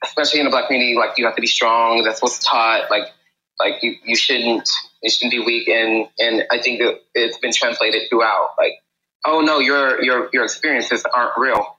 especially 0.02 0.40
in 0.40 0.46
the 0.46 0.50
black 0.50 0.66
community, 0.66 0.96
like 0.96 1.18
you 1.18 1.26
have 1.26 1.36
to 1.36 1.40
be 1.40 1.46
strong. 1.46 2.02
That's 2.04 2.22
what's 2.22 2.38
taught. 2.38 2.90
Like 2.90 3.04
like 3.58 3.82
you, 3.82 3.96
you 4.04 4.16
shouldn't 4.16 4.68
you 5.02 5.10
shouldn't 5.10 5.32
be 5.32 5.40
weak. 5.40 5.68
And 5.68 6.08
and 6.18 6.44
I 6.50 6.60
think 6.60 6.80
that 6.80 7.00
it's 7.14 7.38
been 7.38 7.52
translated 7.52 8.02
throughout. 8.10 8.50
Like, 8.58 8.74
oh 9.26 9.40
no, 9.40 9.58
your 9.58 10.02
your 10.02 10.28
your 10.32 10.44
experiences 10.44 11.04
aren't 11.14 11.36
real 11.38 11.76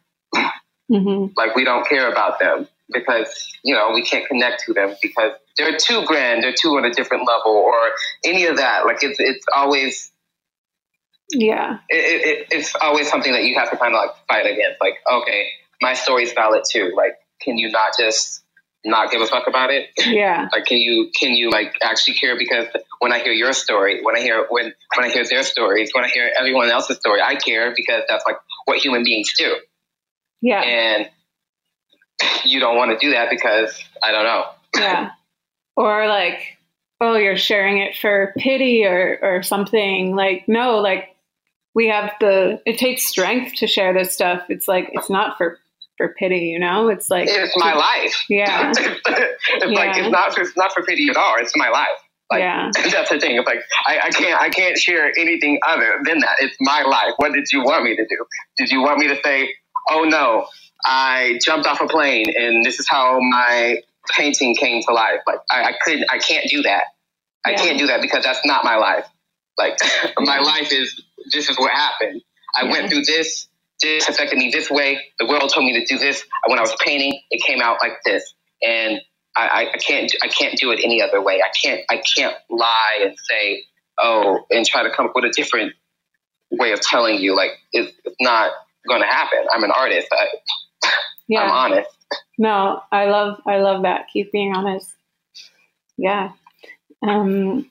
mhm. 0.92 1.32
like 1.38 1.56
we 1.56 1.64
don't 1.64 1.88
care 1.88 2.12
about 2.12 2.40
them 2.40 2.68
because 2.92 3.48
you 3.64 3.74
know 3.74 3.92
we 3.94 4.04
can't 4.04 4.28
connect 4.28 4.64
to 4.66 4.74
them 4.74 4.96
because 5.02 5.32
they're 5.58 5.78
too 5.78 6.06
grand 6.06 6.44
they're 6.44 6.54
too 6.54 6.78
on 6.78 6.86
a 6.86 6.92
different 6.92 7.28
level 7.28 7.52
or 7.52 7.76
any 8.24 8.46
of 8.46 8.58
that 8.58 8.86
like 8.86 8.98
it's 9.02 9.20
it's 9.20 9.46
always 9.56 10.12
yeah. 11.32 11.80
It, 11.90 11.96
it, 11.98 12.28
it- 12.28 12.48
it's 12.52 12.74
always 12.82 13.10
something 13.10 13.32
that 13.34 13.44
you 13.44 13.56
have 13.60 13.70
to 13.72 13.78
kind 13.78 13.94
of 13.94 14.00
like 14.00 14.12
fight 14.28 14.46
against 14.46 14.80
like 14.82 14.96
okay 15.12 15.48
my 15.82 15.94
story's 15.94 16.34
valid 16.34 16.64
too 16.70 16.94
like 16.96 17.14
can 17.42 17.58
you 17.58 17.70
not 17.72 17.92
just 18.00 18.44
not 18.88 19.10
give 19.12 19.20
a 19.22 19.26
fuck 19.26 19.48
about 19.48 19.72
it? 19.72 19.90
Yeah. 20.06 20.48
Like 20.52 20.66
can 20.66 20.78
you 20.78 21.10
can 21.20 21.32
you 21.34 21.50
like 21.50 21.74
actually 21.82 22.16
care? 22.16 22.38
Because 22.38 22.68
when 23.00 23.12
i 23.12 23.20
hear 23.20 23.34
your 23.34 23.52
story 23.54 24.02
when 24.04 24.16
i 24.16 24.22
hear 24.22 24.46
when 24.50 24.74
when 24.96 25.06
i 25.06 25.10
hear 25.12 25.26
their 25.28 25.44
stories 25.44 25.90
when 25.94 26.04
i 26.06 26.08
hear 26.08 26.32
everyone 26.40 26.70
else's 26.70 26.98
story 26.98 27.20
i 27.22 27.36
care 27.36 27.74
because 27.76 28.04
that's 28.08 28.24
like 28.28 28.38
what 28.66 28.78
human 28.78 29.04
beings 29.04 29.32
do. 29.38 29.56
Yeah. 30.42 30.62
And 30.62 31.10
you 32.44 32.60
don't 32.60 32.78
want 32.78 32.92
to 32.92 33.06
do 33.06 33.12
that 33.14 33.30
because 33.30 33.84
I 34.04 34.12
don't 34.12 34.24
know. 34.24 34.44
yeah. 34.78 35.10
Or 35.76 36.08
like 36.08 36.58
oh 37.02 37.16
you're 37.16 37.38
sharing 37.38 37.80
it 37.80 37.98
for 37.98 38.34
pity 38.38 38.86
or 38.86 39.20
or 39.22 39.44
something. 39.44 40.16
Like 40.16 40.46
no 40.48 40.78
like 40.80 41.15
we 41.76 41.88
have 41.90 42.12
the 42.20 42.60
it 42.66 42.78
takes 42.80 43.04
strength 43.06 43.56
to 43.58 43.68
share 43.68 43.94
this 43.94 44.12
stuff 44.14 44.44
it's 44.50 44.68
like 44.68 44.90
it's 44.94 45.10
not 45.10 45.38
for 45.38 45.60
for 45.98 46.10
pity 46.18 46.48
you 46.48 46.60
know 46.60 46.88
it's 46.90 47.10
like 47.10 47.28
It's 47.30 47.56
my 47.58 47.74
life. 47.74 48.24
yeah 48.30 48.72
it's 48.78 49.08
like 49.80 49.96
it's 49.98 50.10
not 50.12 50.38
it's 50.38 50.58
not 50.58 50.72
for 50.74 50.84
pity 50.84 51.08
at 51.10 51.16
all. 51.16 51.36
It's 51.38 51.54
my 51.56 51.70
life. 51.70 51.88
Like 52.32 52.40
yeah 52.40 52.72
that's 52.92 53.10
the 53.12 53.20
thing. 53.20 53.38
It's 53.38 53.46
like 53.48 53.60
I, 53.88 54.00
I 54.08 54.10
can't 54.10 54.42
I 54.42 54.50
can't 54.50 54.78
share 54.78 55.12
anything 55.18 55.60
other 55.68 56.00
than 56.06 56.20
that. 56.20 56.36
It's 56.40 56.58
my 56.60 56.82
life. 56.82 57.14
What 57.18 57.34
did 57.34 57.46
you 57.54 57.64
want 57.64 57.84
me 57.84 57.96
to 57.96 58.04
do? 58.04 58.26
Did 58.58 58.72
you 58.72 58.82
want 58.82 58.98
me 59.00 59.08
to 59.10 59.18
say, 59.24 59.50
oh 59.90 60.04
no, 60.04 60.48
I 60.86 61.40
jumped 61.46 61.68
off 61.68 61.80
a 61.82 61.88
plane 61.88 62.26
and 62.36 62.66
this 62.66 62.80
is 62.80 62.88
how 62.90 63.20
my 63.22 63.78
painting 64.18 64.56
came 64.56 64.82
to 64.88 64.94
life? 64.94 65.20
Like 65.28 65.40
I, 65.52 65.64
I 65.70 65.74
couldn't 65.84 66.06
I 66.12 66.18
can't 66.20 66.46
do 66.50 66.62
that. 66.64 66.84
I 67.46 67.52
Yeah. 67.52 67.58
can't 67.58 67.80
do 67.80 67.88
that 67.88 68.02
because 68.02 68.24
that's 68.26 68.44
not 68.46 68.66
my 68.66 68.76
life. 68.76 69.06
Like 69.58 69.78
my 70.20 70.40
life 70.40 70.74
is 70.74 71.00
this 71.32 71.50
is 71.50 71.58
what 71.58 71.72
happened. 71.72 72.22
I 72.58 72.66
Yeah. 72.66 72.72
went 72.72 72.90
through 72.90 73.04
this. 73.06 73.48
This 73.82 74.08
affected 74.08 74.38
me 74.40 74.52
this 74.52 74.70
way. 74.72 75.00
The 75.20 75.26
world 75.28 75.52
told 75.54 75.66
me 75.66 75.74
to 75.80 75.86
do 75.86 75.98
this. 76.00 76.24
When 76.48 76.58
I 76.60 76.62
was 76.62 76.76
painting, 76.84 77.20
it 77.30 77.44
came 77.46 77.62
out 77.62 77.78
like 77.82 77.94
this, 78.06 78.34
and 78.62 79.00
I, 79.36 79.48
I, 79.48 79.72
I 79.74 79.78
can't 79.78 80.12
I 80.24 80.28
can't 80.30 80.58
do 80.58 80.72
it 80.72 80.80
any 80.84 81.02
other 81.02 81.22
way. 81.22 81.42
I 81.42 81.50
can't 81.62 81.82
I 81.90 82.02
can't 82.16 82.36
lie 82.50 83.00
and 83.02 83.16
say 83.30 83.64
oh 84.00 84.46
and 84.50 84.66
try 84.66 84.84
to 84.84 84.90
come 84.96 85.08
up 85.08 85.12
with 85.16 85.26
a 85.26 85.32
different 85.36 85.74
way 86.52 86.72
of 86.72 86.80
telling 86.82 87.20
you. 87.22 87.36
Like 87.36 87.52
it's, 87.74 87.92
it's 88.06 88.16
not 88.22 88.52
going 88.88 89.02
to 89.02 89.08
happen. 89.08 89.40
I'm 89.54 89.64
an 89.64 89.72
artist. 89.72 90.08
I, 90.12 90.90
yeah. 91.28 91.42
I'm 91.42 91.52
honest. 91.52 91.90
no 92.38 92.82
i 92.92 93.06
love 93.06 93.40
i 93.48 93.58
love 93.58 93.82
that 93.84 94.06
keep 94.14 94.32
being 94.32 94.54
honest 94.56 94.94
yeah 95.98 96.32
um 97.08 97.70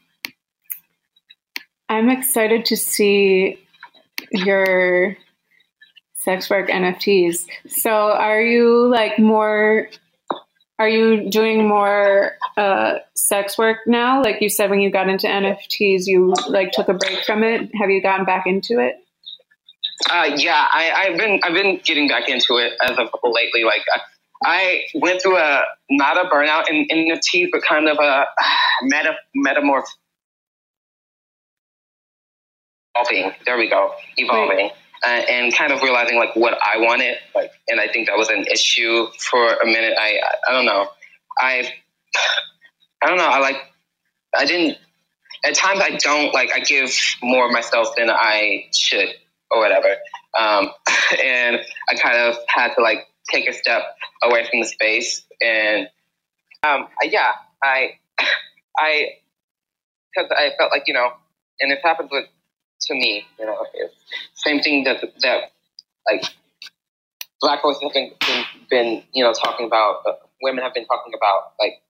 i'm 1.89 2.09
excited 2.09 2.64
to 2.64 2.76
see 2.76 3.59
your 4.30 5.16
sex 6.14 6.49
work 6.49 6.68
nfts 6.68 7.47
so 7.68 7.91
are 7.91 8.41
you 8.41 8.89
like 8.89 9.18
more 9.18 9.89
are 10.78 10.89
you 10.89 11.30
doing 11.30 11.68
more 11.68 12.32
uh, 12.57 12.95
sex 13.14 13.57
work 13.57 13.78
now? 13.87 14.22
Like 14.22 14.41
you 14.41 14.49
said 14.49 14.70
when 14.70 14.80
you 14.80 14.91
got 14.91 15.09
into 15.09 15.26
nfts 15.28 16.03
you 16.07 16.35
like 16.49 16.72
took 16.72 16.89
a 16.89 16.95
break 16.95 17.24
from 17.24 17.45
it. 17.45 17.70
Have 17.74 17.91
you 17.91 18.03
gotten 18.03 18.24
back 18.24 18.45
into 18.47 18.80
it? 18.80 18.97
Uh, 20.11 20.30
yeah, 20.37 20.66
I, 20.72 20.93
I've 20.93 21.16
been 21.16 21.41
I've 21.45 21.55
been 21.55 21.80
getting 21.85 22.09
back 22.09 22.28
into 22.28 22.57
it 22.57 22.72
as 22.82 22.99
of 22.99 23.09
lately. 23.22 23.62
Like 23.62 23.82
I, 23.95 24.01
I 24.45 24.82
went 24.95 25.22
through 25.22 25.39
a 25.39 25.62
not 25.91 26.16
a 26.16 26.28
burnout 26.28 26.68
in, 26.68 26.87
in 26.89 27.09
NFTs, 27.09 27.49
but 27.53 27.62
kind 27.62 27.89
of 27.89 27.99
a 27.99 28.26
meta 28.82 29.14
metamorph 29.37 29.87
evolving. 32.95 33.32
There 33.47 33.57
we 33.57 33.68
go, 33.68 33.92
evolving, 34.16 34.70
uh, 35.05 35.09
and 35.09 35.55
kind 35.55 35.72
of 35.72 35.82
realizing 35.82 36.18
like 36.18 36.34
what 36.36 36.55
I 36.62 36.78
wanted. 36.78 37.16
Like, 37.34 37.51
and 37.68 37.80
I 37.80 37.88
think 37.88 38.09
that 38.09 38.16
was 38.16 38.28
an 38.28 38.45
issue 38.51 39.07
for 39.18 39.55
a 39.55 39.66
minute. 39.66 39.95
I 39.99 40.20
I 40.49 40.53
don't 40.53 40.66
know. 40.66 40.88
I 41.38 41.68
I 43.03 43.07
don't 43.09 43.18
know. 43.18 43.28
I 43.28 43.38
like 43.38 43.57
I 44.36 44.45
didn't. 44.45 44.78
At 45.47 45.55
times, 45.55 45.80
I 45.82 45.97
don't 45.97 46.32
like. 46.32 46.51
I 46.55 46.61
give 46.61 46.90
more 47.22 47.47
of 47.47 47.53
myself 47.53 47.88
than 47.97 48.09
I 48.11 48.66
should 48.72 49.09
or 49.51 49.61
whatever. 49.61 49.97
Um, 50.38 50.70
and 51.22 51.61
I 51.88 51.95
kind 51.97 52.16
of 52.16 52.36
had 52.49 52.74
to 52.74 52.82
like 52.82 53.07
take 53.30 53.49
a 53.49 53.53
step 53.53 53.82
away 54.22 54.47
from 54.51 54.61
the 54.61 54.66
space. 54.66 55.22
And 55.42 55.88
um, 56.62 56.88
yeah, 57.03 57.32
I, 57.62 57.99
I, 58.78 59.07
because 60.14 60.30
I 60.36 60.51
felt 60.59 60.70
like 60.72 60.84
you 60.86 60.95
know, 60.95 61.11
and 61.61 61.70
this 61.70 61.80
happens 61.82 62.11
with 62.11 62.24
to 62.87 62.95
me. 62.95 63.26
You 63.39 63.47
know, 63.47 63.64
same 64.35 64.61
thing 64.61 64.85
that 64.85 65.01
that 65.22 65.53
like 66.11 66.24
black 67.41 67.62
voices 67.62 67.82
have 67.82 67.93
been, 67.93 68.12
been, 68.26 68.45
been 68.70 69.03
you 69.12 69.24
know 69.24 69.32
talking 69.32 69.66
about. 69.66 70.03
Uh, 70.07 70.12
women 70.43 70.62
have 70.62 70.74
been 70.74 70.87
talking 70.87 71.12
about 71.16 71.53
like 71.59 71.80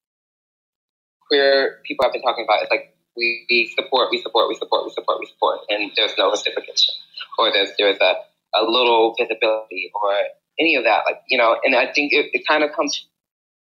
queer 1.28 1.80
people 1.84 2.04
have 2.04 2.12
been 2.12 2.22
talking 2.22 2.44
about. 2.44 2.62
It's 2.62 2.70
like 2.70 2.94
we, 3.16 3.46
we 3.48 3.72
support, 3.76 4.08
we 4.10 4.20
support, 4.20 4.48
we 4.48 4.54
support, 4.56 4.84
we 4.84 4.90
support, 4.90 5.20
we 5.20 5.26
support, 5.26 5.60
and 5.68 5.90
there's 5.96 6.14
no 6.18 6.30
reciprocation, 6.30 6.94
or 7.38 7.52
there's 7.52 7.70
there's 7.78 7.98
a, 8.00 8.14
a 8.58 8.62
little 8.64 9.14
visibility, 9.18 9.90
or 9.94 10.14
any 10.58 10.76
of 10.76 10.84
that. 10.84 11.02
Like 11.06 11.22
you 11.28 11.38
know, 11.38 11.56
and 11.64 11.74
I 11.74 11.92
think 11.92 12.12
it, 12.12 12.30
it 12.32 12.46
kind 12.46 12.64
of 12.64 12.72
comes 12.72 13.06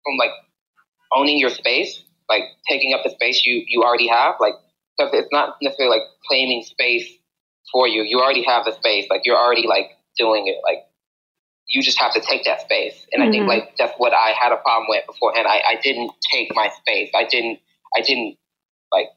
from 0.05 0.17
like 0.19 0.31
owning 1.15 1.39
your 1.39 1.51
space, 1.51 2.03
like 2.29 2.43
taking 2.69 2.95
up 2.95 3.03
the 3.05 3.11
space 3.11 3.45
you 3.45 3.65
you 3.67 3.83
already 3.83 4.09
have, 4.09 4.37
like 4.41 4.55
because 4.99 5.13
it's 5.15 5.29
not 5.33 5.57
necessarily 5.63 5.99
like 5.99 6.09
claiming 6.29 6.63
space 6.63 7.09
for 7.73 7.89
you. 7.89 8.03
You 8.03 8.21
already 8.21 8.45
have 8.45 8.65
the 8.65 8.73
space, 8.73 9.07
like 9.11 9.23
you're 9.25 9.39
already 9.39 9.67
like 9.67 9.91
doing 10.19 10.49
it, 10.49 10.57
like 10.65 10.85
you 11.69 11.83
just 11.83 11.99
have 12.01 12.13
to 12.15 12.21
take 12.21 12.45
that 12.45 12.61
space. 12.63 13.07
And 13.13 13.23
I 13.23 13.31
think 13.31 13.45
Mhm. 13.45 13.49
like 13.49 13.77
that's 13.79 13.95
what 13.99 14.13
I 14.15 14.33
had 14.41 14.53
a 14.53 14.57
problem 14.59 14.87
with 14.89 15.07
beforehand. 15.07 15.47
I, 15.49 15.63
I 15.69 15.77
didn't 15.83 16.13
take 16.33 16.55
my 16.55 16.69
space. 16.71 17.11
I 17.15 17.25
didn't 17.25 17.61
I 17.97 18.03
didn't 18.03 18.37
like 18.93 19.09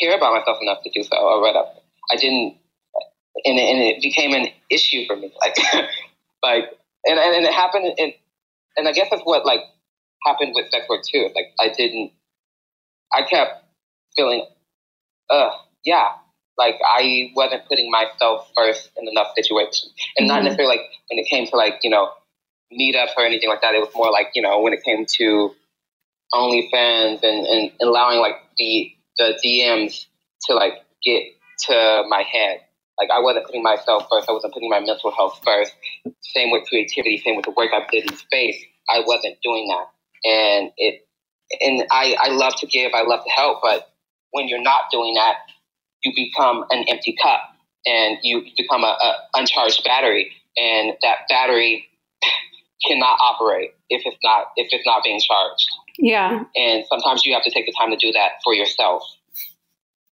care 0.00 0.16
about 0.16 0.34
myself 0.34 0.58
enough 0.62 0.82
to 0.84 0.90
do 0.90 1.02
so 1.02 1.16
or 1.16 1.40
whatever. 1.40 1.68
I 2.12 2.16
didn't, 2.16 2.56
and, 3.44 3.58
and 3.58 3.80
it 3.82 4.02
became 4.02 4.32
an 4.34 4.48
issue 4.70 5.06
for 5.06 5.16
me. 5.16 5.32
Like, 5.40 5.56
like, 6.42 6.64
and, 7.06 7.18
and 7.18 7.44
it 7.44 7.52
happened, 7.52 7.94
and, 7.98 8.12
and 8.76 8.88
I 8.88 8.92
guess 8.92 9.08
that's 9.10 9.22
what 9.24 9.46
like 9.46 9.60
happened 10.26 10.52
with 10.54 10.70
sex 10.70 10.86
work 10.88 11.02
too. 11.10 11.28
Like, 11.34 11.52
I 11.60 11.72
didn't, 11.74 12.12
I 13.12 13.22
kept 13.22 13.63
feeling, 14.16 14.46
uh, 15.30 15.50
yeah, 15.84 16.08
like 16.56 16.76
I 16.84 17.32
wasn't 17.34 17.66
putting 17.68 17.90
myself 17.90 18.50
first 18.56 18.90
in 18.96 19.08
enough 19.08 19.28
situations, 19.34 19.92
and 20.16 20.28
mm-hmm. 20.28 20.36
not 20.36 20.44
necessarily 20.44 20.76
like 20.76 20.86
when 21.10 21.18
it 21.18 21.28
came 21.28 21.46
to 21.46 21.56
like 21.56 21.80
you 21.82 21.90
know 21.90 22.10
meetups 22.72 23.12
or 23.16 23.24
anything 23.24 23.48
like 23.48 23.60
that. 23.62 23.74
It 23.74 23.80
was 23.80 23.90
more 23.94 24.10
like 24.10 24.28
you 24.34 24.42
know 24.42 24.60
when 24.60 24.72
it 24.72 24.82
came 24.84 25.06
to 25.18 25.54
OnlyFans 26.32 27.22
and, 27.22 27.46
and 27.46 27.72
allowing 27.82 28.18
like 28.18 28.36
the 28.58 28.92
the 29.18 29.38
DMs 29.44 30.06
to 30.46 30.54
like 30.54 30.74
get 31.04 31.22
to 31.66 32.04
my 32.08 32.22
head. 32.22 32.60
Like 32.98 33.10
I 33.10 33.20
wasn't 33.20 33.46
putting 33.46 33.62
myself 33.62 34.06
first. 34.10 34.28
I 34.28 34.32
wasn't 34.32 34.54
putting 34.54 34.70
my 34.70 34.80
mental 34.80 35.10
health 35.10 35.40
first. 35.44 35.72
Same 36.20 36.50
with 36.50 36.68
creativity. 36.68 37.20
Same 37.24 37.36
with 37.36 37.44
the 37.44 37.50
work 37.50 37.70
I 37.72 37.84
did 37.90 38.10
in 38.10 38.16
space. 38.16 38.56
I 38.88 39.02
wasn't 39.06 39.36
doing 39.42 39.68
that, 39.68 40.28
and 40.28 40.70
it. 40.76 41.00
And 41.60 41.84
I, 41.92 42.16
I 42.18 42.28
love 42.30 42.54
to 42.60 42.66
give. 42.66 42.92
I 42.94 43.02
love 43.02 43.22
to 43.22 43.30
help, 43.30 43.60
but 43.62 43.93
when 44.34 44.48
you're 44.48 44.62
not 44.62 44.90
doing 44.90 45.14
that, 45.14 45.36
you 46.02 46.12
become 46.14 46.64
an 46.70 46.84
empty 46.88 47.16
cup, 47.22 47.40
and 47.86 48.18
you 48.22 48.44
become 48.56 48.82
a, 48.82 48.88
a 48.88 49.14
uncharged 49.34 49.84
battery, 49.84 50.32
and 50.56 50.94
that 51.02 51.18
battery 51.28 51.86
cannot 52.86 53.16
operate 53.20 53.70
if 53.88 54.02
it's 54.04 54.18
not 54.24 54.48
if 54.56 54.68
it's 54.72 54.84
not 54.84 55.04
being 55.04 55.20
charged. 55.20 55.68
Yeah. 55.98 56.42
And 56.56 56.84
sometimes 56.88 57.24
you 57.24 57.32
have 57.34 57.44
to 57.44 57.50
take 57.50 57.66
the 57.66 57.72
time 57.78 57.90
to 57.90 57.96
do 57.96 58.10
that 58.12 58.32
for 58.42 58.52
yourself. 58.52 59.04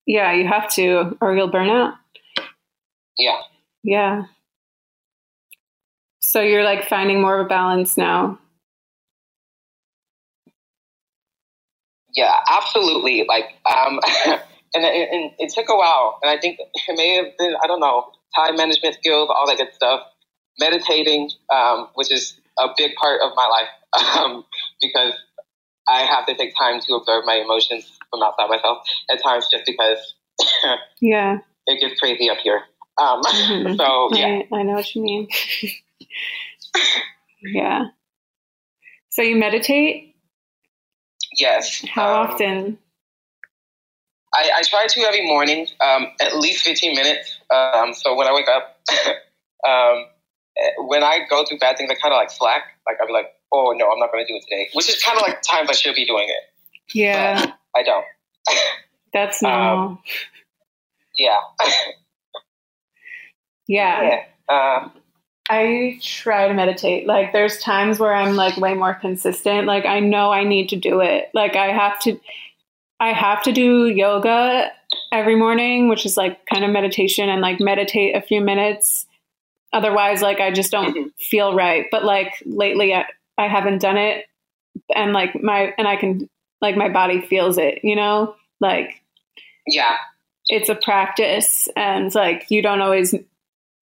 Yeah, 0.07 0.33
you 0.33 0.47
have 0.47 0.73
to, 0.73 1.15
or 1.21 1.35
you'll 1.35 1.51
burn 1.51 1.69
out. 1.69 1.93
Yeah. 3.19 3.37
Yeah. 3.83 4.23
So 6.19 6.41
you're 6.41 6.63
like 6.63 6.89
finding 6.89 7.21
more 7.21 7.39
of 7.39 7.45
a 7.45 7.49
balance 7.49 7.97
now. 7.97 8.39
Yeah, 12.17 12.33
absolutely. 12.49 13.25
Like, 13.29 13.45
um, 13.71 13.99
and, 14.73 14.83
and 14.83 15.31
it 15.37 15.53
took 15.53 15.69
a 15.69 15.75
while, 15.75 16.17
and 16.23 16.31
I 16.31 16.41
think 16.41 16.57
it 16.59 16.97
may 16.97 17.15
have 17.15 17.37
been 17.37 17.53
I 17.63 17.67
don't 17.67 17.79
know 17.79 18.11
time 18.35 18.57
management 18.57 18.95
skills, 18.95 19.29
all 19.29 19.47
that 19.47 19.57
good 19.57 19.73
stuff. 19.73 20.01
Meditating, 20.59 21.29
um, 21.53 21.87
which 21.93 22.11
is 22.11 22.33
a 22.57 22.69
big 22.75 22.95
part 22.95 23.21
of 23.21 23.33
my 23.35 23.45
life, 23.47 24.15
um, 24.17 24.43
because 24.81 25.13
I 25.87 26.01
have 26.01 26.25
to 26.25 26.35
take 26.35 26.53
time 26.57 26.81
to 26.81 26.95
observe 26.95 27.23
my 27.25 27.35
emotions 27.35 27.87
from 28.09 28.23
outside 28.23 28.49
myself 28.49 28.79
at 29.11 29.21
times 29.23 29.47
just 29.51 29.65
because 29.67 30.15
yeah 31.01 31.37
it 31.67 31.79
gets 31.79 31.99
crazy 31.99 32.31
up 32.31 32.39
here. 32.39 32.63
Um, 32.99 33.21
mm-hmm. 33.21 33.75
So 33.75 34.09
yeah, 34.17 34.41
I, 34.51 34.55
I 34.55 34.63
know 34.63 34.73
what 34.73 34.95
you 34.95 35.03
mean. 35.03 35.27
yeah. 37.43 37.85
So 39.09 39.21
you 39.21 39.35
meditate? 39.35 40.15
Yes. 41.37 41.85
How 41.93 42.21
um, 42.21 42.29
often? 42.29 42.77
I, 44.33 44.51
I, 44.57 44.61
try 44.63 44.87
to 44.87 44.99
every 45.01 45.25
morning, 45.25 45.67
um, 45.79 46.07
at 46.19 46.35
least 46.37 46.63
15 46.63 46.95
minutes. 46.95 47.39
Um, 47.49 47.93
so 47.93 48.15
when 48.15 48.27
I 48.27 48.33
wake 48.33 48.47
up, 48.47 48.79
um, 49.67 50.05
when 50.87 51.03
I 51.03 51.19
go 51.29 51.45
through 51.45 51.59
bad 51.59 51.77
things, 51.77 51.89
I 51.89 51.95
kind 51.95 52.13
of 52.13 52.17
like 52.17 52.31
slack. 52.31 52.63
Like 52.85 52.97
I'll 52.99 53.07
be 53.07 53.13
like, 53.13 53.27
oh 53.51 53.73
no, 53.75 53.89
I'm 53.89 53.99
not 53.99 54.11
going 54.11 54.25
to 54.25 54.31
do 54.31 54.37
it 54.37 54.43
today, 54.43 54.69
which 54.73 54.89
is 54.89 55.01
kind 55.01 55.17
of 55.17 55.21
like 55.21 55.41
times 55.41 55.69
I 55.69 55.73
should 55.73 55.95
be 55.95 56.05
doing 56.05 56.27
it. 56.27 56.93
Yeah, 56.93 57.51
I 57.75 57.83
don't. 57.83 58.05
That's 59.13 59.43
um, 59.43 59.51
normal. 59.51 60.01
Yeah. 61.17 61.37
yeah. 63.67 64.01
yeah. 64.03 64.23
Uh, 64.53 64.89
I 65.49 65.99
try 66.01 66.47
to 66.47 66.53
meditate. 66.53 67.07
Like 67.07 67.31
there's 67.31 67.59
times 67.59 67.99
where 67.99 68.13
I'm 68.13 68.35
like 68.35 68.57
way 68.57 68.73
more 68.73 68.93
consistent. 68.93 69.65
Like 69.65 69.85
I 69.85 69.99
know 69.99 70.31
I 70.31 70.43
need 70.43 70.69
to 70.69 70.75
do 70.75 70.99
it. 70.99 71.29
Like 71.33 71.55
I 71.55 71.67
have 71.67 71.99
to 72.01 72.19
I 72.99 73.13
have 73.13 73.43
to 73.43 73.51
do 73.51 73.85
yoga 73.85 74.71
every 75.11 75.35
morning, 75.35 75.87
which 75.87 76.05
is 76.05 76.17
like 76.17 76.45
kind 76.47 76.65
of 76.65 76.71
meditation 76.71 77.29
and 77.29 77.41
like 77.41 77.59
meditate 77.59 78.15
a 78.15 78.21
few 78.21 78.41
minutes. 78.41 79.05
Otherwise 79.71 80.21
like 80.21 80.39
I 80.39 80.51
just 80.51 80.71
don't 80.71 80.95
mm-hmm. 80.95 81.07
feel 81.17 81.55
right. 81.55 81.85
But 81.91 82.03
like 82.03 82.33
lately 82.45 82.93
I, 82.93 83.05
I 83.37 83.47
haven't 83.47 83.79
done 83.79 83.97
it 83.97 84.25
and 84.93 85.13
like 85.13 85.41
my 85.41 85.73
and 85.77 85.87
I 85.87 85.95
can 85.95 86.29
like 86.61 86.75
my 86.75 86.89
body 86.89 87.21
feels 87.21 87.57
it, 87.57 87.79
you 87.83 87.95
know? 87.95 88.35
Like 88.59 89.01
yeah. 89.65 89.95
It's 90.49 90.69
a 90.69 90.75
practice 90.75 91.69
and 91.75 92.13
like 92.15 92.47
you 92.49 92.61
don't 92.61 92.81
always 92.81 93.13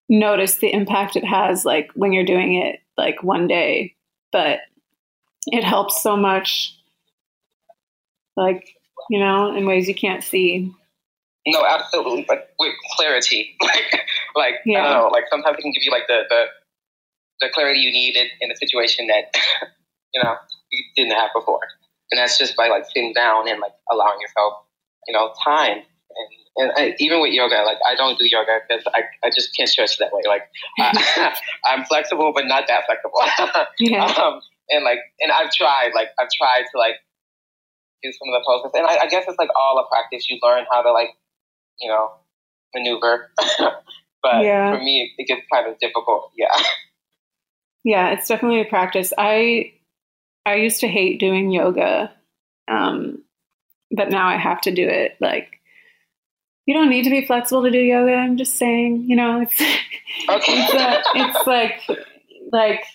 notice 0.09 0.55
the 0.55 0.71
impact 0.71 1.15
it 1.15 1.25
has 1.25 1.65
like 1.65 1.89
when 1.95 2.13
you're 2.13 2.25
doing 2.25 2.55
it 2.55 2.79
like 2.97 3.23
one 3.23 3.47
day, 3.47 3.95
but 4.31 4.59
it 5.47 5.63
helps 5.63 6.01
so 6.01 6.15
much 6.15 6.77
like, 8.35 8.75
you 9.09 9.19
know, 9.19 9.55
in 9.55 9.65
ways 9.65 9.87
you 9.87 9.95
can't 9.95 10.23
see. 10.23 10.71
No, 11.47 11.63
absolutely. 11.65 12.25
But 12.27 12.53
with 12.59 12.73
clarity. 12.97 13.55
like 13.61 14.01
like 14.35 14.55
yeah. 14.65 14.79
I 14.79 14.93
don't 14.93 15.03
know, 15.03 15.07
like 15.09 15.25
sometimes 15.29 15.57
it 15.57 15.61
can 15.61 15.71
give 15.71 15.83
you 15.83 15.91
like 15.91 16.07
the 16.07 16.23
the 16.29 16.45
the 17.41 17.49
clarity 17.53 17.79
you 17.79 17.91
needed 17.91 18.27
in 18.41 18.51
a 18.51 18.55
situation 18.55 19.07
that 19.07 19.35
you 20.13 20.23
know 20.23 20.35
you 20.71 20.83
didn't 20.95 21.17
have 21.17 21.29
before, 21.35 21.61
and 22.11 22.19
that's 22.19 22.37
just 22.37 22.55
by 22.55 22.67
like 22.67 22.85
sitting 22.85 23.13
down 23.13 23.47
and 23.47 23.59
like 23.59 23.73
allowing 23.91 24.19
yourself, 24.19 24.63
you 25.07 25.13
know, 25.13 25.33
time. 25.43 25.83
And, 26.15 26.27
and 26.57 26.71
I, 26.77 26.95
even 26.99 27.21
with 27.21 27.33
yoga, 27.33 27.63
like 27.65 27.77
I 27.87 27.95
don't 27.95 28.17
do 28.17 28.25
yoga 28.25 28.59
because 28.67 28.83
I, 28.93 29.03
I 29.23 29.29
just 29.29 29.55
can't 29.55 29.69
stretch 29.69 29.97
that 29.97 30.11
way. 30.13 30.21
Like 30.27 30.43
I, 30.79 31.35
I'm 31.65 31.85
flexible, 31.85 32.31
but 32.33 32.45
not 32.45 32.65
that 32.67 32.85
flexible. 32.85 33.19
yeah. 33.79 34.05
Um, 34.05 34.41
and 34.69 34.83
like, 34.83 34.99
and 35.19 35.31
I've 35.31 35.51
tried, 35.51 35.91
like 35.93 36.09
I've 36.19 36.29
tried 36.35 36.63
to 36.71 36.77
like 36.77 36.95
do 38.03 38.11
some 38.11 38.33
of 38.33 38.39
the 38.39 38.45
poses, 38.47 38.71
and 38.73 38.87
I, 38.87 39.05
I 39.05 39.07
guess 39.07 39.25
it's 39.27 39.37
like 39.37 39.49
all 39.55 39.77
a 39.79 39.87
practice. 39.89 40.29
You 40.29 40.39
learn 40.41 40.65
how 40.71 40.81
to 40.81 40.91
like, 40.91 41.09
you 41.79 41.89
know, 41.89 42.11
maneuver. 42.73 43.31
but 44.23 44.43
yeah. 44.43 44.71
for 44.71 44.83
me, 44.83 45.13
it 45.17 45.27
gets 45.27 45.41
kind 45.51 45.67
of 45.67 45.77
difficult. 45.79 46.31
Yeah. 46.35 46.47
Yeah, 47.85 48.13
it's 48.13 48.27
definitely 48.27 48.61
a 48.61 48.65
practice. 48.65 49.13
I 49.15 49.73
I 50.45 50.55
used 50.55 50.81
to 50.81 50.87
hate 50.87 51.19
doing 51.19 51.51
yoga, 51.51 52.11
um, 52.67 53.23
but 53.91 54.09
now 54.09 54.27
I 54.27 54.37
have 54.37 54.61
to 54.61 54.71
do 54.71 54.87
it. 54.87 55.15
Like, 55.19 55.59
you 56.65 56.73
don't 56.73 56.89
need 56.89 57.03
to 57.03 57.09
be 57.09 57.25
flexible 57.25 57.63
to 57.63 57.71
do 57.71 57.77
yoga. 57.77 58.13
I'm 58.13 58.37
just 58.37 58.57
saying, 58.57 59.05
you 59.07 59.15
know, 59.15 59.41
it's 59.41 59.61
okay. 60.29 60.63
it's, 60.63 60.73
a, 60.73 61.03
it's 61.15 61.47
like 61.47 61.81
like 62.51 62.85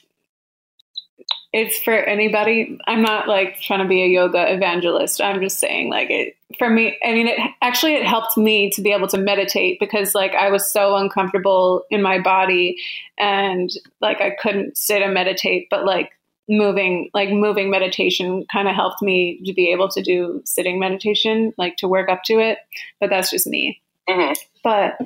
it's 1.52 1.78
for 1.80 1.94
anybody. 1.94 2.78
I'm 2.86 3.02
not 3.02 3.26
like 3.26 3.60
trying 3.60 3.80
to 3.80 3.88
be 3.88 4.02
a 4.02 4.06
yoga 4.06 4.52
evangelist. 4.52 5.20
I'm 5.20 5.40
just 5.40 5.58
saying 5.58 5.90
like 5.90 6.10
it 6.10 6.36
for 6.58 6.70
me. 6.70 6.96
I 7.04 7.12
mean, 7.12 7.26
it 7.26 7.38
actually 7.60 7.94
it 7.94 8.06
helped 8.06 8.36
me 8.36 8.70
to 8.70 8.82
be 8.82 8.92
able 8.92 9.08
to 9.08 9.18
meditate 9.18 9.78
because 9.80 10.14
like 10.14 10.34
I 10.34 10.50
was 10.50 10.70
so 10.70 10.96
uncomfortable 10.96 11.84
in 11.90 12.02
my 12.02 12.20
body 12.20 12.76
and 13.18 13.70
like 14.00 14.20
I 14.20 14.30
couldn't 14.30 14.76
sit 14.76 15.02
and 15.02 15.12
meditate, 15.14 15.66
but 15.70 15.84
like 15.84 16.12
moving 16.50 17.08
like 17.14 17.30
moving 17.30 17.70
meditation 17.70 18.44
kind 18.52 18.68
of 18.68 18.74
helped 18.74 19.00
me 19.00 19.40
to 19.44 19.54
be 19.54 19.72
able 19.72 19.88
to 19.88 20.02
do 20.02 20.42
sitting 20.44 20.78
meditation 20.78 21.52
like 21.56 21.76
to 21.76 21.88
work 21.88 22.10
up 22.10 22.22
to 22.24 22.40
it 22.40 22.58
but 23.00 23.08
that's 23.08 23.30
just 23.30 23.46
me 23.46 23.80
mm-hmm. 24.08 24.32
but 24.62 24.98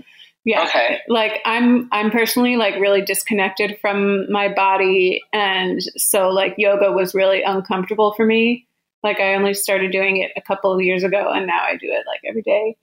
yeah. 0.44 0.64
Okay. 0.64 1.00
Like 1.08 1.40
I'm 1.46 1.88
I'm 1.90 2.10
personally 2.10 2.56
like 2.56 2.74
really 2.74 3.00
disconnected 3.00 3.78
from 3.80 4.30
my 4.30 4.52
body 4.52 5.22
and 5.32 5.82
so 5.96 6.28
like 6.28 6.54
yoga 6.58 6.92
was 6.92 7.14
really 7.14 7.42
uncomfortable 7.42 8.12
for 8.12 8.26
me. 8.26 8.66
Like 9.02 9.20
I 9.20 9.34
only 9.34 9.54
started 9.54 9.90
doing 9.90 10.18
it 10.18 10.32
a 10.36 10.42
couple 10.42 10.72
of 10.72 10.82
years 10.82 11.02
ago 11.02 11.30
and 11.32 11.46
now 11.46 11.62
I 11.62 11.76
do 11.76 11.86
it 11.86 12.04
like 12.06 12.20
every 12.28 12.42
day. 12.42 12.76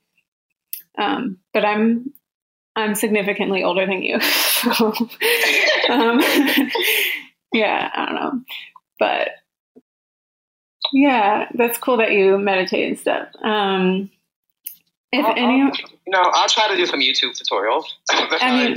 Um 0.98 1.38
but 1.54 1.64
I'm 1.64 2.12
I'm 2.76 2.96
significantly 2.96 3.64
older 3.64 3.86
than 3.86 4.02
you. 4.02 4.20
so, 4.22 4.94
um, 5.90 6.22
yeah, 7.54 7.90
I 7.94 8.06
don't 8.06 8.16
know. 8.16 8.42
But 9.00 9.30
yeah, 10.94 11.48
that's 11.54 11.78
cool 11.78 11.98
that 11.98 12.12
you 12.12 12.38
meditate 12.38 12.88
and 12.90 13.00
stuff. 13.00 13.28
Um 13.44 14.10
if 15.14 15.26
I'll, 15.26 15.32
any, 15.32 15.62
I'll, 15.62 15.72
know, 16.08 16.22
I'll 16.34 16.48
try 16.48 16.70
to 16.70 16.76
do 16.76 16.86
some 16.86 17.02
YouTube 17.02 17.38
tutorials. 17.38 17.84
I 18.12 18.66
mean, 18.66 18.76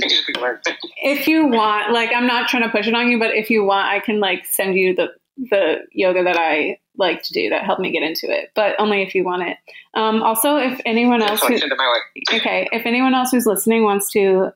if 0.97 1.27
you 1.29 1.47
want, 1.47 1.93
like, 1.93 2.09
I'm 2.13 2.27
not 2.27 2.49
trying 2.49 2.63
to 2.63 2.69
push 2.69 2.87
it 2.87 2.93
on 2.93 3.09
you, 3.09 3.17
but 3.17 3.33
if 3.33 3.49
you 3.49 3.63
want, 3.63 3.87
I 3.87 4.01
can 4.01 4.19
like 4.19 4.45
send 4.45 4.75
you 4.75 4.95
the 4.95 5.13
the 5.37 5.79
yoga 5.91 6.23
that 6.23 6.37
I 6.37 6.79
like 6.97 7.21
to 7.23 7.33
do 7.33 7.49
that 7.49 7.65
helped 7.65 7.81
me 7.81 7.91
get 7.91 8.03
into 8.03 8.27
it, 8.29 8.51
but 8.55 8.75
only 8.79 9.01
if 9.01 9.13
you 9.13 9.25
want 9.25 9.43
it. 9.43 9.57
Um, 9.93 10.23
also, 10.23 10.55
if 10.55 10.79
anyone 10.85 11.21
else, 11.21 11.41
who, 11.41 11.55
okay, 12.33 12.67
if 12.71 12.85
anyone 12.85 13.13
else 13.13 13.31
who's 13.31 13.45
listening 13.45 13.83
wants 13.83 14.09
to 14.11 14.51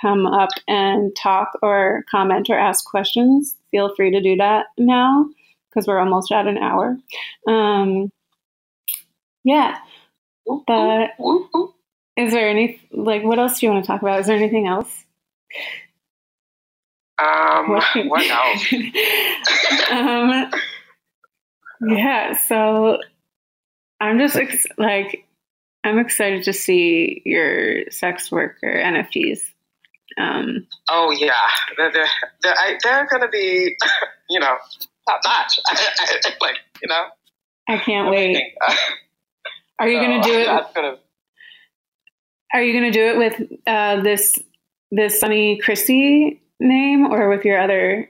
come 0.00 0.26
up 0.26 0.48
and 0.66 1.14
talk 1.14 1.50
or 1.62 2.04
comment 2.10 2.48
or 2.48 2.58
ask 2.58 2.84
questions, 2.86 3.56
feel 3.72 3.94
free 3.96 4.12
to 4.12 4.22
do 4.22 4.36
that 4.38 4.66
now 4.78 5.26
because 5.70 5.88
we're 5.88 6.00
almost 6.00 6.32
at 6.32 6.48
an 6.48 6.58
hour. 6.58 6.98
Um, 7.48 8.10
Yeah. 9.44 9.78
But 10.66 11.10
is 12.16 12.32
there 12.32 12.48
any 12.48 12.80
like 12.92 13.22
what 13.24 13.38
else 13.38 13.60
do 13.60 13.66
you 13.66 13.72
want 13.72 13.84
to 13.84 13.86
talk 13.86 14.02
about? 14.02 14.20
Is 14.20 14.26
there 14.26 14.36
anything 14.36 14.66
else? 14.66 15.04
Um, 17.18 17.70
what, 17.70 17.84
what 18.08 18.30
else? 18.30 18.72
um, 19.90 20.50
yeah. 21.88 22.38
So 22.38 22.98
I'm 24.00 24.18
just 24.18 24.36
ex- 24.36 24.66
like 24.78 25.26
I'm 25.84 25.98
excited 26.00 26.44
to 26.44 26.54
see 26.54 27.22
your 27.26 27.90
sex 27.90 28.32
worker 28.32 28.66
NFTs. 28.66 29.40
Um, 30.20 30.66
oh 30.90 31.10
yeah, 31.10 31.32
they're 31.76 31.92
they're, 31.92 32.06
they're, 32.42 32.78
they're 32.82 33.08
going 33.10 33.22
to 33.22 33.28
be, 33.28 33.76
you 34.30 34.40
know, 34.40 34.56
top 35.08 35.20
notch. 35.24 35.58
like 36.40 36.56
you 36.82 36.88
know, 36.88 37.04
I 37.68 37.78
can't 37.78 38.10
wait. 38.10 38.52
Are 39.78 39.88
you 39.88 39.98
so, 39.98 40.06
going 40.06 40.22
to 40.22 40.28
do 40.28 40.38
it? 40.38 40.46
Gonna... 40.74 40.96
Are 42.54 42.62
you 42.62 42.72
going 42.72 42.92
to 42.92 42.98
do 42.98 43.06
it 43.06 43.18
with 43.18 43.52
uh, 43.66 44.02
this 44.02 44.38
this 44.90 45.18
Sunny 45.18 45.58
Christie 45.58 46.40
name 46.60 47.06
or 47.06 47.28
with 47.28 47.44
your 47.44 47.60
other? 47.60 48.08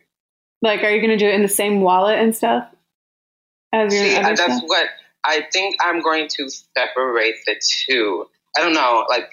Like, 0.61 0.85
are 0.85 0.91
you 0.91 1.01
going 1.01 1.17
to 1.17 1.25
do 1.25 1.27
it 1.27 1.35
in 1.35 1.43
the 1.43 1.49
same 1.49 1.81
wallet 1.81 2.19
and 2.19 2.37
stuff? 2.37 2.69
As 3.73 3.93
your 3.93 4.05
See, 4.05 4.15
that's 4.15 4.41
stuff? 4.41 4.63
what 4.67 4.87
I 5.25 5.47
think. 5.53 5.77
I'm 5.83 6.03
going 6.03 6.29
to 6.29 6.51
separate 6.51 7.37
the 7.47 7.61
two. 7.87 8.27
I 8.57 8.61
don't 8.61 8.75
know. 8.75 9.07
Like 9.09 9.31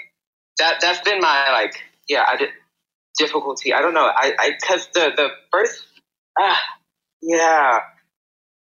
that. 0.60 0.80
That's 0.82 1.02
been 1.02 1.20
my 1.20 1.52
like. 1.52 1.84
Yeah, 2.08 2.26
I 2.28 2.38
did 2.38 2.50
difficulty. 3.20 3.74
I 3.74 3.82
don't 3.82 3.94
know. 3.94 4.06
I 4.06 4.34
I 4.40 4.52
because 4.60 4.88
the 4.94 5.12
the 5.16 5.30
first. 5.52 5.84
Ah, 6.40 6.60
yeah. 7.22 7.80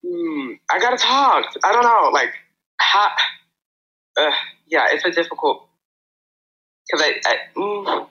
Hmm, 0.05 0.53
I 0.71 0.79
gotta 0.79 0.97
talk. 0.97 1.45
I 1.63 1.73
don't 1.73 1.83
know. 1.85 2.11
Like 2.13 2.33
how 2.79 3.11
uh, 4.19 4.31
yeah, 4.67 4.87
it's 4.91 5.05
a 5.05 5.11
difficult 5.11 5.69
because 6.89 7.07
I, 7.07 7.31
I 7.31 7.37
mm, 7.57 8.09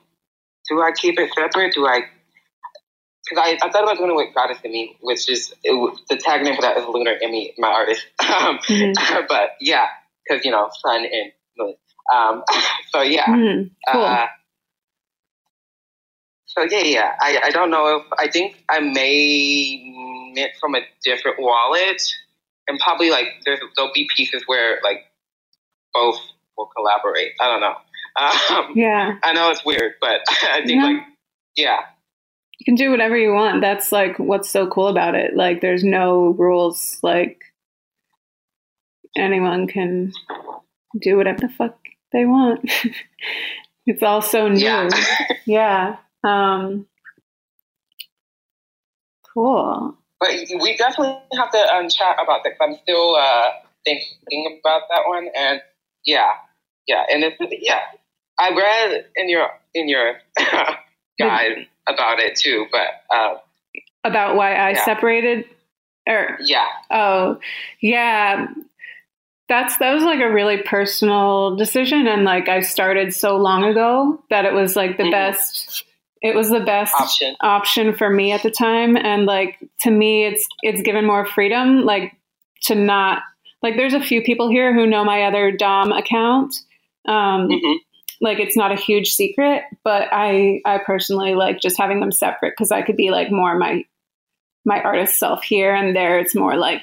do 0.69 0.81
I 0.81 0.91
keep 0.91 1.19
it 1.19 1.31
separate? 1.33 1.73
Do 1.73 1.85
I? 1.85 2.01
Because 3.29 3.43
I, 3.43 3.57
I 3.61 3.69
thought 3.71 3.83
about 3.83 3.97
doing 3.97 4.11
it 4.11 4.15
with 4.15 4.33
Goddess 4.33 4.59
in 4.63 4.71
Me, 4.71 4.95
which 5.01 5.29
is 5.29 5.53
it, 5.63 5.99
the 6.09 6.15
tag 6.15 6.43
name 6.43 6.55
for 6.55 6.61
that 6.61 6.77
is 6.77 6.85
Lunar 6.87 7.15
Emmy, 7.21 7.53
my 7.57 7.67
artist. 7.67 8.05
um, 8.21 8.59
mm-hmm. 8.59 9.25
but 9.27 9.51
yeah, 9.59 9.87
because 10.27 10.45
you 10.45 10.51
know, 10.51 10.69
sun 10.81 11.05
and 11.05 11.31
moon. 11.57 11.75
Um, 12.13 12.43
so 12.89 13.01
yeah. 13.01 13.25
Mm-hmm. 13.25 13.67
Cool. 13.91 14.01
Uh, 14.01 14.27
yeah, 16.63 16.83
yeah. 16.83 17.11
I, 17.19 17.39
I 17.45 17.49
don't 17.51 17.69
know 17.69 17.97
if 17.97 18.05
I 18.17 18.29
think 18.29 18.63
I 18.69 18.79
may 18.79 20.31
mint 20.33 20.51
from 20.59 20.75
a 20.75 20.79
different 21.03 21.39
wallet, 21.39 22.01
and 22.67 22.79
probably 22.79 23.09
like 23.09 23.27
there's 23.45 23.59
there'll 23.75 23.91
be 23.93 24.07
pieces 24.15 24.43
where 24.47 24.79
like 24.83 25.05
both 25.93 26.19
will 26.57 26.69
collaborate. 26.75 27.33
I 27.39 27.47
don't 27.47 27.61
know. 27.61 27.75
Um, 28.17 28.73
yeah. 28.75 29.17
I 29.23 29.33
know 29.33 29.49
it's 29.51 29.63
weird, 29.63 29.93
but 30.01 30.21
I 30.43 30.65
think 30.65 30.83
like, 30.83 31.03
yeah. 31.55 31.79
You 32.59 32.65
can 32.65 32.75
do 32.75 32.89
whatever 32.89 33.15
you 33.15 33.33
want. 33.33 33.61
That's 33.61 33.91
like 33.91 34.17
what's 34.17 34.49
so 34.49 34.67
cool 34.67 34.87
about 34.87 35.15
it. 35.15 35.35
Like 35.35 35.61
there's 35.61 35.83
no 35.83 36.29
rules. 36.29 36.97
Like 37.03 37.41
anyone 39.15 39.67
can 39.67 40.11
do 40.99 41.17
whatever 41.17 41.39
the 41.41 41.49
fuck 41.49 41.77
they 42.11 42.25
want. 42.25 42.69
it's 43.85 44.03
all 44.03 44.21
so 44.21 44.47
new. 44.47 44.59
Yeah. 44.59 44.89
yeah. 45.45 45.95
Um, 46.27 46.87
cool. 49.33 49.97
But 50.19 50.31
we 50.61 50.75
definitely 50.77 51.17
have 51.37 51.51
to 51.51 51.75
um, 51.75 51.89
chat 51.89 52.17
about 52.21 52.43
that. 52.43 52.53
I'm 52.61 52.75
still 52.81 53.15
uh, 53.15 53.49
thinking 53.85 54.59
about 54.59 54.83
that 54.89 55.03
one, 55.07 55.29
and 55.35 55.61
yeah, 56.05 56.29
yeah, 56.87 57.03
and 57.09 57.23
it's 57.23 57.37
yeah. 57.61 57.81
I 58.39 58.49
read 58.55 59.05
in 59.15 59.29
your 59.29 59.47
in 59.73 59.87
your 59.87 60.15
guide 61.19 61.67
about 61.87 62.19
it 62.19 62.35
too, 62.35 62.65
but 62.71 63.15
uh, 63.15 63.35
about 64.03 64.35
why 64.35 64.55
I 64.55 64.71
yeah. 64.71 64.85
separated. 64.85 65.45
Or 66.07 66.37
yeah. 66.41 66.67
Oh, 66.89 67.39
yeah. 67.81 68.47
That's 69.49 69.77
that 69.77 69.93
was 69.93 70.03
like 70.03 70.19
a 70.19 70.31
really 70.31 70.61
personal 70.63 71.55
decision, 71.55 72.07
and 72.07 72.23
like 72.23 72.49
I 72.49 72.61
started 72.61 73.13
so 73.13 73.37
long 73.37 73.63
ago 73.63 74.21
that 74.29 74.45
it 74.45 74.53
was 74.53 74.75
like 74.75 74.97
the 74.97 75.03
mm-hmm. 75.03 75.11
best. 75.11 75.85
It 76.21 76.35
was 76.35 76.49
the 76.49 76.61
best 76.61 76.93
option. 76.99 77.35
option 77.41 77.95
for 77.95 78.09
me 78.09 78.31
at 78.31 78.43
the 78.43 78.51
time, 78.51 78.97
and 78.97 79.25
like 79.25 79.57
to 79.81 79.91
me, 79.91 80.25
it's 80.25 80.47
it's 80.63 80.81
given 80.81 81.05
more 81.05 81.25
freedom, 81.25 81.83
like 81.83 82.13
to 82.63 82.75
not 82.75 83.21
like 83.61 83.75
there's 83.75 83.93
a 83.93 84.01
few 84.01 84.21
people 84.21 84.49
here 84.49 84.73
who 84.73 84.87
know 84.87 85.03
my 85.03 85.23
other 85.23 85.51
Dom 85.51 85.91
account. 85.91 86.55
Um, 87.07 87.49
mm-hmm. 87.49 87.77
Like 88.19 88.39
it's 88.39 88.57
not 88.57 88.71
a 88.71 88.75
huge 88.75 89.11
secret, 89.11 89.63
but 89.83 90.07
I 90.11 90.61
I 90.65 90.79
personally 90.79 91.35
like 91.35 91.59
just 91.59 91.77
having 91.77 91.99
them 91.99 92.11
separate 92.11 92.53
because 92.57 92.71
I 92.71 92.81
could 92.81 92.97
be 92.97 93.11
like 93.11 93.31
more 93.31 93.57
my 93.57 93.83
my 94.65 94.81
artist 94.81 95.19
self 95.19 95.43
here 95.43 95.73
and 95.73 95.95
there. 95.95 96.19
It's 96.19 96.35
more 96.35 96.55
like 96.55 96.81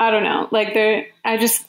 I 0.00 0.10
don't 0.10 0.24
know, 0.24 0.48
like 0.50 0.74
there. 0.74 1.06
I 1.24 1.36
just 1.36 1.66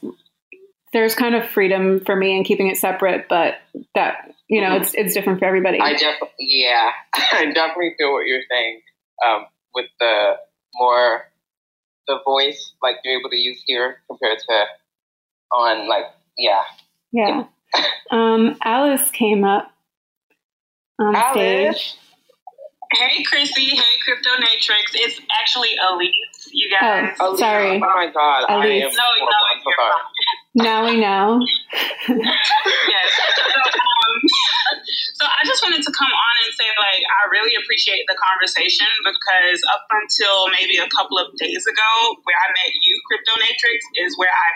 there's 0.93 1.15
kind 1.15 1.35
of 1.35 1.47
freedom 1.47 2.03
for 2.03 2.15
me 2.15 2.35
in 2.35 2.43
keeping 2.43 2.67
it 2.67 2.77
separate, 2.77 3.27
but 3.29 3.55
that 3.95 4.33
you 4.51 4.59
know 4.61 4.75
it's 4.75 4.93
it's 4.93 5.13
different 5.13 5.39
for 5.39 5.45
everybody. 5.45 5.79
I 5.79 5.93
definitely 5.93 6.29
yeah, 6.39 6.91
I 7.31 7.45
definitely 7.45 7.95
feel 7.97 8.11
what 8.11 8.27
you're 8.27 8.43
saying 8.51 8.81
um, 9.25 9.45
with 9.73 9.87
the 9.99 10.33
more 10.75 11.23
the 12.07 12.19
voice 12.25 12.73
like 12.83 12.97
you're 13.03 13.17
able 13.17 13.29
to 13.29 13.37
use 13.37 13.63
here 13.65 14.03
compared 14.07 14.39
to 14.39 14.65
on 15.53 15.87
like 15.87 16.03
yeah. 16.37 16.61
Yeah. 17.13 17.43
um, 18.11 18.57
Alice 18.63 19.09
came 19.11 19.45
up 19.45 19.71
on 20.99 21.15
Alice. 21.15 21.31
stage. 21.33 21.97
Hey, 22.93 23.23
Chrisse. 23.23 23.55
Hey, 23.55 23.99
Crypto 24.03 24.31
Natrix. 24.41 24.91
It's 24.93 25.19
actually 25.41 25.69
Elise. 25.89 26.11
You 26.53 26.69
guys. 26.69 27.15
Oh, 27.19 27.35
sorry. 27.35 27.77
Oh 27.77 27.79
my 27.79 28.11
God. 28.13 28.45
Elise. 28.49 28.95
no, 28.95 29.03
no, 29.03 29.39
you're 29.63 29.75
fine. 29.77 29.91
Now 30.53 30.83
we 30.83 30.99
know. 30.99 31.39
yes. 32.11 33.07
So, 33.15 33.43
um, 33.47 34.13
so 35.15 35.23
I 35.23 35.47
just 35.47 35.63
wanted 35.63 35.79
to 35.79 35.91
come 35.95 36.11
on 36.11 36.35
and 36.43 36.51
say, 36.53 36.67
like, 36.75 37.07
I 37.07 37.31
really 37.31 37.55
appreciate 37.55 38.03
the 38.09 38.17
conversation 38.19 38.87
because 38.99 39.63
up 39.71 39.87
until 39.95 40.51
maybe 40.51 40.75
a 40.75 40.89
couple 40.91 41.17
of 41.17 41.31
days 41.39 41.63
ago, 41.63 41.91
where 42.27 42.35
I 42.35 42.51
met 42.51 42.75
you, 42.75 42.99
Crypto 43.07 43.31
Natrix, 43.39 43.79
is 44.03 44.17
where 44.17 44.27
I. 44.27 44.49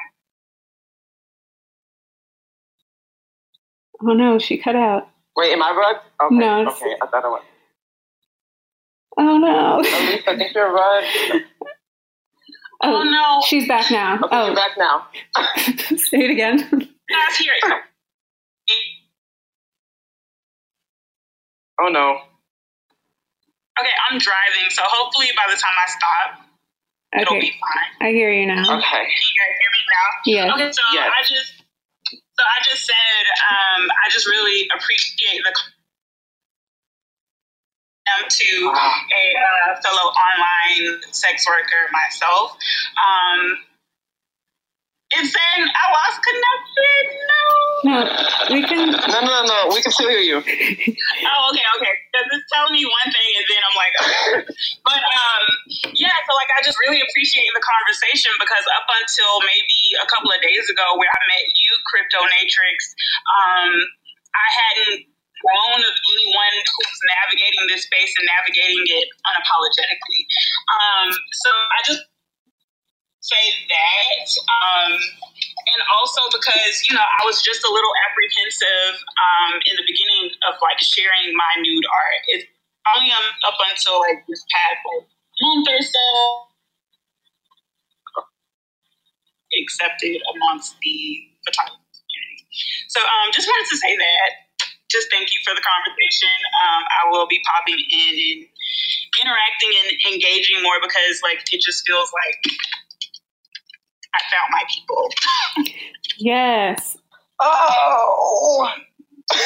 Oh 4.03 4.13
no, 4.13 4.37
she 4.37 4.57
cut 4.57 4.75
out. 4.75 5.07
Wait, 5.37 5.53
am 5.53 5.63
I 5.63 5.71
bugged? 5.71 6.03
Okay, 6.27 6.35
no. 6.35 6.67
Okay, 6.67 6.95
I 7.01 7.07
thought 7.07 7.23
I 7.23 7.31
went. 7.31 7.45
Oh 9.17 9.37
no. 9.37 9.79
Elise, 9.79 10.23
I 10.27 10.35
think 10.35 10.53
you're 10.53 10.73
right. 10.73 11.43
Oh, 12.83 13.01
oh, 13.01 13.03
no. 13.03 13.41
She's 13.45 13.67
back 13.67 13.89
now. 13.89 14.15
Okay, 14.15 14.27
oh, 14.31 14.45
you're 14.47 14.55
back 14.55 14.77
now. 14.77 15.07
Say 15.97 16.19
it 16.19 16.31
again. 16.31 16.57
Guys, 16.59 17.37
here. 17.37 17.53
Oh 21.81 21.89
no. 21.89 22.19
Okay, 23.79 23.91
I'm 24.09 24.17
driving, 24.19 24.69
so 24.69 24.83
hopefully 24.85 25.27
by 25.35 25.51
the 25.51 25.59
time 25.59 25.75
I 25.75 25.87
stop, 25.91 26.47
okay. 27.13 27.21
it'll 27.21 27.39
be 27.39 27.51
fine. 27.51 28.07
I 28.07 28.11
hear 28.11 28.31
you 28.31 28.47
now. 28.47 28.63
Okay. 28.63 29.03
Can 29.03 29.19
you 29.19 29.35
guys 29.35 29.53
hear 29.59 29.71
me 29.75 29.81
now? 29.91 30.07
Yeah. 30.25 30.53
Okay, 30.55 30.71
so 30.71 30.81
yes. 30.93 31.11
I 31.11 31.21
just 31.23 31.51
so 32.11 32.43
I 32.43 32.63
just 32.63 32.85
said 32.85 33.23
um, 33.51 33.87
I 33.91 34.09
just 34.09 34.27
really 34.27 34.69
appreciate 34.75 35.43
the 35.43 35.51
to 38.05 38.69
a 38.69 39.23
uh, 39.33 39.81
fellow 39.81 40.13
online 40.13 41.01
sex 41.11 41.45
worker 41.47 41.89
myself. 41.91 42.57
Um, 42.93 43.57
it's 45.15 45.31
saying 45.31 45.63
I 45.69 45.85
lost 45.93 46.17
connection. 46.25 47.01
No. 47.25 47.43
No, 47.85 47.97
we 48.49 48.59
can. 48.65 48.89
No, 48.89 49.19
no, 49.21 49.45
no. 49.45 49.57
We 49.69 49.79
can 49.81 49.93
still 49.93 50.09
hear 50.09 50.19
you. 50.19 50.41
oh, 50.41 51.41
okay, 51.53 51.65
okay. 51.77 51.93
Because 52.09 52.27
it's 52.33 52.49
telling 52.49 52.73
me 52.73 52.83
one 52.83 53.09
thing, 53.13 53.31
and 53.37 53.45
then 53.45 53.61
I'm 53.61 53.77
like, 53.77 53.95
okay. 54.01 54.41
but 54.81 55.01
um, 55.05 55.43
yeah. 55.93 56.17
So 56.25 56.31
like, 56.35 56.49
I 56.57 56.65
just 56.65 56.81
really 56.81 56.99
appreciate 56.99 57.47
the 57.53 57.61
conversation 57.61 58.33
because 58.41 58.65
up 58.73 58.89
until 58.89 59.39
maybe 59.45 59.79
a 60.01 60.07
couple 60.09 60.33
of 60.33 60.41
days 60.41 60.65
ago, 60.67 60.97
where 60.97 61.13
I 61.13 61.21
met 61.37 61.45
you, 61.53 61.71
Crypto 61.85 62.25
Natrix, 62.25 62.77
um, 63.29 63.71
I 64.33 64.47
hadn't 64.49 65.14
known 65.45 65.79
of 65.85 65.95
anyone 65.95 66.55
who's 66.65 66.99
navigating 67.21 67.63
this 67.69 67.85
space 67.85 68.11
and 68.17 68.25
navigating 68.25 68.81
it 68.81 69.07
unapologetically. 69.29 70.21
Um, 70.73 71.07
so 71.13 71.49
I 71.53 71.79
just 71.85 72.03
say 73.21 73.45
that. 73.69 74.27
Um, 74.49 74.93
and 74.97 75.81
also 75.97 76.21
because, 76.33 76.85
you 76.89 76.93
know, 76.93 77.05
I 77.05 77.21
was 77.25 77.41
just 77.41 77.65
a 77.65 77.71
little 77.71 77.93
apprehensive 78.09 78.95
um, 79.01 79.53
in 79.65 79.73
the 79.77 79.85
beginning 79.85 80.33
of 80.49 80.61
like 80.61 80.77
sharing 80.81 81.33
my 81.33 81.53
nude 81.61 81.87
art. 81.89 82.21
It's 82.37 82.45
only 82.93 83.09
um, 83.09 83.27
up 83.49 83.57
until 83.65 84.01
like 84.01 84.21
this 84.29 84.45
past 84.53 84.81
like 84.85 85.09
month 85.41 85.67
or 85.69 85.81
so. 85.81 86.05
accepted 89.61 90.21
amongst 90.35 90.75
the 90.81 91.23
photography 91.47 91.79
community. 91.95 92.43
So 92.89 92.99
um, 93.01 93.31
just 93.31 93.47
wanted 93.47 93.69
to 93.69 93.77
say 93.77 93.95
that. 93.95 94.29
Just 94.95 95.11
thank 95.11 95.27
you 95.35 95.43
for 95.43 95.51
the 95.51 95.59
conversation. 95.59 96.31
Um, 96.63 96.81
I 96.87 97.01
will 97.11 97.27
be 97.27 97.43
popping 97.43 97.75
in 97.75 98.13
and 98.15 98.39
interacting 99.19 99.71
and 99.83 100.15
engaging 100.15 100.63
more 100.63 100.79
because 100.79 101.19
like 101.19 101.43
it 101.51 101.59
just 101.59 101.83
feels 101.83 102.07
like 102.15 102.39
I 104.15 104.19
found 104.31 104.47
my 104.55 104.63
people. 104.71 105.03
yes. 106.17 106.95
Oh. 107.41 108.71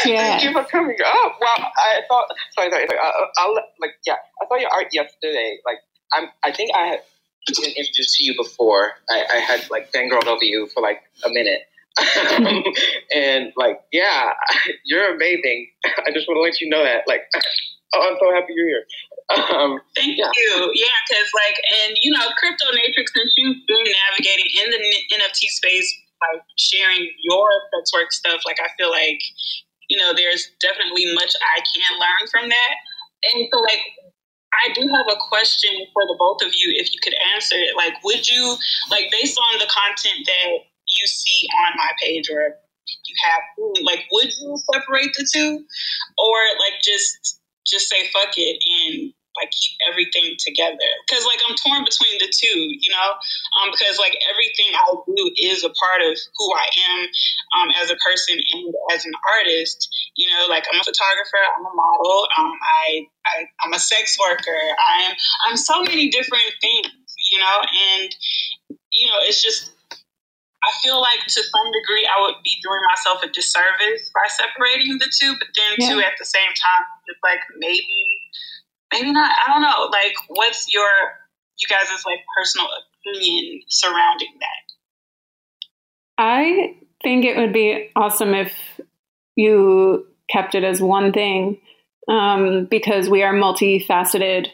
Yeah. 0.06 0.38
Thank 0.38 0.44
you 0.44 0.52
for 0.54 0.64
coming 0.66 0.98
up. 1.06 1.38
Well, 1.40 1.72
I 1.78 2.02
thought. 2.08 2.28
Sorry, 2.54 2.70
sorry, 2.70 2.86
sorry. 2.86 3.00
I'll, 3.02 3.32
I'll 3.38 3.54
like 3.80 3.92
yeah. 4.06 4.18
I 4.42 4.46
saw 4.48 4.58
your 4.58 4.70
art 4.70 4.88
yesterday. 4.92 5.58
Like 5.66 5.78
I'm. 6.14 6.30
I 6.44 6.52
think 6.52 6.72
I 6.76 6.88
had 6.88 7.02
been 7.48 7.72
introduced 7.72 8.18
to 8.18 8.24
you 8.24 8.36
before. 8.36 8.92
I, 9.10 9.24
I 9.34 9.38
had 9.38 9.70
like 9.72 9.92
fangirled 9.92 10.28
over 10.28 10.44
you 10.44 10.68
for 10.74 10.84
like 10.84 11.02
a 11.26 11.30
minute. 11.30 11.62
and 13.16 13.52
like, 13.58 13.80
yeah, 13.92 14.32
you're 14.86 15.14
amazing. 15.14 15.70
I 16.08 16.12
just 16.12 16.28
want 16.28 16.38
to 16.38 16.42
let 16.42 16.62
you 16.62 16.70
know 16.70 16.84
that. 16.84 17.04
Like, 17.08 17.22
oh, 17.96 18.02
I'm 18.02 18.18
so 18.20 18.34
happy 18.34 18.54
you're 18.56 18.68
here. 18.68 18.86
Um, 19.30 19.80
Thank 19.96 20.18
yeah. 20.18 20.32
you. 20.34 20.72
Yeah, 20.74 20.98
because 21.08 21.30
like, 21.34 21.58
and 21.84 21.98
you 22.02 22.12
know, 22.12 22.26
Crypto 22.38 22.66
Natrix, 22.74 23.14
since 23.14 23.32
you've 23.38 23.62
been 23.68 23.86
navigating 24.10 24.50
in 24.64 24.68
the 24.72 24.82
NFT 25.20 25.50
space, 25.54 25.90
like 26.20 26.44
sharing 26.58 27.10
your 27.24 27.48
sex 27.74 27.92
work 27.94 28.12
stuff, 28.12 28.42
like 28.46 28.58
I 28.62 28.70
feel 28.78 28.92
like, 28.92 29.22
you 29.90 29.98
know, 29.98 30.14
there's 30.16 30.50
definitely 30.62 31.14
much 31.14 31.34
I 31.40 31.62
can 31.62 32.00
learn 32.00 32.28
from 32.32 32.50
that. 32.50 32.76
And 33.24 33.48
so, 33.52 33.60
like, 33.60 33.84
I 34.54 34.74
do 34.74 34.82
have 34.82 35.06
a 35.10 35.18
question 35.30 35.72
for 35.94 36.04
the 36.08 36.16
both 36.18 36.42
of 36.42 36.52
you, 36.56 36.74
if 36.78 36.92
you 36.94 37.00
could 37.04 37.16
answer 37.36 37.56
it. 37.56 37.76
Like, 37.76 37.94
would 38.04 38.28
you, 38.28 38.58
like, 38.90 39.12
based 39.12 39.38
on 39.38 39.60
the 39.60 39.68
content 39.68 40.26
that 40.26 40.48
you 40.98 41.08
see 41.08 41.48
on 41.66 41.78
my 41.78 41.92
page 42.02 42.30
or 42.30 42.56
you 43.06 43.16
have, 43.26 43.42
like, 43.84 44.06
would 44.12 44.32
you 44.40 44.58
separate 44.74 45.14
the 45.18 45.28
two, 45.32 45.64
or 46.18 46.38
like 46.60 46.82
just 46.84 47.40
just 47.66 47.90
say 47.90 48.08
fuck 48.10 48.34
it 48.38 48.58
and 48.66 49.14
like 49.38 49.52
keep 49.52 49.78
everything 49.88 50.36
together. 50.40 50.90
Because 51.08 51.24
like 51.26 51.40
i'm 51.48 51.56
torn 51.56 51.86
between 51.86 52.18
the 52.20 52.28
two 52.28 52.60
you 52.60 52.90
know? 52.92 53.10
Um, 53.62 53.72
because 53.72 53.98
like 53.98 54.18
everything 54.30 54.74
i 54.74 54.84
do 55.06 55.32
is 55.38 55.64
a 55.64 55.70
part 55.70 56.02
of 56.02 56.18
who 56.38 56.46
i 56.54 56.68
am 56.90 57.00
um, 57.56 57.70
as 57.82 57.90
a 57.90 57.98
person 58.04 58.36
and 58.36 58.74
as 58.92 59.06
an 59.06 59.14
artist 59.38 59.88
you 60.16 60.28
know? 60.28 60.48
Like 60.50 60.66
i'm 60.72 60.80
a 60.80 60.84
photographer 60.84 61.40
i'm 61.58 61.66
a 61.66 61.74
model 61.76 62.28
um, 62.38 62.54
I, 62.58 63.06
I 63.26 63.36
i'm 63.64 63.74
a 63.74 63.80
sex 63.80 64.18
worker 64.20 64.60
i'm 64.82 65.14
i'm 65.48 65.58
so 65.58 65.84
many 65.84 66.10
different 66.10 66.52
things 66.62 66.90
you 67.32 67.38
know? 67.38 67.58
And 67.62 68.10
you 68.92 69.08
know 69.08 69.20
it's 69.22 69.44
just 69.44 69.72
I 70.64 70.72
feel 70.84 71.00
like 71.00 71.24
to 71.24 71.42
some 71.44 71.72
degree 71.72 72.08
I 72.08 72.22
would 72.22 72.36
be 72.44 72.58
doing 72.62 72.82
myself 72.92 73.24
a 73.24 73.30
disservice 73.32 74.12
by 74.14 74.28
separating 74.28 75.00
the 75.00 75.08
two, 75.08 75.36
but 75.40 75.48
then 75.56 75.76
yeah. 75.78 75.90
too 75.90 76.00
at 76.02 76.14
the 76.20 76.26
same 76.26 76.52
time, 76.52 76.84
it's 77.08 77.20
like 77.24 77.40
maybe 77.58 78.20
maybe 78.92 79.12
not. 79.12 79.32
I 79.32 79.52
don't 79.52 79.62
know. 79.62 79.90
Like, 79.92 80.16
what's 80.28 80.72
your 80.74 80.90
you 81.60 81.68
guys' 81.70 82.04
like 82.06 82.20
personal 82.38 82.68
opinion 83.08 83.62
surrounding 83.70 84.36
that? 84.40 84.70
I 86.18 86.76
think 87.02 87.24
it 87.24 87.38
would 87.38 87.54
be 87.54 87.90
awesome 87.96 88.34
if 88.34 88.54
you 89.36 90.06
kept 90.30 90.56
it 90.56 90.64
as 90.64 90.82
one 90.82 91.14
thing 91.14 91.60
um, 92.10 92.66
because 92.66 93.10
we 93.10 93.24
are 93.24 93.34
multifaceted 93.34 94.48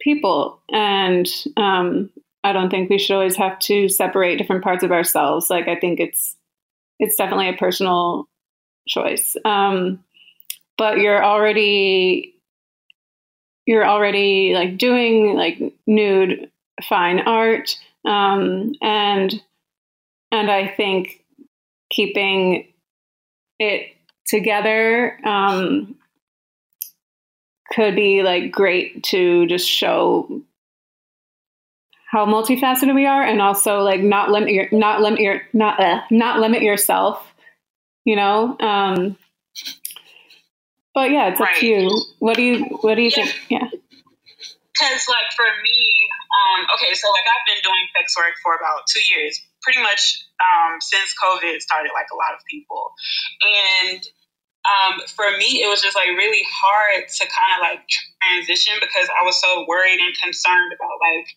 people 0.00 0.60
and 0.70 1.28
um, 1.56 2.10
i 2.44 2.52
don't 2.52 2.70
think 2.70 2.90
we 2.90 2.98
should 2.98 3.14
always 3.14 3.36
have 3.36 3.58
to 3.58 3.88
separate 3.88 4.36
different 4.36 4.64
parts 4.64 4.84
of 4.84 4.92
ourselves. 4.92 5.50
Like 5.50 5.68
i 5.68 5.76
think 5.76 6.00
it's 6.00 6.36
it's 6.98 7.16
definitely 7.16 7.48
a 7.48 7.54
personal 7.54 8.28
choice. 8.86 9.36
Um, 9.44 10.04
but 10.78 10.98
you're 10.98 11.24
already 11.24 12.34
you're 13.66 13.86
already 13.86 14.54
like 14.54 14.76
doing 14.76 15.34
like 15.34 15.58
nude 15.86 16.50
fine 16.88 17.20
art. 17.20 17.78
Um, 18.04 18.72
and 18.82 19.40
and 20.32 20.50
i 20.50 20.66
think 20.66 21.24
keeping 21.92 22.66
it 23.60 23.92
together 24.26 25.18
um, 25.24 25.94
could 27.72 27.94
be 27.94 28.22
like 28.22 28.50
great 28.50 29.04
to 29.04 29.46
just 29.46 29.68
show 29.68 30.42
how 32.12 32.26
multifaceted 32.26 32.94
we 32.94 33.06
are 33.06 33.22
and 33.22 33.40
also 33.40 33.80
like 33.80 34.00
not 34.00 34.30
limit 34.30 34.50
your 34.50 34.68
not 34.70 35.00
limit 35.00 35.20
your 35.20 35.42
not 35.52 35.80
uh, 35.80 36.00
not 36.10 36.40
limit 36.40 36.62
yourself 36.62 37.26
you 38.04 38.16
know 38.16 38.56
um 38.60 39.16
but 40.94 41.10
yeah, 41.10 41.32
it's 41.32 41.40
right. 41.40 41.54
up 41.54 41.60
to 41.60 41.66
you. 41.66 41.88
What 42.18 42.36
do 42.36 42.42
you 42.42 42.64
What 42.84 42.96
do 42.96 43.02
you 43.02 43.10
yeah. 43.16 43.24
think? 43.24 43.36
Yeah. 43.48 43.68
Because 43.68 45.04
like 45.08 45.30
for 45.36 45.48
me, 45.62 45.80
um, 46.32 46.66
okay, 46.76 46.92
so 46.92 47.08
like 47.08 47.28
I've 47.28 47.46
been 47.48 47.62
doing 47.64 47.84
sex 47.96 48.16
work 48.16 48.34
for 48.42 48.56
about 48.56 48.84
two 48.88 49.00
years, 49.14 49.40
pretty 49.62 49.80
much 49.80 50.24
um, 50.40 50.80
since 50.80 51.14
COVID 51.16 51.60
started. 51.60 51.92
Like 51.94 52.08
a 52.12 52.16
lot 52.16 52.34
of 52.34 52.40
people, 52.48 52.92
and 53.40 54.00
um, 54.66 55.00
for 55.12 55.28
me, 55.38 55.62
it 55.62 55.68
was 55.68 55.80
just 55.80 55.94
like 55.94 56.08
really 56.08 56.44
hard 56.50 57.04
to 57.08 57.24
kind 57.24 57.52
of 57.56 57.60
like 57.62 57.84
transition 57.88 58.74
because 58.80 59.08
I 59.12 59.24
was 59.24 59.40
so 59.40 59.64
worried 59.68 60.00
and 60.00 60.12
concerned 60.18 60.72
about 60.72 60.96
like 61.00 61.28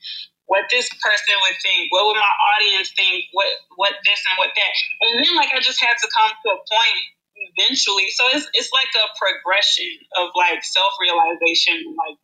what 0.45 0.69
this 0.69 0.89
person 1.01 1.35
would 1.41 1.57
think, 1.61 1.89
what 1.89 2.05
would 2.05 2.19
my 2.21 2.35
audience 2.57 2.93
think, 2.93 3.25
what 3.33 3.49
what 3.77 3.93
this 4.05 4.21
and 4.29 4.37
what 4.37 4.53
that, 4.53 4.71
and 5.01 5.25
then 5.25 5.33
like 5.35 5.51
I 5.53 5.59
just 5.59 5.81
had 5.81 5.97
to 5.97 6.07
come 6.13 6.29
to 6.29 6.49
a 6.53 6.59
point 6.61 7.01
eventually. 7.35 8.09
So 8.13 8.27
it's 8.31 8.47
it's 8.53 8.71
like 8.71 8.91
a 8.95 9.05
progression 9.17 9.89
of 10.17 10.29
like 10.35 10.63
self 10.63 10.93
realization, 11.01 11.83
like 11.97 12.17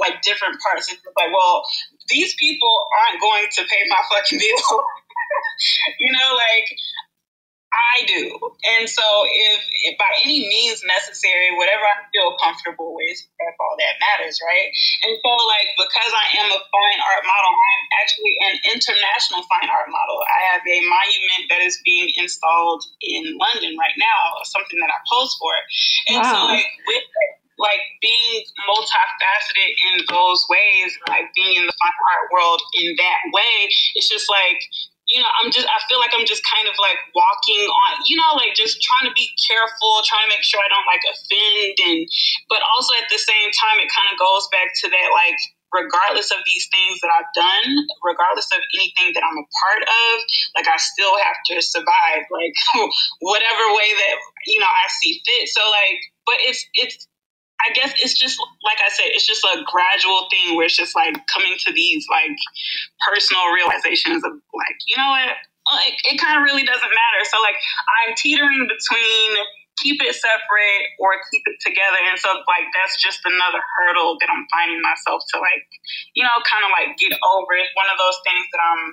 like 0.00 0.22
different 0.22 0.60
parts. 0.60 0.90
It's 0.92 1.00
like, 1.16 1.32
well, 1.32 1.64
these 2.08 2.34
people 2.36 2.72
aren't 3.00 3.20
going 3.20 3.46
to 3.58 3.62
pay 3.64 3.82
my 3.88 4.02
fucking 4.10 4.38
bill. 4.42 4.78
you 6.00 6.12
know, 6.12 6.34
like 6.34 6.68
I 7.74 8.06
do. 8.06 8.38
And 8.78 8.86
so 8.86 9.02
if, 9.26 9.60
if, 9.90 9.94
by 9.98 10.10
any 10.22 10.46
means 10.46 10.82
necessary, 10.86 11.50
whatever 11.58 11.82
I 11.82 12.06
feel 12.14 12.38
comfortable 12.38 12.94
with, 12.94 13.18
that's 13.38 13.58
all 13.58 13.74
that 13.78 13.98
matters, 13.98 14.38
right? 14.38 14.70
And 15.02 15.18
so 15.18 15.30
like 15.50 15.74
because 15.74 16.12
I 16.14 16.26
am 16.38 16.48
a 16.54 16.60
fine 16.70 17.00
art 17.02 17.24
model, 17.26 17.50
I'm 17.50 17.84
actually 17.98 18.34
an 18.46 18.54
international 18.78 19.42
fine 19.50 19.66
art 19.66 19.90
model. 19.90 20.22
I 20.22 20.40
have 20.54 20.62
a 20.62 20.78
monument 20.86 21.42
that 21.50 21.62
is 21.66 21.82
being 21.82 22.14
installed 22.14 22.86
in 23.02 23.34
London 23.34 23.74
right 23.74 23.98
now, 23.98 24.42
something 24.46 24.78
that 24.78 24.90
I 24.94 24.98
pose 25.10 25.34
for. 25.42 25.54
And 26.14 26.18
wow. 26.22 26.30
so 26.30 26.38
like 26.54 26.70
with 26.86 27.04
like 27.58 27.82
being 28.02 28.42
multifaceted 28.66 29.70
in 29.94 30.04
those 30.10 30.42
ways, 30.50 30.90
like 31.08 31.30
being 31.34 31.54
in 31.54 31.66
the 31.66 31.76
fine 31.78 31.98
art 32.18 32.26
world 32.32 32.60
in 32.74 32.94
that 32.98 33.20
way, 33.30 33.70
it's 33.94 34.08
just 34.08 34.26
like 34.30 34.58
you 35.14 35.22
know, 35.22 35.30
I'm 35.38 35.54
just, 35.54 35.70
I 35.70 35.78
feel 35.86 36.02
like 36.02 36.10
I'm 36.10 36.26
just 36.26 36.42
kind 36.42 36.66
of 36.66 36.74
like 36.82 36.98
walking 37.14 37.62
on, 37.70 38.02
you 38.10 38.18
know, 38.18 38.34
like 38.34 38.58
just 38.58 38.82
trying 38.82 39.06
to 39.06 39.14
be 39.14 39.30
careful, 39.46 40.02
trying 40.02 40.26
to 40.26 40.30
make 40.34 40.42
sure 40.42 40.58
I 40.58 40.66
don't 40.66 40.88
like 40.90 41.06
offend. 41.06 41.78
And, 41.86 42.02
but 42.50 42.58
also 42.74 42.98
at 42.98 43.06
the 43.06 43.22
same 43.22 43.54
time, 43.54 43.78
it 43.78 43.86
kind 43.94 44.10
of 44.10 44.18
goes 44.18 44.50
back 44.50 44.74
to 44.82 44.90
that, 44.90 45.08
like, 45.14 45.38
regardless 45.70 46.34
of 46.34 46.42
these 46.42 46.66
things 46.74 46.98
that 46.98 47.14
I've 47.14 47.30
done, 47.30 47.86
regardless 48.02 48.50
of 48.50 48.58
anything 48.74 49.14
that 49.14 49.22
I'm 49.22 49.38
a 49.38 49.46
part 49.62 49.86
of, 49.86 50.14
like, 50.58 50.66
I 50.66 50.78
still 50.82 51.14
have 51.14 51.38
to 51.54 51.62
survive, 51.62 52.26
like, 52.34 52.58
whatever 53.22 53.64
way 53.70 53.94
that, 53.94 54.18
you 54.50 54.58
know, 54.58 54.70
I 54.70 54.86
see 54.98 55.22
fit. 55.22 55.46
So, 55.46 55.62
like, 55.70 55.98
but 56.26 56.42
it's, 56.42 56.66
it's, 56.74 57.06
I 57.64 57.72
guess 57.72 57.92
it's 57.96 58.18
just 58.18 58.38
like 58.62 58.78
I 58.84 58.90
said, 58.92 59.08
it's 59.16 59.26
just 59.26 59.44
a 59.44 59.64
gradual 59.64 60.28
thing 60.30 60.56
where 60.56 60.66
it's 60.66 60.76
just 60.76 60.94
like 60.94 61.16
coming 61.32 61.56
to 61.66 61.72
these 61.72 62.04
like 62.10 62.36
personal 63.08 63.48
realizations 63.52 64.20
of 64.24 64.32
like, 64.52 64.78
you 64.86 64.96
know 65.00 65.08
what, 65.08 65.32
it 66.04 66.20
kind 66.20 66.36
of 66.36 66.44
really 66.44 66.64
doesn't 66.64 66.92
matter. 66.92 67.20
So 67.24 67.40
like 67.40 67.56
I'm 67.88 68.12
teetering 68.16 68.68
between 68.68 69.30
keep 69.82 69.98
it 70.04 70.14
separate 70.14 70.84
or 71.02 71.18
keep 71.32 71.42
it 71.50 71.58
together, 71.64 71.98
and 72.06 72.18
so 72.20 72.30
like 72.46 72.68
that's 72.76 73.00
just 73.00 73.24
another 73.24 73.58
hurdle 73.58 74.20
that 74.20 74.28
I'm 74.30 74.46
finding 74.52 74.78
myself 74.84 75.24
to 75.34 75.40
like, 75.40 75.66
you 76.14 76.22
know, 76.22 76.36
kind 76.46 76.62
of 76.62 76.70
like 76.70 76.94
get 77.00 77.16
over. 77.16 77.52
It's 77.58 77.72
one 77.74 77.88
of 77.90 77.98
those 77.98 78.18
things 78.24 78.44
that 78.52 78.60
I'm. 78.60 78.84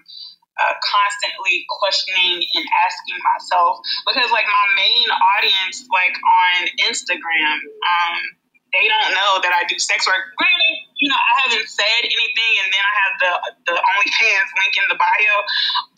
Uh, 0.51 0.75
constantly 0.83 1.65
questioning 1.79 2.43
and 2.43 2.65
asking 2.85 3.15
myself 3.23 3.79
because 4.05 4.29
like 4.35 4.45
my 4.45 4.67
main 4.75 5.07
audience 5.09 5.87
like 5.89 6.11
on 6.11 6.67
instagram 6.91 7.55
um 7.87 8.19
they 8.71 8.87
don't 8.87 9.11
know 9.11 9.43
that 9.43 9.51
I 9.51 9.67
do 9.67 9.75
sex 9.79 10.07
work. 10.07 10.31
Granted, 10.39 10.75
you 10.95 11.07
know, 11.11 11.19
I 11.19 11.33
haven't 11.43 11.67
said 11.67 12.01
anything, 12.07 12.53
and 12.63 12.69
then 12.71 12.83
I 12.83 12.93
have 12.95 13.13
the 13.19 13.31
the 13.71 13.75
OnlyFans 13.75 14.49
link 14.55 14.73
in 14.79 14.85
the 14.87 14.99
bio, 14.99 15.35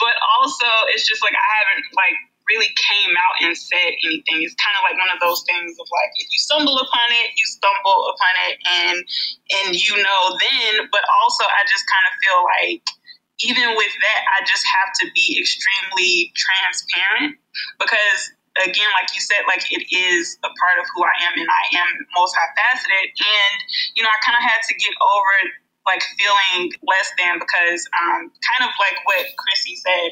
but 0.02 0.16
also 0.40 0.68
it's 0.90 1.06
just 1.06 1.22
like 1.22 1.38
I 1.38 1.48
haven't 1.62 1.86
like 1.94 2.18
really 2.50 2.72
came 2.76 3.14
out 3.16 3.36
and 3.46 3.56
said 3.56 3.94
anything. 4.04 4.44
It's 4.44 4.58
kind 4.60 4.76
of 4.76 4.84
like 4.84 4.98
one 5.00 5.12
of 5.14 5.22
those 5.22 5.46
things 5.48 5.78
of 5.78 5.88
like 5.88 6.12
if 6.18 6.28
you 6.34 6.40
stumble 6.42 6.76
upon 6.76 7.08
it, 7.14 7.32
you 7.38 7.46
stumble 7.46 8.10
upon 8.10 8.34
it, 8.50 8.54
and 8.66 8.98
and 9.62 9.68
you 9.78 9.94
know 10.02 10.22
then. 10.42 10.90
But 10.90 11.06
also, 11.22 11.46
I 11.46 11.62
just 11.70 11.86
kind 11.86 12.06
of 12.10 12.14
feel 12.26 12.40
like 12.42 12.84
even 13.42 13.68
with 13.78 13.94
that, 14.02 14.22
I 14.40 14.46
just 14.46 14.66
have 14.66 14.90
to 15.02 15.06
be 15.14 15.38
extremely 15.38 16.34
transparent 16.34 17.38
because 17.78 18.34
again, 18.62 18.92
like 18.94 19.10
you 19.14 19.22
said, 19.22 19.50
like 19.50 19.66
it 19.74 19.84
is 19.90 20.38
a 20.46 20.52
part 20.52 20.78
of 20.78 20.86
who 20.94 21.02
I 21.02 21.16
am 21.26 21.34
and 21.38 21.50
I 21.50 21.64
am 21.82 21.90
multifaceted. 22.14 23.10
And, 23.18 23.56
you 23.98 24.04
know, 24.06 24.12
I 24.14 24.20
kind 24.22 24.38
of 24.38 24.46
had 24.46 24.62
to 24.70 24.74
get 24.78 24.94
over 25.02 25.34
like 25.84 26.04
feeling 26.16 26.72
less 26.86 27.12
than 27.20 27.42
because 27.42 27.82
um, 28.00 28.32
kind 28.32 28.64
of 28.64 28.72
like 28.80 28.96
what 29.04 29.26
Chrisse 29.36 29.84
said, 29.84 30.12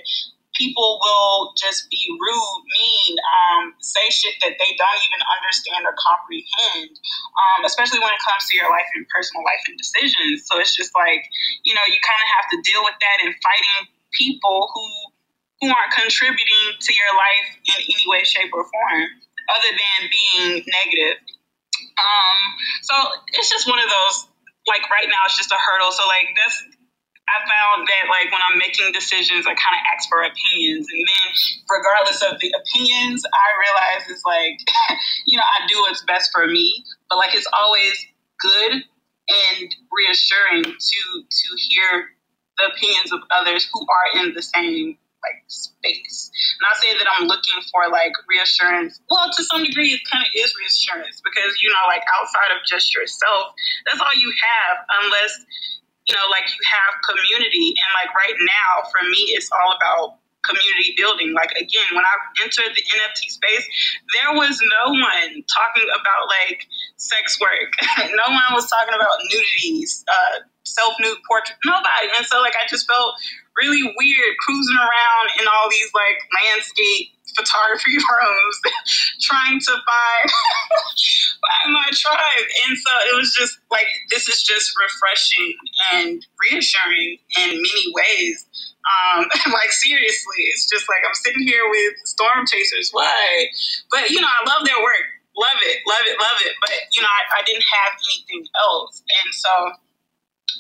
people 0.60 1.00
will 1.00 1.56
just 1.56 1.88
be 1.88 2.02
rude, 2.12 2.62
mean, 2.68 3.16
um, 3.24 3.74
say 3.80 4.04
shit 4.12 4.36
that 4.44 4.60
they 4.60 4.72
don't 4.76 5.02
even 5.08 5.22
understand 5.40 5.88
or 5.88 5.96
comprehend, 5.96 6.92
um, 6.92 7.64
especially 7.64 8.04
when 8.04 8.12
it 8.12 8.20
comes 8.20 8.44
to 8.52 8.54
your 8.60 8.68
life 8.68 8.88
and 9.00 9.08
personal 9.10 9.48
life 9.48 9.64
and 9.72 9.80
decisions. 9.80 10.44
So 10.52 10.60
it's 10.60 10.76
just 10.76 10.92
like, 10.92 11.24
you 11.64 11.72
know, 11.72 11.86
you 11.88 11.98
kind 12.04 12.20
of 12.20 12.30
have 12.36 12.48
to 12.52 12.58
deal 12.68 12.84
with 12.84 12.98
that 13.00 13.18
and 13.24 13.32
fighting 13.40 13.96
people 14.12 14.68
who 14.76 14.86
who 15.62 15.70
aren't 15.70 15.94
contributing 15.94 16.66
to 16.82 16.92
your 16.92 17.14
life 17.14 17.50
in 17.70 17.78
any 17.86 18.06
way, 18.10 18.26
shape, 18.26 18.50
or 18.54 18.66
form, 18.66 19.02
other 19.54 19.72
than 19.72 20.00
being 20.10 20.66
negative. 20.66 21.22
Um, 22.02 22.38
so 22.82 22.94
it's 23.38 23.50
just 23.50 23.70
one 23.70 23.80
of 23.80 23.90
those. 23.90 24.28
Like 24.68 24.86
right 24.90 25.10
now, 25.10 25.22
it's 25.26 25.38
just 25.38 25.52
a 25.54 25.58
hurdle. 25.58 25.92
So 25.94 26.06
like 26.06 26.30
that's 26.38 26.58
I 27.32 27.40
found 27.48 27.88
that 27.88 28.10
like 28.10 28.32
when 28.32 28.42
I'm 28.44 28.58
making 28.58 28.92
decisions, 28.92 29.48
I 29.48 29.56
kind 29.56 29.76
of 29.78 29.82
ask 29.94 30.10
for 30.10 30.22
opinions, 30.22 30.88
and 30.92 31.04
then 31.08 31.28
regardless 31.70 32.20
of 32.22 32.40
the 32.42 32.52
opinions, 32.52 33.24
I 33.24 33.48
realize 33.56 34.10
it's 34.10 34.26
like, 34.26 34.60
you 35.26 35.38
know, 35.38 35.46
I 35.46 35.68
do 35.68 35.80
what's 35.82 36.04
best 36.04 36.32
for 36.34 36.48
me, 36.48 36.84
but 37.10 37.18
like 37.18 37.34
it's 37.36 37.48
always 37.54 37.96
good 38.40 38.74
and 38.74 39.76
reassuring 39.94 40.64
to 40.66 41.02
to 41.24 41.48
hear 41.70 42.12
the 42.58 42.74
opinions 42.74 43.14
of 43.14 43.22
others 43.32 43.70
who 43.72 43.80
are 43.88 44.22
in 44.22 44.34
the 44.34 44.42
same 44.42 44.98
like 45.22 45.46
space. 45.48 46.32
Not 46.62 46.78
saying 46.78 46.98
that 46.98 47.08
I'm 47.10 47.28
looking 47.28 47.60
for 47.72 47.90
like 47.90 48.14
reassurance. 48.30 49.00
Well, 49.10 49.30
to 49.30 49.42
some 49.46 49.64
degree, 49.64 49.94
it 49.94 50.02
kind 50.12 50.26
of 50.26 50.30
is 50.34 50.54
reassurance 50.58 51.22
because 51.22 51.62
you 51.62 51.70
know, 51.70 51.84
like 51.88 52.04
outside 52.20 52.54
of 52.54 52.66
just 52.66 52.94
yourself, 52.94 53.54
that's 53.90 54.02
all 54.02 54.16
you 54.18 54.30
have, 54.34 54.76
unless 55.04 55.34
you 56.10 56.16
know, 56.18 56.26
like 56.34 56.50
you 56.50 56.62
have 56.66 56.98
community. 57.06 57.78
And 57.78 57.90
like 57.94 58.12
right 58.18 58.38
now, 58.42 58.90
for 58.90 59.02
me, 59.10 59.38
it's 59.38 59.50
all 59.54 59.72
about 59.78 60.22
community 60.46 60.94
building. 60.98 61.34
Like 61.34 61.52
again, 61.54 61.90
when 61.94 62.04
I 62.04 62.16
entered 62.42 62.74
the 62.74 62.84
NFT 62.98 63.30
space, 63.30 63.66
there 64.18 64.34
was 64.34 64.58
no 64.58 64.92
one 64.94 65.44
talking 65.46 65.88
about 65.94 66.24
like 66.30 66.66
sex 66.98 67.40
work. 67.40 67.72
no 68.10 68.28
one 68.34 68.50
was 68.54 68.70
talking 68.70 68.94
about 68.94 69.22
nudities, 69.30 70.04
uh, 70.08 70.42
self 70.64 70.94
nude 71.00 71.18
portrait. 71.28 71.58
Nobody. 71.66 72.10
And 72.18 72.26
so 72.26 72.42
like 72.42 72.54
I 72.58 72.68
just 72.68 72.88
felt 72.88 73.16
really 73.60 73.84
weird 73.84 74.34
cruising 74.40 74.78
around 74.78 75.28
in 75.40 75.48
all 75.48 75.70
these 75.70 75.90
like 75.94 76.18
landscape 76.44 77.08
photography 77.36 77.96
rooms 77.96 78.58
trying 79.22 79.60
to 79.60 79.72
find 79.72 80.32
my 81.74 81.86
tribe. 81.92 82.46
And 82.68 82.78
so 82.78 82.92
it 83.12 83.16
was 83.16 83.34
just 83.38 83.60
like 83.72 83.88
this 84.10 84.28
is 84.28 84.44
just 84.44 84.72
refreshing 84.80 85.54
and 85.94 86.26
reassuring 86.50 87.18
in 87.38 87.50
many 87.52 87.86
ways. 87.94 88.46
Um, 88.82 89.26
like 89.54 89.72
seriously 89.72 90.50
it's 90.50 90.68
just 90.68 90.90
like 90.90 91.06
i'm 91.08 91.14
sitting 91.14 91.44
here 91.46 91.70
with 91.70 91.94
storm 92.06 92.46
chasers. 92.48 92.90
Why 92.92 93.48
but 93.92 94.10
you 94.10 94.20
know 94.22 94.28
i 94.28 94.50
love 94.50 94.66
their 94.66 94.80
work. 94.82 95.06
Love 95.38 95.60
it. 95.64 95.80
Love 95.88 96.04
it. 96.08 96.18
Love 96.20 96.38
it. 96.46 96.54
But 96.62 96.72
you 96.96 97.02
know 97.02 97.08
i, 97.10 97.40
I 97.40 97.42
didn't 97.46 97.64
have 97.64 97.94
anything 98.10 98.48
else. 98.60 99.04
And 99.24 99.34
so 99.34 99.72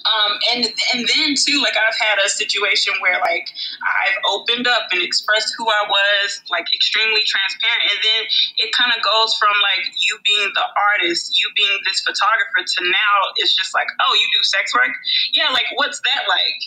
um, 0.06 0.32
and 0.54 0.62
and 0.66 1.02
then 1.06 1.30
too, 1.38 1.62
like 1.62 1.78
I've 1.78 1.98
had 1.98 2.18
a 2.26 2.30
situation 2.30 2.94
where 3.02 3.22
like 3.22 3.48
I've 3.86 4.18
opened 4.30 4.66
up 4.66 4.90
and 4.92 5.02
expressed 5.02 5.54
who 5.58 5.70
I 5.70 5.84
was, 5.86 6.42
like 6.50 6.66
extremely 6.74 7.22
transparent, 7.22 7.84
and 7.86 8.00
then 8.02 8.22
it 8.66 8.70
kind 8.74 8.92
of 8.96 9.00
goes 9.06 9.38
from 9.38 9.54
like 9.62 9.86
you 9.94 10.18
being 10.26 10.50
the 10.54 10.68
artist, 10.94 11.38
you 11.38 11.50
being 11.54 11.78
this 11.86 12.02
photographer, 12.02 12.62
to 12.66 12.80
now 12.90 13.14
it's 13.38 13.54
just 13.54 13.74
like, 13.74 13.88
oh, 14.02 14.14
you 14.18 14.28
do 14.34 14.42
sex 14.44 14.74
work? 14.74 14.94
Yeah, 15.34 15.54
like 15.54 15.70
what's 15.76 16.02
that 16.02 16.26
like? 16.26 16.60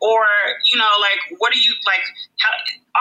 Or 0.00 0.24
you 0.68 0.76
know, 0.76 0.92
like 1.00 1.20
what 1.40 1.52
are 1.52 1.60
you 1.60 1.72
like? 1.88 2.04
How, 2.40 2.52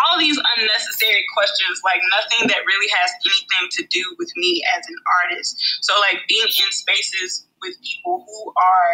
all 0.07 0.19
these 0.19 0.39
unnecessary 0.55 1.23
questions, 1.35 1.79
like 1.83 1.99
nothing 2.11 2.47
that 2.47 2.63
really 2.67 2.91
has 2.99 3.11
anything 3.23 3.65
to 3.79 3.81
do 3.91 4.03
with 4.19 4.31
me 4.35 4.63
as 4.75 4.83
an 4.87 4.99
artist. 5.23 5.55
So 5.81 5.95
like 5.99 6.19
being 6.27 6.47
in 6.47 6.69
spaces 6.71 7.47
with 7.61 7.75
people 7.79 8.23
who 8.27 8.53
are 8.55 8.91